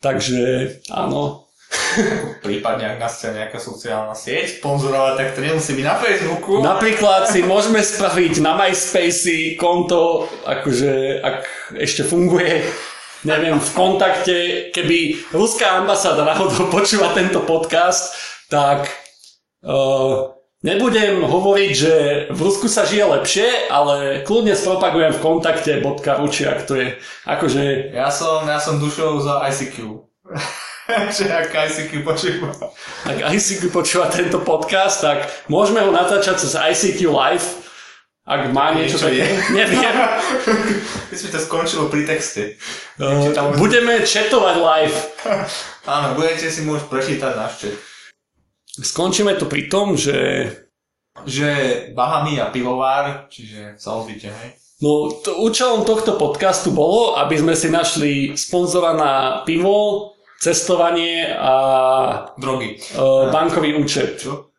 [0.00, 1.48] takže áno.
[2.44, 6.52] Prípadne, ak nás chce nejaká sociálna sieť sponzorovať, tak to nemusí byť na Facebooku.
[6.60, 11.38] Napríklad si môžeme spraviť na MySpace konto, akože ak
[11.80, 12.68] ešte funguje,
[13.22, 14.36] neviem, v kontakte,
[14.74, 18.14] keby ruská ambasáda náhodou počúva tento podcast,
[18.50, 18.90] tak
[19.64, 21.94] uh, nebudem hovoriť, že
[22.30, 26.86] v Rusku sa žije lepšie, ale kľudne spropagujem v kontakte .ručiak, to je
[27.26, 29.76] akože Ja som, ja som dušou za ICQ.
[31.16, 32.50] že ak ICQ počúva.
[33.06, 37.46] ak ICQ počúva tento podcast, tak môžeme ho natáčať cez ICQ Live,
[38.22, 39.26] ak má niečo, Niečo také, je.
[39.58, 39.82] neviem.
[41.10, 42.54] My sme to skončilo pri texte.
[42.96, 44.96] Uh, tam- budeme chatovať live.
[45.90, 47.74] Áno, budete si môcť prečítať náš chat.
[48.72, 50.48] Skončíme to pri tom, že
[51.24, 51.48] Že
[51.92, 54.56] Bahamy a pivovár, čiže sa ozvite, hej?
[54.80, 58.96] no, to, účelom tohto podcastu bolo, aby sme si našli sponzora
[59.44, 61.52] pivo, cestovanie a
[62.34, 62.80] Drogy.
[62.96, 64.18] uh, bankový účet.
[64.18, 64.51] Čo?